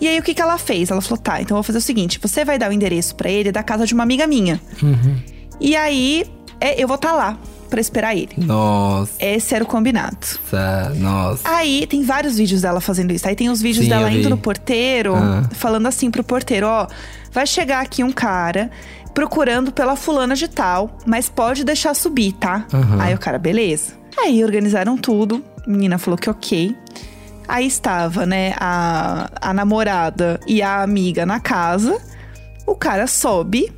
E 0.00 0.06
aí, 0.08 0.18
o 0.18 0.22
que, 0.22 0.34
que 0.34 0.42
ela 0.42 0.58
fez? 0.58 0.90
Ela 0.90 1.00
falou: 1.00 1.18
tá, 1.18 1.40
então 1.40 1.56
eu 1.56 1.62
vou 1.62 1.64
fazer 1.64 1.78
o 1.78 1.82
seguinte: 1.82 2.18
você 2.20 2.44
vai 2.44 2.58
dar 2.58 2.70
o 2.70 2.72
endereço 2.72 3.14
pra 3.16 3.30
ele 3.30 3.50
da 3.52 3.62
casa 3.62 3.86
de 3.86 3.94
uma 3.94 4.02
amiga 4.02 4.26
minha. 4.26 4.60
E 5.60 5.74
aí, 5.76 6.24
é, 6.60 6.80
eu 6.82 6.86
vou 6.88 6.96
estar 6.96 7.12
lá 7.12 7.38
pra 7.72 7.80
esperar 7.80 8.14
ele. 8.14 8.34
Nossa, 8.36 9.12
Esse 9.18 9.54
era 9.54 9.64
o 9.64 9.66
combinado. 9.66 10.18
nossa. 10.96 11.42
Aí 11.48 11.86
tem 11.86 12.02
vários 12.04 12.36
vídeos 12.36 12.60
dela 12.60 12.80
fazendo 12.82 13.10
isso. 13.12 13.26
Aí 13.26 13.34
tem 13.34 13.48
os 13.48 13.62
vídeos 13.62 13.84
Sim, 13.86 13.90
dela 13.90 14.12
indo 14.12 14.28
no 14.28 14.36
porteiro, 14.36 15.16
Ah. 15.16 15.42
falando 15.54 15.86
assim 15.86 16.10
pro 16.10 16.22
porteiro: 16.22 16.66
ó, 16.66 16.86
vai 17.32 17.46
chegar 17.46 17.80
aqui 17.80 18.04
um 18.04 18.12
cara 18.12 18.70
procurando 19.14 19.72
pela 19.72 19.96
fulana 19.96 20.34
de 20.36 20.48
tal, 20.48 20.98
mas 21.06 21.28
pode 21.30 21.64
deixar 21.64 21.94
subir, 21.94 22.32
tá? 22.32 22.66
Aham. 22.72 23.00
Aí 23.00 23.14
o 23.14 23.18
cara, 23.18 23.38
beleza. 23.38 23.94
Aí 24.18 24.44
organizaram 24.44 24.96
tudo, 24.98 25.42
a 25.66 25.70
menina 25.70 25.96
falou 25.98 26.18
que 26.18 26.28
ok. 26.28 26.76
Aí 27.48 27.66
estava, 27.66 28.24
né, 28.26 28.54
a, 28.58 29.30
a 29.40 29.54
namorada 29.54 30.38
e 30.46 30.60
a 30.62 30.82
amiga 30.82 31.24
na 31.26 31.40
casa. 31.40 31.98
O 32.66 32.74
cara 32.74 33.06
sobe. 33.06 33.72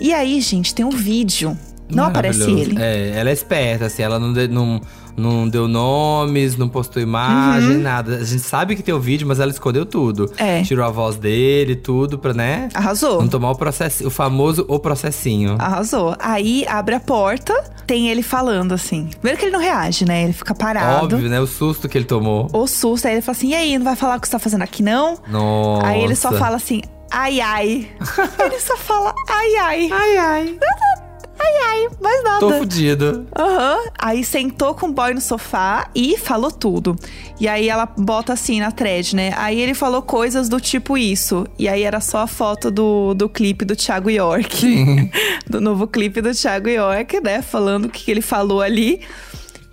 E 0.00 0.12
aí, 0.14 0.40
gente, 0.40 0.74
tem 0.74 0.84
um 0.84 0.90
vídeo. 0.90 1.56
Não 1.96 2.04
aparece 2.04 2.50
ele. 2.50 2.76
É, 2.80 3.12
ela 3.16 3.30
é 3.30 3.32
esperta, 3.32 3.86
assim, 3.86 4.02
ela 4.02 4.18
não, 4.18 4.32
de- 4.32 4.48
não, 4.48 4.80
não 5.16 5.48
deu 5.48 5.68
nomes, 5.68 6.56
não 6.56 6.68
postou 6.68 7.02
imagem, 7.02 7.76
nada. 7.78 8.16
A 8.16 8.24
gente 8.24 8.42
sabe 8.42 8.76
que 8.76 8.82
tem 8.82 8.94
o 8.94 9.00
vídeo, 9.00 9.26
mas 9.26 9.38
ela 9.40 9.50
escondeu 9.50 9.84
tudo. 9.86 10.24
Uhum. 10.40 10.46
É. 10.46 10.62
Tirou 10.62 10.84
a 10.84 10.90
voz 10.90 11.16
dele, 11.16 11.76
tudo, 11.76 12.18
pra, 12.18 12.32
né? 12.32 12.68
Arrasou. 12.74 13.20
Não 13.20 13.28
tomar 13.28 13.50
o 13.50 13.56
processo, 13.56 14.06
o 14.06 14.10
famoso 14.10 14.64
o 14.68 14.78
processinho. 14.78 15.56
Arrasou. 15.58 16.16
Aí 16.18 16.64
abre 16.68 16.94
a 16.94 17.00
porta, 17.00 17.52
tem 17.86 18.08
ele 18.08 18.22
falando 18.22 18.72
assim. 18.72 19.08
Primeiro 19.20 19.38
que 19.38 19.44
ele 19.46 19.52
não 19.52 19.60
reage, 19.60 20.04
né? 20.04 20.24
Ele 20.24 20.32
fica 20.32 20.54
parado. 20.54 21.04
Óbvio, 21.16 21.28
né? 21.28 21.40
O 21.40 21.46
susto 21.46 21.88
que 21.88 21.98
ele 21.98 22.04
tomou. 22.04 22.48
O 22.52 22.66
susto, 22.66 23.06
aí 23.06 23.14
ele 23.14 23.22
fala 23.22 23.36
assim: 23.36 23.48
e 23.48 23.54
aí, 23.54 23.76
não 23.78 23.84
vai 23.84 23.96
falar 23.96 24.16
o 24.16 24.20
que 24.20 24.26
você 24.28 24.32
tá 24.32 24.38
fazendo 24.38 24.62
aqui, 24.62 24.82
não? 24.82 25.18
Nossa. 25.28 25.86
Aí 25.86 26.02
ele 26.02 26.14
só 26.14 26.32
fala 26.32 26.56
assim, 26.56 26.80
ai 27.10 27.40
ai. 27.40 27.88
ele 28.44 28.60
só 28.60 28.76
fala 28.76 29.12
ai 29.28 29.54
ai. 29.56 29.88
Ai, 29.92 30.16
ai. 30.18 30.58
Ai 31.38 31.52
ai, 31.64 31.88
mais 32.00 32.22
nada. 32.22 32.40
Tô 32.40 32.52
fudido. 32.52 33.26
Aham. 33.36 33.78
Aí 33.98 34.24
sentou 34.24 34.74
com 34.74 34.86
o 34.88 34.92
boy 34.92 35.14
no 35.14 35.20
sofá 35.20 35.88
e 35.94 36.16
falou 36.16 36.50
tudo. 36.50 36.96
E 37.40 37.48
aí 37.48 37.68
ela 37.68 37.86
bota 37.86 38.32
assim 38.32 38.60
na 38.60 38.70
thread, 38.70 39.16
né? 39.16 39.32
Aí 39.36 39.60
ele 39.60 39.74
falou 39.74 40.02
coisas 40.02 40.48
do 40.48 40.60
tipo 40.60 40.96
isso. 40.96 41.46
E 41.58 41.68
aí 41.68 41.82
era 41.82 42.00
só 42.00 42.18
a 42.18 42.26
foto 42.26 42.70
do, 42.70 43.14
do 43.14 43.28
clipe 43.28 43.64
do 43.64 43.74
Thiago 43.74 44.10
York. 44.10 44.56
Sim. 44.56 45.10
do 45.48 45.60
novo 45.60 45.86
clipe 45.86 46.20
do 46.20 46.32
Thiago 46.34 46.68
York, 46.68 47.20
né? 47.20 47.42
Falando 47.42 47.86
o 47.86 47.88
que 47.88 48.10
ele 48.10 48.22
falou 48.22 48.60
ali. 48.60 49.00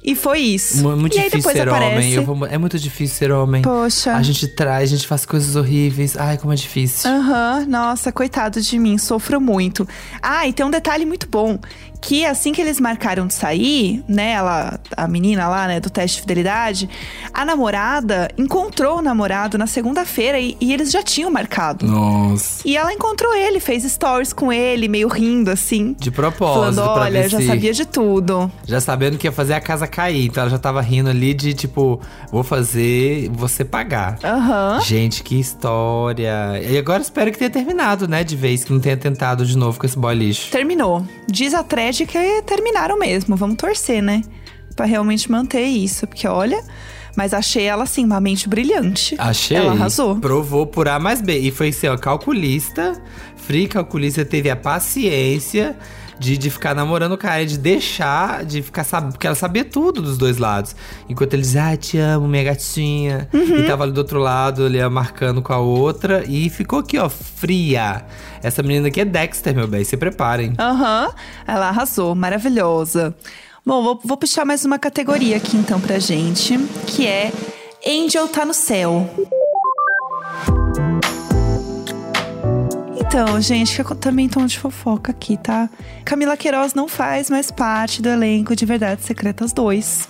E 0.01 0.15
foi 0.15 0.39
isso. 0.39 0.81
Mu- 0.81 0.95
Muito 0.95 1.17
e 1.17 1.21
difícil 1.23 1.51
ser 1.51 1.67
aparece. 1.67 1.95
homem. 2.17 2.25
Vou- 2.25 2.45
é 2.45 2.57
muito 2.57 2.79
difícil 2.79 3.17
ser 3.17 3.31
homem. 3.31 3.62
Poxa. 3.62 4.13
A 4.15 4.23
gente 4.23 4.47
traz, 4.47 4.91
a 4.91 4.95
gente 4.95 5.05
faz 5.05 5.25
coisas 5.25 5.55
horríveis. 5.57 6.15
Ai, 6.17 6.38
como 6.38 6.53
é 6.53 6.55
difícil. 6.55 7.09
Aham, 7.12 7.65
nossa, 7.67 8.12
coitado 8.12 8.62
de 8.62 8.79
mim, 8.79 8.97
sofro 8.97 9.41
muito. 9.41 9.88
Ah, 10.21 10.47
e 10.47 10.53
tem 10.53 10.65
um 10.65 10.69
detalhe 10.71 11.05
muito 11.05 11.27
bom. 11.29 11.59
Que 12.01 12.25
assim 12.25 12.53
que 12.53 12.62
eles 12.62 12.79
marcaram 12.79 13.27
de 13.27 13.33
sair, 13.33 14.03
né, 14.07 14.31
ela, 14.31 14.79
a 14.95 15.07
menina 15.07 15.47
lá, 15.49 15.67
né, 15.67 15.79
do 15.79 15.89
teste 15.89 16.15
de 16.17 16.21
fidelidade, 16.21 16.89
a 17.33 17.43
namorada 17.43 18.29
encontrou 18.38 18.99
o 18.99 19.01
namorado 19.01 19.57
na 19.57 19.67
segunda-feira 19.67 20.39
e, 20.39 20.55
e 20.62 20.71
eles 20.73 20.91
já 20.91 21.03
tinham 21.03 21.29
marcado. 21.29 21.85
Nossa. 21.85 22.62
E 22.65 22.77
ela 22.77 22.93
encontrou 22.93 23.35
ele, 23.35 23.59
fez 23.59 23.83
stories 23.83 24.31
com 24.31 24.51
ele, 24.51 24.88
meio 24.88 25.07
rindo 25.09 25.51
assim. 25.51 25.95
De 25.99 26.09
propósito, 26.09 26.75
Falando, 26.75 26.99
olha, 26.99 27.27
já 27.27 27.38
se- 27.38 27.47
sabia 27.47 27.73
de 27.73 27.85
tudo. 27.85 28.49
Já 28.65 28.79
sabendo 28.79 29.17
que 29.17 29.27
ia 29.27 29.31
fazer 29.31 29.53
a 29.53 29.62
casa 29.62 29.85
cair. 29.85 30.25
Então 30.27 30.41
ela 30.43 30.49
já 30.51 30.57
tava 30.57 30.81
rindo 30.81 31.09
ali 31.09 31.33
de 31.33 31.53
tipo, 31.53 31.99
vou 32.31 32.43
fazer 32.43 33.29
você 33.33 33.65
pagar. 33.65 34.17
Aham. 34.23 34.79
Gente, 34.81 35.21
que 35.21 35.38
história. 35.39 36.62
E 36.63 36.77
agora 36.77 37.01
espero 37.01 37.31
que 37.31 37.38
tenha 37.38 37.49
terminado, 37.49 38.07
né? 38.07 38.23
De 38.23 38.35
vez 38.35 38.63
que 38.63 38.71
não 38.71 38.79
tenha 38.79 38.97
tentado 38.97 39.45
de 39.45 39.57
novo 39.57 39.79
com 39.79 39.85
esse 39.85 39.97
boy 39.97 40.15
lixo. 40.15 40.49
Terminou. 40.51 41.05
Diz 41.27 41.53
a 41.53 41.63
thread 41.89 42.06
que 42.06 42.41
terminaram 42.43 42.97
mesmo. 42.97 43.36
Vamos 43.36 43.58
torcer, 43.58 44.02
né? 44.02 44.21
Pra 44.75 44.86
realmente 44.86 45.32
manter 45.32 45.65
isso. 45.65 46.08
Porque 46.08 46.28
olha. 46.28 46.63
Mas 47.15 47.34
achei 47.34 47.63
ela, 47.63 47.84
assim, 47.84 48.06
uma 48.06 48.21
mente 48.21 48.47
brilhante. 48.47 49.15
Achei. 49.17 49.58
Ela 49.58 49.71
arrasou. 49.71 50.15
Provou 50.17 50.65
por 50.65 50.88
A 50.88 50.99
mais 50.99 51.21
B. 51.21 51.38
E 51.38 51.52
foi 51.52 51.69
assim, 51.69 51.88
ó, 51.88 51.97
calculista. 51.97 53.02
Free 53.36 53.67
calculista 53.67 54.23
teve 54.23 54.49
a 54.49 54.56
paciência 54.56 55.75
de, 56.19 56.38
de 56.38 56.49
ficar 56.49 56.75
namorando 56.75 57.13
o 57.13 57.17
cara, 57.17 57.45
de 57.45 57.58
deixar, 57.58 58.43
de 58.43 58.62
ficar 58.62 58.84
sabendo. 58.84 59.13
Porque 59.13 59.25
ela 59.25 59.36
sabia 59.36 59.63
tudo 59.63 60.02
dos 60.02 60.17
dois 60.17 60.37
lados. 60.37 60.75
Enquanto 61.08 61.33
ele 61.33 61.41
dizia, 61.41 61.69
ah, 61.69 61.77
te 61.77 61.98
amo, 61.98 62.27
minha 62.27 62.43
gatinha. 62.43 63.29
Uhum. 63.33 63.60
E 63.60 63.67
tava 63.67 63.83
ali 63.83 63.93
do 63.93 64.00
outro 64.00 64.19
lado, 64.19 64.67
ia 64.69 64.89
marcando 64.89 65.41
com 65.41 65.54
a 65.54 65.58
outra. 65.58 66.23
E 66.27 66.50
ficou 66.50 66.79
aqui, 66.79 66.98
ó, 66.98 67.10
fria. 67.10 68.06
Essa 68.43 68.62
menina 68.62 68.89
aqui 68.89 69.02
é 69.02 69.06
Dexter, 69.06 69.56
meu 69.56 69.67
bem. 69.67 69.83
Se 69.83 69.96
preparem. 69.96 70.54
Aham, 70.60 71.13
ela 71.48 71.69
arrasou, 71.69 72.13
maravilhosa. 72.13 73.15
Bom, 73.65 73.83
vou, 73.83 74.00
vou 74.04 74.17
puxar 74.17 74.46
mais 74.46 74.65
uma 74.65 74.79
categoria 74.79 75.37
aqui 75.37 75.56
então 75.56 75.79
pra 75.79 76.00
gente, 76.00 76.58
que 76.87 77.06
é 77.06 77.31
Angel 77.85 78.27
tá 78.27 78.46
no 78.46 78.54
céu. 78.54 79.10
Então, 83.10 83.41
gente, 83.41 83.83
que 83.83 83.91
eu 83.91 83.95
também 83.95 84.29
tom 84.29 84.45
de 84.45 84.60
fofoca 84.60 85.12
aqui, 85.12 85.35
tá? 85.35 85.67
Camila 86.05 86.37
Queiroz 86.37 86.75
não 86.75 86.87
faz 86.87 87.27
mais 87.27 87.49
parte 87.49 88.03
do 88.03 88.07
elenco 88.07 88.55
de 88.55 88.67
Verdades 88.67 89.03
Secretas 89.03 89.51
2. 89.51 90.07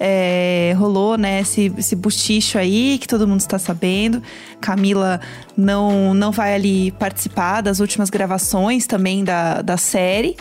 É, 0.00 0.74
rolou, 0.76 1.16
né, 1.16 1.42
esse, 1.42 1.72
esse 1.78 1.94
buchicho 1.94 2.58
aí 2.58 2.98
que 2.98 3.06
todo 3.06 3.28
mundo 3.28 3.38
está 3.38 3.60
sabendo. 3.60 4.20
Camila 4.60 5.20
não, 5.56 6.12
não 6.14 6.32
vai 6.32 6.52
ali 6.52 6.90
participar 6.90 7.60
das 7.60 7.78
últimas 7.78 8.10
gravações 8.10 8.88
também 8.88 9.22
da, 9.22 9.62
da 9.62 9.76
série. 9.76 10.36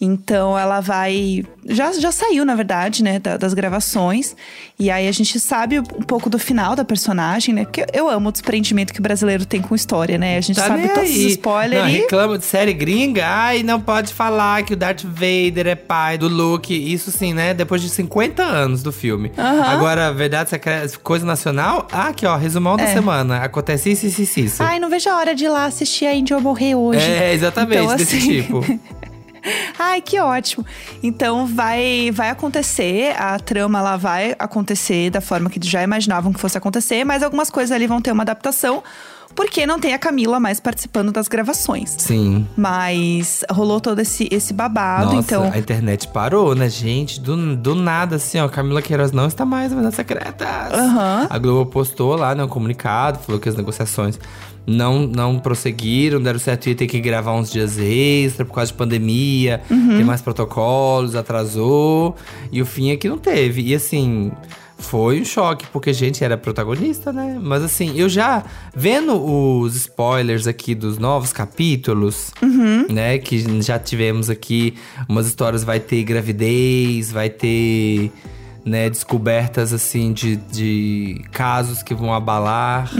Então 0.00 0.58
ela 0.58 0.80
vai. 0.80 1.44
Já, 1.66 1.92
já 1.92 2.12
saiu, 2.12 2.44
na 2.44 2.54
verdade, 2.54 3.02
né, 3.02 3.18
da, 3.18 3.36
das 3.36 3.54
gravações. 3.54 4.36
E 4.78 4.90
aí 4.90 5.06
a 5.08 5.12
gente 5.12 5.38
sabe 5.40 5.78
um 5.78 5.84
pouco 5.84 6.28
do 6.28 6.38
final 6.38 6.74
da 6.76 6.84
personagem, 6.84 7.54
né? 7.54 7.64
Porque 7.64 7.86
eu 7.92 8.08
amo 8.10 8.28
o 8.28 8.32
desprendimento 8.32 8.92
que 8.92 8.98
o 8.98 9.02
brasileiro 9.02 9.46
tem 9.46 9.62
com 9.62 9.74
história, 9.74 10.18
né? 10.18 10.36
A 10.36 10.40
gente 10.40 10.56
Tá 10.56 10.66
sabe 10.66 10.88
todos 10.88 11.08
os 11.10 11.16
spoilers. 11.16 11.82
Não, 11.84 11.88
e- 11.88 11.92
reclama 12.00 12.36
de 12.36 12.44
série 12.44 12.72
gringa. 12.74 13.24
Ai, 13.26 13.62
não 13.62 13.80
pode 13.80 14.12
falar 14.12 14.62
que 14.64 14.72
o 14.74 14.76
Darth 14.76 15.04
Vader 15.04 15.68
é 15.68 15.74
pai 15.76 16.18
do 16.18 16.28
Luke. 16.28 16.74
Isso 16.74 17.10
sim, 17.12 17.32
né? 17.32 17.54
Depois 17.54 17.80
de 17.80 17.88
50 17.88 18.42
anos 18.42 18.82
do 18.82 18.92
filme. 18.92 19.32
Aham. 19.38 19.62
Agora, 19.62 20.12
verdade 20.12 20.50
secreta, 20.50 20.98
coisa 21.02 21.24
nacional. 21.24 21.86
Ah, 21.90 22.08
aqui, 22.08 22.26
ó, 22.26 22.36
resumão 22.36 22.76
da 22.76 22.82
É. 22.84 22.92
semana. 22.92 23.38
Acontece 23.38 23.92
isso, 23.92 24.06
isso, 24.06 24.40
isso. 24.40 24.62
Ai, 24.62 24.78
não 24.80 24.90
vejo 24.90 25.08
a 25.08 25.16
hora 25.16 25.34
de 25.34 25.44
ir 25.44 25.48
lá 25.48 25.64
assistir 25.66 26.06
a 26.06 26.12
Angel 26.12 26.40
morrer 26.40 26.74
hoje. 26.74 27.00
é, 27.00 27.32
exatamente, 27.32 27.82
Então, 27.84 27.96
desse 27.96 28.16
assim, 28.16 28.42
tipo. 28.42 28.60
Ai, 29.78 30.00
que 30.00 30.18
ótimo. 30.20 30.64
Então 31.02 31.46
vai 31.46 32.10
vai 32.10 32.30
acontecer, 32.30 33.14
a 33.18 33.38
trama 33.38 33.80
lá 33.80 33.96
vai 33.96 34.34
acontecer 34.38 35.10
da 35.10 35.20
forma 35.20 35.50
que 35.50 35.60
já 35.62 35.82
imaginavam 35.82 36.32
que 36.32 36.40
fosse 36.40 36.56
acontecer, 36.56 37.04
mas 37.04 37.22
algumas 37.22 37.50
coisas 37.50 37.74
ali 37.74 37.86
vão 37.86 38.00
ter 38.00 38.12
uma 38.12 38.22
adaptação, 38.22 38.82
porque 39.34 39.66
não 39.66 39.78
tem 39.78 39.92
a 39.92 39.98
Camila 39.98 40.38
mais 40.38 40.60
participando 40.60 41.12
das 41.12 41.28
gravações. 41.28 41.94
Sim. 41.98 42.46
Mas 42.56 43.44
rolou 43.50 43.80
todo 43.80 44.00
esse, 44.00 44.28
esse 44.30 44.52
babado, 44.52 45.06
Nossa, 45.06 45.18
então. 45.18 45.50
a 45.52 45.58
internet 45.58 46.08
parou, 46.08 46.54
né, 46.54 46.68
gente? 46.68 47.20
Do, 47.20 47.56
do 47.56 47.74
nada, 47.74 48.16
assim, 48.16 48.38
ó. 48.38 48.48
Camila 48.48 48.80
Queiroz 48.80 49.12
não 49.12 49.26
está 49.26 49.44
mais 49.44 49.70
na 49.70 49.76
Verdades 49.76 49.96
Secretas. 49.96 50.72
Aham. 50.72 51.26
A 51.28 51.38
Globo 51.38 51.70
postou 51.70 52.16
lá, 52.16 52.34
né, 52.34 52.44
um 52.44 52.48
comunicado, 52.48 53.18
falou 53.18 53.40
que 53.40 53.48
as 53.48 53.56
negociações 53.56 54.18
não, 54.66 55.06
não 55.06 55.38
prosseguiram, 55.38 56.20
deram 56.22 56.38
certo, 56.38 56.68
ia 56.68 56.74
ter 56.74 56.86
que 56.86 57.00
gravar 57.00 57.34
uns 57.34 57.50
dias 57.50 57.78
extra 57.78 58.44
por 58.44 58.54
causa 58.54 58.70
de 58.72 58.78
pandemia, 58.78 59.60
Uhum. 59.70 59.96
tem 59.96 60.04
mais 60.04 60.22
protocolos, 60.22 61.14
atrasou. 61.14 62.14
E 62.50 62.60
o 62.62 62.66
fim 62.66 62.90
é 62.90 62.96
que 62.96 63.08
não 63.08 63.18
teve. 63.18 63.62
E 63.62 63.74
assim. 63.74 64.30
Foi 64.76 65.20
um 65.20 65.24
choque, 65.24 65.64
porque 65.72 65.90
a 65.90 65.94
gente 65.94 66.22
era 66.24 66.36
protagonista, 66.36 67.12
né? 67.12 67.38
Mas 67.40 67.62
assim, 67.62 67.92
eu 67.96 68.08
já 68.08 68.42
vendo 68.74 69.14
os 69.14 69.76
spoilers 69.76 70.48
aqui 70.48 70.74
dos 70.74 70.98
novos 70.98 71.32
capítulos, 71.32 72.32
né? 72.90 73.16
Que 73.18 73.62
já 73.62 73.78
tivemos 73.78 74.28
aqui 74.28 74.74
umas 75.08 75.28
histórias, 75.28 75.62
vai 75.62 75.78
ter 75.78 76.02
gravidez, 76.02 77.12
vai 77.12 77.30
ter 77.30 78.10
né, 78.64 78.88
descobertas 78.88 79.72
assim 79.72 80.12
de, 80.12 80.36
de 80.36 81.22
casos 81.30 81.82
que 81.82 81.94
vão 81.94 82.14
abalar, 82.14 82.90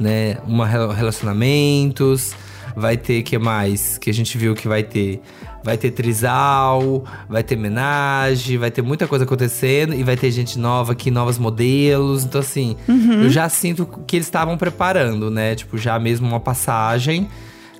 né, 0.00 0.38
uma 0.46 0.66
rela- 0.66 0.92
relacionamentos, 0.94 2.34
vai 2.76 2.96
ter 2.96 3.22
que 3.22 3.38
mais 3.38 3.96
que 3.98 4.10
a 4.10 4.14
gente 4.14 4.36
viu 4.36 4.54
que 4.54 4.66
vai 4.66 4.82
ter 4.82 5.20
vai 5.62 5.78
ter 5.78 5.92
trisal, 5.92 7.04
vai 7.26 7.42
ter 7.42 7.56
homenagem, 7.56 8.58
vai 8.58 8.70
ter 8.70 8.82
muita 8.82 9.06
coisa 9.08 9.24
acontecendo 9.24 9.94
e 9.94 10.02
vai 10.02 10.14
ter 10.14 10.30
gente 10.30 10.58
nova 10.58 10.92
aqui, 10.92 11.10
novos 11.10 11.38
modelos. 11.38 12.22
Então 12.24 12.40
assim, 12.42 12.76
eu 13.22 13.30
já 13.30 13.48
sinto 13.48 13.86
que 14.06 14.16
eles 14.16 14.26
estavam 14.26 14.58
preparando, 14.58 15.30
né, 15.30 15.54
tipo 15.54 15.78
já 15.78 15.98
mesmo 15.98 16.26
uma 16.28 16.40
passagem 16.40 17.28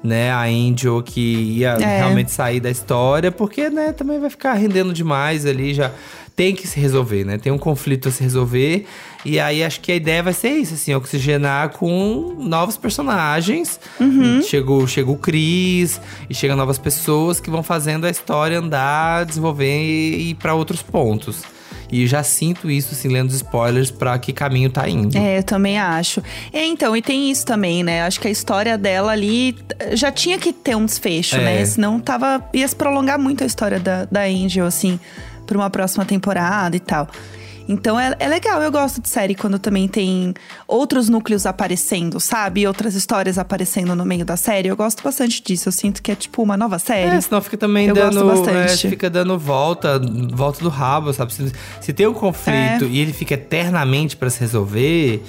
né, 0.03 0.30
a 0.30 0.43
Angel 0.45 1.03
que 1.03 1.20
ia 1.59 1.76
É. 1.80 1.97
realmente 1.99 2.30
sair 2.30 2.61
da 2.61 2.70
história, 2.70 3.32
porque, 3.32 3.68
né, 3.70 3.91
também 3.93 4.20
vai 4.20 4.28
ficar 4.30 4.53
rendendo 4.55 4.93
demais 4.93 5.45
ali, 5.47 5.72
já 5.74 5.91
tem 6.37 6.55
que 6.55 6.66
se 6.66 6.80
resolver, 6.80 7.24
né? 7.24 7.39
Tem 7.39 7.53
um 7.53 7.59
conflito 7.59 8.09
a 8.09 8.11
se 8.12 8.22
resolver. 8.22 8.87
E 9.24 9.39
aí 9.39 9.62
acho 9.62 9.80
que 9.80 9.93
a 9.93 9.95
ideia 9.95 10.22
vai 10.22 10.32
ser 10.32 10.51
isso, 10.51 10.74
assim, 10.74 10.93
oxigenar 10.95 11.70
com 11.70 12.35
novos 12.41 12.76
personagens. 12.76 13.78
Chegou, 14.49 14.87
chega 14.87 15.11
o 15.11 15.16
Chris 15.16 16.01
e 16.28 16.35
chega 16.35 16.57
novas 16.57 16.76
pessoas 16.78 17.41
que 17.41 17.49
vão 17.51 17.62
fazendo 17.62 18.05
a 18.07 18.11
história 18.11 18.59
andar, 18.59 19.24
desenvolver 19.24 19.80
e 19.80 20.30
ir 20.30 20.35
pra 20.35 20.55
outros 20.55 20.82
pontos. 20.82 21.43
E 21.93 22.07
já 22.09 22.22
sinto 22.24 22.68
isso, 22.70 22.93
assim, 22.93 23.09
lendo 23.09 23.28
os 23.28 23.37
spoilers, 23.37 23.91
pra 23.91 24.18
que 24.18 24.32
caminho 24.32 24.68
tá 24.68 24.89
indo. 24.89 25.16
É, 25.16 25.39
eu 25.39 25.43
também 25.45 25.78
acho. 25.78 26.20
É, 26.53 26.64
então, 26.64 26.97
e 26.97 27.01
tem 27.03 27.30
isso 27.30 27.47
também, 27.47 27.85
né? 27.85 28.03
Acho 28.03 28.18
que 28.18 28.26
a 28.26 28.30
história 28.30 28.76
dela 28.76 29.12
ali 29.12 29.55
já 29.93 30.11
tinha 30.11 30.37
que 30.39 30.53
ter 30.53 30.74
um 30.74 30.85
desfecho, 30.85 31.37
É. 31.37 31.45
né? 31.45 31.64
Senão 31.64 32.01
tava, 32.01 32.43
ia 32.53 32.66
se 32.66 32.74
prolongar 32.74 33.18
muito 33.18 33.45
a 33.45 33.47
história 33.47 33.78
da, 33.78 34.07
da 34.07 34.22
Angel, 34.24 34.66
assim, 34.66 34.99
pra 35.47 35.57
uma 35.59 35.70
próxima 35.70 36.05
temporada 36.05 36.76
e 36.76 36.80
tal. 36.80 37.09
Então 37.66 37.99
é, 37.99 38.14
é 38.18 38.28
legal, 38.28 38.61
eu 38.62 38.70
gosto 38.70 39.01
de 39.01 39.09
série 39.09 39.34
quando 39.34 39.59
também 39.59 39.88
tem 39.88 40.34
outros 40.68 41.09
núcleos 41.09 41.47
aparecendo, 41.47 42.20
sabe? 42.20 42.66
Outras 42.66 42.95
histórias 42.95 43.38
aparecendo 43.38 43.97
no 43.97 44.05
meio 44.05 44.22
da 44.22 44.36
série. 44.36 44.68
Eu 44.68 44.76
gosto 44.76 45.03
bastante 45.03 45.42
disso. 45.42 45.68
Eu 45.70 45.72
sinto 45.72 46.03
que 46.03 46.12
é 46.12 46.14
tipo 46.14 46.42
uma 46.42 46.59
nova 46.59 46.78
série. 46.78 47.16
É, 47.16 47.20
senão 47.22 47.40
fica 47.40 47.57
também 47.57 47.86
Eu 47.86 47.95
dando. 47.95 48.22
gosto 48.22 48.45
bastante. 48.45 48.86
é, 48.86 48.90
fica 48.90 49.09
dando 49.09 49.38
volta, 49.38 49.99
volta 50.34 50.62
do 50.62 50.68
rabo, 50.68 51.11
sabe? 51.14 51.32
Se, 51.32 51.51
se 51.80 51.92
tem 51.95 52.07
um 52.07 52.11
É. 52.11 52.14
conflito 52.14 52.84
e 52.84 52.99
ele 52.99 53.14
fica 53.14 53.32
eternamente 53.32 54.14
pra 54.14 54.28
se 54.28 54.40
resolver, 54.40 55.24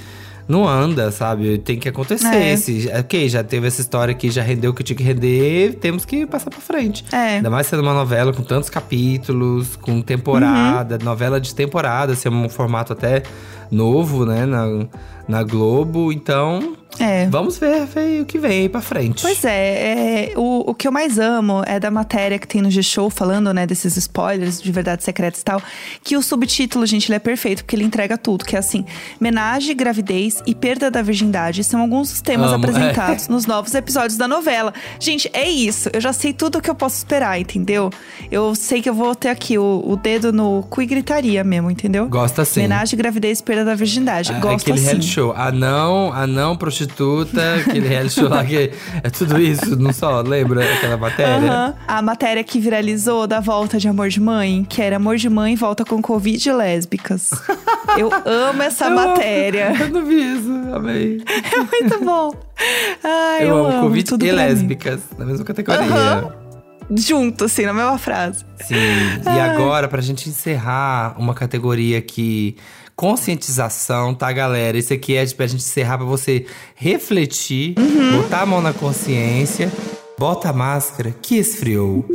não 0.48 0.68
anda, 0.68 1.12
sabe? 1.12 1.58
Tem 1.58 1.78
que 1.80 1.90
acontecer. 1.90 2.28
É. 2.36 2.56
Se, 2.58 2.90
ok, 3.00 3.28
já 3.30 3.44
teve 3.44 3.68
essa 3.68 3.82
história 3.82 4.12
aqui, 4.12 4.30
já 4.30 4.42
rendeu 4.42 4.72
o 4.72 4.74
que 4.74 4.84
tinha 4.84 4.96
que 4.98 5.04
render, 5.04 5.76
temos 5.82 6.06
que 6.06 6.26
passar 6.26 6.50
pra 6.50 6.60
frente. 6.60 7.04
É. 7.12 7.38
Ainda 7.38 7.50
mais 7.50 7.68
sendo 7.68 7.82
uma 7.82 7.94
novela 7.94 8.32
com 8.34 8.44
tantos 8.44 8.70
capítulos, 8.70 9.76
com 9.76 10.02
temporada, 10.02 10.96
Uhum. 11.00 11.04
novela 11.06 11.40
de 11.40 11.54
temporada, 11.56 12.14
assim, 12.14 12.28
é 12.30 12.32
um 12.32 12.48
formato 12.50 12.94
até 12.94 13.24
novo, 13.72 14.26
né, 14.26 14.46
na, 14.46 14.86
na 15.28 15.44
Globo. 15.44 16.12
Então, 16.12 16.76
É. 17.00 17.28
vamos 17.28 17.58
ver, 17.58 17.86
ver 17.86 18.22
o 18.22 18.26
que 18.26 18.38
vem 18.38 18.62
aí 18.62 18.70
pra 18.70 18.82
frente. 18.82 19.22
Pois 19.22 19.44
é, 19.44 20.32
é, 20.32 20.34
o, 20.36 20.72
o 20.72 20.74
que 20.74 20.88
eu 20.88 20.92
mais 20.92 21.20
amo 21.20 21.64
é 21.66 21.80
da 21.80 21.92
matéria 21.92 22.38
que 22.40 22.48
tem 22.48 22.62
no 22.62 22.70
G-Show 22.72 23.10
falando, 23.10 23.54
né, 23.54 23.66
desses 23.66 23.98
spoilers 23.98 24.62
de 24.62 24.72
verdades 24.72 25.06
secretas 25.06 25.42
e 25.42 25.46
tal, 25.46 25.62
que 26.04 26.16
o 26.18 26.22
subtítulo, 26.22 26.86
gente, 26.86 27.08
ele 27.10 27.16
é 27.16 27.20
perfeito, 27.20 27.64
porque 27.64 27.76
ele 27.76 27.84
entrega 27.84 28.18
tudo, 28.18 28.46
que 28.46 28.56
é 28.56 28.60
assim, 28.60 28.86
menagem, 29.20 29.76
gravidez 29.76 30.42
e 30.46 30.54
perda 30.56 30.90
da 30.90 31.02
virgindade 31.02 31.64
são 31.64 31.82
alguns 31.82 32.10
dos 32.10 32.22
temas 32.22 32.52
Amo, 32.52 32.64
apresentados 32.66 33.28
nos 33.28 33.46
novos 33.46 33.74
episódios 33.74 34.18
da 34.18 34.28
novela. 34.28 34.74
Gente, 35.00 35.30
é 35.34 35.50
isso, 35.50 35.90
eu 35.94 36.02
já 36.02 36.14
sei 36.14 36.34
tudo 36.34 36.58
o 36.58 36.62
que 36.62 36.70
eu 36.70 36.76
posso 36.76 36.98
esperar, 36.98 37.40
entendeu? 37.40 37.90
Eu 38.32 38.56
sei 38.56 38.82
que 38.82 38.90
eu 38.90 38.94
vou 38.94 39.16
ter 39.16 39.30
aqui 39.30 39.58
o, 39.58 39.84
o 39.86 39.96
dedo 39.96 40.32
no 40.32 40.64
cu 40.70 40.82
e 40.82 40.86
gritaria 40.86 41.44
mesmo, 41.44 41.70
entendeu? 41.70 42.08
Gosta 42.08 42.46
sim. 42.46 42.62
Menagem, 42.62 42.98
gravidez 42.98 43.40
e 43.40 43.44
perda 43.44 43.66
da 43.66 43.76
virgindade. 43.76 44.32
Ah, 44.32 44.40
Gosto 44.40 44.62
aquele 44.64 44.78
assim. 44.78 44.86
reality 44.86 45.08
show. 45.08 45.34
Anão, 45.34 46.12
anão, 46.14 46.56
prostituta, 46.88 47.56
aquele 47.56 47.88
reality 47.88 48.14
show 48.16 48.30
lá 48.30 48.44
que 48.44 48.72
é 49.04 49.10
tudo 49.10 49.40
isso, 49.40 49.76
não 49.76 49.92
só 49.92 50.22
lembra 50.22 50.64
aquela 50.74 50.98
matéria? 50.98 51.52
Aham. 51.52 51.74
A 51.88 52.02
matéria 52.02 52.44
que 52.44 52.60
viralizou 52.60 53.28
da 53.28 53.40
volta 53.40 53.78
de 53.78 53.88
Amor 53.88 54.10
de 54.10 54.20
Mãe, 54.22 54.66
que 54.68 54.82
era 54.82 54.96
Amor 54.98 55.18
de 55.18 55.30
Mãe 55.30 55.56
volta 55.56 55.84
com 55.84 56.02
Covid 56.02 56.48
e 56.48 56.54
lésbicas. 56.54 57.30
Eu 57.98 58.10
amo 58.26 58.62
essa 58.62 58.86
Eu 58.90 59.00
amo. 59.00 59.08
matéria. 59.10 59.74
Eu 59.80 59.90
não 59.90 60.06
vi 60.06 60.34
isso, 60.38 60.52
amei. 60.74 61.24
É 61.56 61.58
muito 61.58 62.04
bom. 62.04 62.34
Ai, 63.04 63.44
eu, 63.44 63.48
eu, 63.48 63.66
amo 63.68 63.82
Covid 63.84 64.04
tudo 64.06 64.26
e 64.26 64.30
pra 64.30 64.38
mim. 64.38 64.44
lésbicas, 64.44 65.00
na 65.18 65.26
mesma 65.26 65.46
categoria. 65.46 65.82
Aham. 65.84 66.32
Junto, 66.96 67.46
assim, 67.46 67.66
na 67.66 67.74
mesma 67.74 67.98
frase. 67.98 68.46
Sim. 68.62 68.76
E 69.26 69.40
agora, 69.40 69.88
pra 69.88 70.02
gente 70.02 70.30
encerrar 70.30 71.16
uma 71.18 71.34
categoria 71.34 71.98
aqui, 71.98 72.56
conscientização, 72.96 74.14
tá, 74.14 74.32
galera? 74.32 74.78
Esse 74.78 74.94
aqui 74.94 75.16
é 75.16 75.26
pra 75.28 75.48
gente 75.48 75.62
encerrar 75.62 75.98
pra 75.98 76.06
você 76.08 76.46
refletir, 76.76 77.76
Uhum. 77.78 78.22
botar 78.22 78.42
a 78.42 78.46
mão 78.46 78.62
na 78.62 78.74
consciência, 78.74 79.72
bota 80.18 80.50
a 80.50 80.54
máscara 80.54 81.12
que 81.22 81.36
esfriou. 81.38 82.06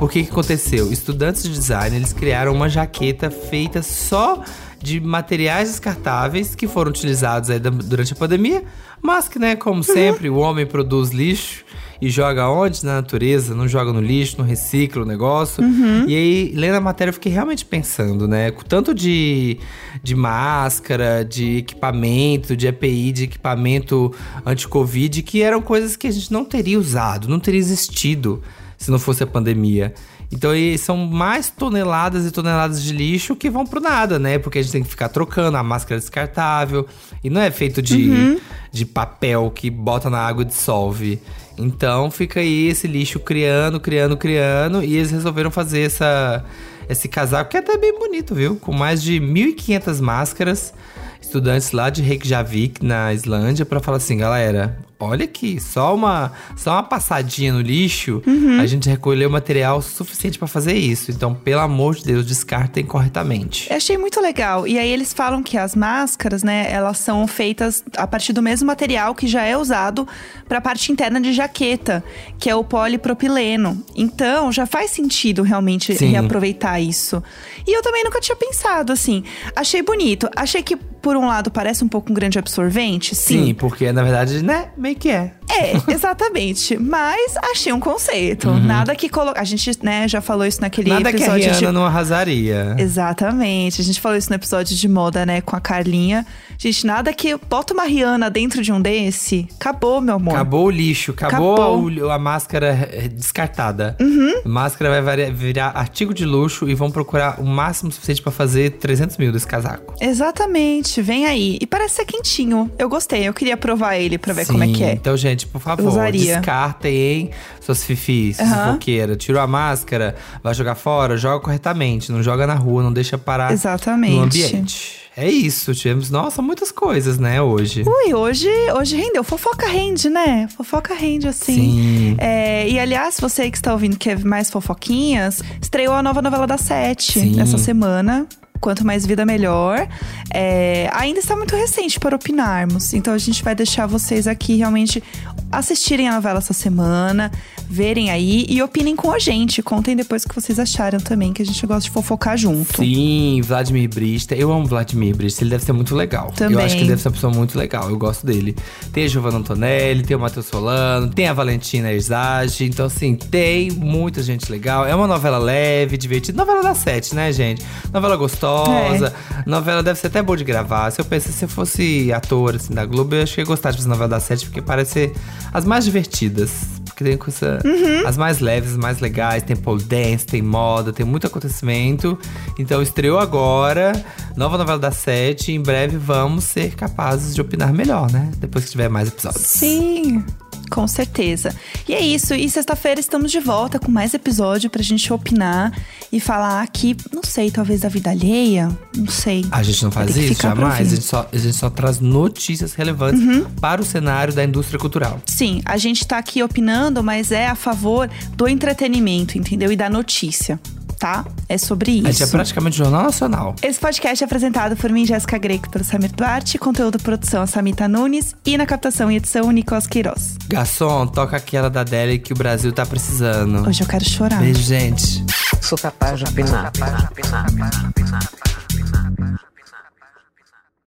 O 0.00 0.06
que, 0.08 0.22
que 0.22 0.30
aconteceu? 0.30 0.92
Estudantes 0.92 1.42
de 1.42 1.50
design 1.50 1.96
eles 1.96 2.12
criaram 2.12 2.52
uma 2.52 2.68
jaqueta 2.68 3.30
feita 3.30 3.82
só 3.82 4.42
de 4.80 5.00
materiais 5.00 5.68
descartáveis 5.70 6.54
que 6.54 6.68
foram 6.68 6.90
utilizados 6.90 7.50
durante 7.84 8.12
a 8.12 8.16
pandemia, 8.16 8.62
mas 9.02 9.28
que, 9.28 9.40
né, 9.40 9.56
como 9.56 9.82
sempre, 9.82 10.30
o 10.30 10.36
homem 10.36 10.64
produz 10.64 11.10
lixo 11.10 11.64
e 12.00 12.08
joga 12.10 12.48
onde? 12.48 12.84
Na 12.84 12.96
natureza, 12.96 13.54
não 13.54 13.66
joga 13.66 13.92
no 13.92 14.00
lixo, 14.00 14.36
não 14.38 14.44
recicla 14.44 15.02
o 15.02 15.04
negócio. 15.06 15.62
E 16.06 16.14
aí, 16.14 16.52
lendo 16.54 16.76
a 16.76 16.80
matéria, 16.80 17.10
eu 17.10 17.14
fiquei 17.14 17.32
realmente 17.32 17.64
pensando, 17.64 18.28
né? 18.28 18.50
Com 18.50 18.62
tanto 18.62 18.94
de, 18.94 19.58
de 20.02 20.14
máscara, 20.14 21.24
de 21.24 21.58
equipamento, 21.58 22.56
de 22.56 22.66
EPI, 22.68 23.12
de 23.12 23.24
equipamento 23.24 24.14
anti-Covid, 24.46 25.22
que 25.22 25.42
eram 25.42 25.60
coisas 25.60 25.96
que 25.96 26.06
a 26.06 26.10
gente 26.10 26.32
não 26.32 26.44
teria 26.44 26.78
usado, 26.78 27.28
não 27.28 27.40
teria 27.40 27.60
existido 27.60 28.42
se 28.76 28.90
não 28.90 28.98
fosse 28.98 29.22
a 29.22 29.26
pandemia. 29.26 29.92
Então 30.30 30.50
são 30.78 30.96
mais 30.98 31.48
toneladas 31.48 32.26
e 32.26 32.30
toneladas 32.30 32.82
de 32.82 32.92
lixo 32.92 33.34
que 33.34 33.48
vão 33.48 33.64
pro 33.66 33.80
nada, 33.80 34.18
né? 34.18 34.38
Porque 34.38 34.58
a 34.58 34.62
gente 34.62 34.72
tem 34.72 34.82
que 34.82 34.88
ficar 34.88 35.08
trocando 35.08 35.56
a 35.56 35.62
máscara 35.62 35.98
descartável. 35.98 36.86
E 37.24 37.30
não 37.30 37.40
é 37.40 37.50
feito 37.50 37.80
de, 37.80 38.10
Uhum. 38.10 38.38
de 38.70 38.84
papel 38.84 39.50
que 39.50 39.70
bota 39.70 40.08
na 40.10 40.18
água 40.18 40.42
e 40.42 40.46
dissolve. 40.46 41.18
Então 41.58 42.10
fica 42.10 42.40
aí 42.40 42.68
esse 42.68 42.86
lixo 42.86 43.18
criando, 43.18 43.80
criando, 43.80 44.16
criando. 44.16 44.82
E 44.82 44.96
eles 44.96 45.10
resolveram 45.10 45.50
fazer 45.50 45.82
essa, 45.82 46.44
esse 46.88 47.08
casaco, 47.08 47.50
que 47.50 47.56
é 47.56 47.60
até 47.60 47.76
bem 47.76 47.98
bonito, 47.98 48.34
viu? 48.34 48.56
Com 48.56 48.72
mais 48.72 49.02
de 49.02 49.20
1.500 49.20 50.00
máscaras. 50.00 50.74
Estudantes 51.20 51.72
lá 51.72 51.90
de 51.90 52.00
Reykjavik, 52.00 52.84
na 52.84 53.12
Islândia, 53.12 53.66
pra 53.66 53.80
falar 53.80 53.98
assim, 53.98 54.16
galera, 54.16 54.78
olha 55.00 55.24
aqui, 55.24 55.60
só 55.60 55.94
uma, 55.94 56.32
só 56.56 56.72
uma 56.72 56.82
passadinha 56.82 57.52
no 57.52 57.60
lixo, 57.60 58.22
a 58.60 58.66
gente 58.66 58.88
recolheu 58.88 59.30
material 59.30 59.80
suficiente 59.80 60.38
pra 60.38 60.48
fazer 60.48 60.74
isso. 60.74 61.10
Então, 61.10 61.34
pelo 61.34 61.60
amor 61.60 61.94
de 61.94 62.04
Deus, 62.04 62.26
descartem 62.26 62.84
corretamente. 62.84 63.68
Eu 63.70 63.76
achei 63.76 63.96
muito 63.96 64.20
legal. 64.20 64.66
E 64.66 64.78
aí 64.78 64.90
eles 64.90 65.12
falam 65.12 65.42
que 65.42 65.56
as 65.56 65.76
máscaras, 65.76 66.42
né, 66.42 66.66
elas 66.70 66.98
são 66.98 67.26
feitas 67.28 67.84
a 67.96 68.06
partir 68.06 68.32
do 68.32 68.42
mesmo 68.42 68.66
material 68.66 69.14
que 69.14 69.26
já 69.26 69.44
é 69.44 69.56
usado 69.56 70.06
para 70.48 70.58
a 70.58 70.60
parte 70.60 70.90
interna 70.90 71.20
de 71.20 71.32
jaqueta, 71.32 72.02
que 72.38 72.50
é 72.50 72.54
o 72.54 72.64
polipropileno. 72.64 73.84
Então, 73.94 74.50
já 74.50 74.66
faz 74.66 74.90
sentido 74.90 75.42
realmente 75.42 75.94
Sim. 75.94 76.08
reaproveitar 76.08 76.80
isso. 76.80 77.22
E 77.66 77.76
eu 77.76 77.82
também 77.82 78.02
nunca 78.02 78.20
tinha 78.20 78.36
pensado 78.36 78.92
assim. 78.92 79.22
Achei 79.54 79.82
bonito. 79.82 80.28
Achei 80.34 80.62
que 80.62 80.76
por 81.08 81.16
um 81.16 81.26
lado 81.26 81.50
parece 81.50 81.82
um 81.82 81.88
pouco 81.88 82.10
um 82.10 82.14
grande 82.14 82.38
absorvente, 82.38 83.14
Sim, 83.14 83.54
porque 83.54 83.90
na 83.92 84.02
verdade, 84.02 84.44
né, 84.44 84.68
meio 84.76 84.94
que 84.94 85.08
é. 85.08 85.32
É, 85.48 85.72
exatamente. 85.92 86.76
Mas 86.76 87.34
achei 87.50 87.72
um 87.72 87.80
conceito. 87.80 88.50
Nada 88.50 88.94
que 88.94 89.08
coloca. 89.08 89.40
A 89.40 89.44
gente, 89.44 89.70
né, 89.82 90.08
já 90.08 90.20
falou 90.20 90.46
isso 90.46 90.60
naquele 90.60 90.88
Uhum. 90.88 90.94
Nada 90.98 91.10
que 91.10 91.16
a 91.16 91.26
episódio 91.26 91.44
Rihanna 91.44 91.66
de 91.66 91.72
não 91.72 91.84
arrasaria. 91.84 92.76
Exatamente. 92.78 93.80
A 93.80 93.84
gente 93.84 94.00
falou 94.00 94.16
isso 94.16 94.30
no 94.30 94.36
episódio 94.36 94.76
de 94.76 94.88
moda, 94.88 95.26
né, 95.26 95.40
com 95.40 95.54
a 95.54 95.60
Carlinha. 95.60 96.26
Gente, 96.56 96.86
nada 96.86 97.12
que 97.12 97.36
bota 97.48 97.72
uma 97.72 97.84
Rihanna 97.84 98.28
dentro 98.30 98.62
de 98.62 98.72
um 98.72 98.80
desse. 98.80 99.46
Acabou, 99.60 100.00
meu 100.00 100.16
amor. 100.16 100.34
Acabou 100.34 100.66
o 100.66 100.70
lixo, 100.70 101.12
acabou, 101.12 101.54
Acabou. 101.54 102.10
A, 102.10 102.14
a 102.14 102.18
máscara 102.18 102.88
eh, 102.92 103.08
descartada. 103.08 103.96
Uhum. 104.00 104.42
A 104.44 104.48
máscara 104.48 105.00
vai 105.00 105.30
virar 105.30 105.68
artigo 105.76 106.12
de 106.12 106.24
luxo 106.24 106.68
e 106.68 106.74
vão 106.74 106.90
procurar 106.90 107.40
o 107.40 107.44
máximo 107.44 107.92
suficiente 107.92 108.22
pra 108.22 108.32
fazer 108.32 108.72
300 108.72 109.16
mil 109.18 109.30
desse 109.30 109.46
casaco. 109.46 109.94
Exatamente. 110.00 111.00
Vem 111.00 111.26
aí. 111.26 111.58
E 111.60 111.66
parece 111.66 111.96
ser 111.96 112.04
quentinho. 112.04 112.70
Eu 112.78 112.88
gostei. 112.88 113.28
Eu 113.28 113.32
queria 113.32 113.56
provar 113.56 113.96
ele 113.96 114.18
pra 114.18 114.32
ver 114.32 114.46
como 114.46 114.62
é 114.62 114.66
Sim, 114.66 114.72
que 114.72 114.84
é. 114.84 114.92
Então, 114.92 115.16
gente, 115.16 115.37
por 115.46 115.60
favor, 115.60 115.86
Usaria. 115.88 116.36
descartem? 116.36 117.30
Suas 117.60 117.84
fifis, 117.84 118.38
Aham. 118.40 118.66
fofoqueira. 118.66 119.16
Tirou 119.16 119.40
a 119.40 119.46
máscara, 119.46 120.16
vai 120.42 120.54
jogar 120.54 120.74
fora, 120.74 121.16
joga 121.16 121.40
corretamente. 121.44 122.10
Não 122.12 122.22
joga 122.22 122.46
na 122.46 122.54
rua, 122.54 122.82
não 122.82 122.92
deixa 122.92 123.16
parar 123.18 123.52
Exatamente. 123.52 124.14
no 124.14 124.22
ambiente. 124.22 124.98
É 125.16 125.28
isso, 125.28 125.74
tivemos, 125.74 126.10
nossa, 126.10 126.40
muitas 126.40 126.70
coisas, 126.70 127.18
né, 127.18 127.42
hoje. 127.42 127.82
Ui, 127.84 128.14
hoje, 128.14 128.48
hoje 128.78 128.96
rendeu. 128.96 129.24
Fofoca 129.24 129.66
rende, 129.66 130.08
né? 130.08 130.46
Fofoca 130.56 130.94
rende, 130.94 131.26
assim. 131.26 131.54
Sim. 131.54 132.16
É, 132.18 132.68
e 132.68 132.78
aliás, 132.78 133.16
você 133.20 133.50
que 133.50 133.56
está 133.56 133.72
ouvindo 133.72 133.96
que 133.98 134.08
quer 134.10 134.24
mais 134.24 134.48
fofoquinhas, 134.48 135.42
estreou 135.60 135.92
a 135.96 136.04
nova 136.04 136.22
novela 136.22 136.46
da 136.46 136.56
Sete 136.56 137.18
Sim. 137.18 137.34
nessa 137.34 137.58
semana. 137.58 138.28
Quanto 138.60 138.86
mais 138.86 139.06
vida, 139.06 139.24
melhor. 139.24 139.88
É, 140.32 140.90
ainda 140.92 141.20
está 141.20 141.36
muito 141.36 141.54
recente 141.54 141.98
para 141.98 142.16
opinarmos. 142.16 142.92
Então 142.94 143.14
a 143.14 143.18
gente 143.18 143.42
vai 143.42 143.54
deixar 143.54 143.86
vocês 143.86 144.26
aqui 144.26 144.56
realmente 144.56 145.02
assistirem 145.50 146.08
a 146.08 146.14
novela 146.14 146.38
essa 146.38 146.52
semana, 146.52 147.30
verem 147.68 148.10
aí 148.10 148.46
e 148.48 148.62
opinem 148.62 148.96
com 148.96 149.12
a 149.12 149.18
gente. 149.18 149.62
Contem 149.62 149.94
depois 149.94 150.24
o 150.24 150.28
que 150.28 150.34
vocês 150.34 150.58
acharam 150.58 150.98
também, 150.98 151.32
que 151.32 151.42
a 151.42 151.44
gente 151.44 151.64
gosta 151.66 151.82
de 151.82 151.90
fofocar 151.90 152.36
junto. 152.36 152.82
Sim, 152.82 153.40
Vladimir 153.44 153.88
Brista. 153.88 154.34
Eu 154.34 154.50
amo 154.52 154.66
Vladimir 154.66 155.14
Brista, 155.14 155.42
ele 155.42 155.50
deve 155.50 155.64
ser 155.64 155.72
muito 155.72 155.94
legal. 155.94 156.28
Eu 156.28 156.34
Também. 156.34 156.64
acho 156.64 156.74
que 156.74 156.80
ele 156.82 156.88
deve 156.88 157.02
ser 157.02 157.08
uma 157.08 157.14
pessoa 157.14 157.32
muito 157.32 157.58
legal, 157.58 157.90
eu 157.90 157.98
gosto 157.98 158.26
dele. 158.26 158.56
Tem 158.92 159.04
a 159.04 159.08
Giovanna 159.08 159.38
Antonelli, 159.38 160.02
tem 160.02 160.16
o 160.16 160.20
Matheus 160.20 160.46
Solano, 160.46 161.08
tem 161.08 161.28
a 161.28 161.32
Valentina 161.32 161.92
Erzage. 161.92 162.64
Então, 162.64 162.86
assim, 162.86 163.14
tem 163.14 163.70
muita 163.70 164.22
gente 164.22 164.50
legal. 164.50 164.86
É 164.86 164.94
uma 164.94 165.06
novela 165.06 165.38
leve, 165.38 165.96
divertida. 165.96 166.36
Novela 166.36 166.62
das 166.62 166.78
sete, 166.78 167.14
né, 167.14 167.32
gente? 167.32 167.62
Novela 167.92 168.16
gostosa. 168.16 169.12
Novela 169.46 169.82
deve 169.82 169.98
ser 169.98 170.06
até 170.06 170.22
boa 170.22 170.36
de 170.36 170.44
gravar. 170.44 170.90
Se 170.90 171.00
eu 171.00 171.04
pensei, 171.04 171.32
se 171.32 171.44
eu 171.44 171.48
fosse 171.48 172.12
ator, 172.12 172.56
assim, 172.56 172.72
da 172.72 172.86
Globo, 172.86 173.14
eu 173.14 173.22
acho 173.22 173.34
que 173.34 173.40
ia 173.40 173.44
gostar 173.44 173.70
de 173.70 173.76
fazer 173.76 173.88
novela 173.88 174.08
das 174.08 174.22
sete, 174.22 174.46
porque 174.46 174.62
parece 174.62 174.92
ser 174.92 175.12
as 175.52 175.64
mais 175.64 175.84
divertidas. 175.84 176.78
Porque 176.98 177.04
tem 177.04 177.16
coisa. 177.16 177.60
As 178.04 178.16
mais 178.16 178.40
leves, 178.40 178.72
as 178.72 178.76
mais 178.76 178.98
legais. 178.98 179.44
Tem 179.44 179.54
pole 179.54 179.84
dance, 179.84 180.26
tem 180.26 180.42
moda, 180.42 180.92
tem 180.92 181.06
muito 181.06 181.28
acontecimento. 181.28 182.18
Então 182.58 182.82
estreou 182.82 183.20
agora, 183.20 183.92
nova 184.36 184.58
novela 184.58 184.80
da 184.80 184.90
Sete. 184.90 185.52
Em 185.52 185.62
breve 185.62 185.96
vamos 185.96 186.42
ser 186.42 186.74
capazes 186.74 187.36
de 187.36 187.40
opinar 187.40 187.72
melhor, 187.72 188.10
né? 188.10 188.32
Depois 188.38 188.64
que 188.64 188.72
tiver 188.72 188.88
mais 188.88 189.06
episódios. 189.06 189.46
Sim, 189.46 190.24
com 190.68 190.86
certeza. 190.86 191.54
E 191.88 191.94
é 191.94 192.00
isso. 192.00 192.34
E 192.34 192.48
sexta-feira 192.48 193.00
estamos 193.00 193.30
de 193.30 193.40
volta 193.40 193.78
com 193.78 193.90
mais 193.90 194.14
episódio 194.14 194.70
pra 194.70 194.82
gente 194.82 195.12
opinar 195.12 195.72
e 196.12 196.20
falar 196.20 196.62
aqui, 196.62 196.96
não 197.12 197.22
sei, 197.22 197.50
talvez 197.50 197.80
da 197.80 197.88
vida 197.88 198.10
alheia. 198.10 198.68
Não 198.96 199.08
sei. 199.08 199.44
A 199.50 199.62
gente 199.62 199.82
não 199.82 199.90
faz 199.90 200.16
isso 200.16 200.40
jamais. 200.40 200.86
A 200.86 200.94
gente, 200.94 201.04
só, 201.04 201.28
a 201.32 201.36
gente 201.36 201.56
só 201.56 201.70
traz 201.70 202.00
notícias 202.00 202.74
relevantes 202.74 203.20
para 203.60 203.80
o 203.80 203.84
cenário 203.84 204.34
da 204.34 204.44
indústria 204.44 204.78
cultural. 204.78 205.20
Sim, 205.26 205.60
a 205.64 205.76
gente 205.76 206.06
tá 206.06 206.18
aqui 206.18 206.42
opinando, 206.42 207.02
mas 207.02 207.32
é 207.32 207.46
a 207.46 207.54
favor 207.54 208.08
do 208.34 208.48
entretenimento, 208.48 209.36
entendeu? 209.36 209.70
E 209.72 209.76
da 209.76 209.88
notícia, 209.90 210.58
tá? 210.98 211.24
É 211.48 211.56
sobre 211.56 211.92
isso. 211.92 212.08
A 212.08 212.10
gente 212.10 212.22
é 212.24 212.26
praticamente 212.26 212.76
Jornal 212.76 213.04
Nacional. 213.04 213.54
Esse 213.62 213.78
podcast 213.78 214.22
é 214.22 214.26
apresentado 214.26 214.76
por 214.76 214.90
mim, 214.90 215.06
Jéssica 215.06 215.38
Greco, 215.38 215.70
pelo 215.70 215.84
Samir 215.84 216.12
Duarte, 216.12 216.58
conteúdo 216.58 216.98
produção 216.98 217.42
a 217.42 217.46
Samita 217.46 217.86
Nunes 217.88 218.34
e 218.44 218.58
na 218.58 218.66
captação 218.66 219.10
e 219.10 219.16
edição 219.16 219.46
o 219.46 219.50
Nicolas 219.50 219.86
Queiroz. 219.86 220.36
Garçom, 220.48 221.06
toca 221.06 221.36
aquela 221.36 221.70
da 221.70 221.84
Deli 221.84 222.18
que 222.18 222.32
o 222.32 222.36
Brasil 222.36 222.72
tá 222.72 222.84
precisando. 222.84 223.66
Hoje 223.66 223.82
eu 223.82 223.86
quero 223.86 224.04
chorar. 224.04 224.40
Beijo, 224.40 224.62
gente. 224.62 225.24
Sou 225.62 225.78
capaz 225.78 226.18
de 226.18 226.24
opinar. 226.24 226.72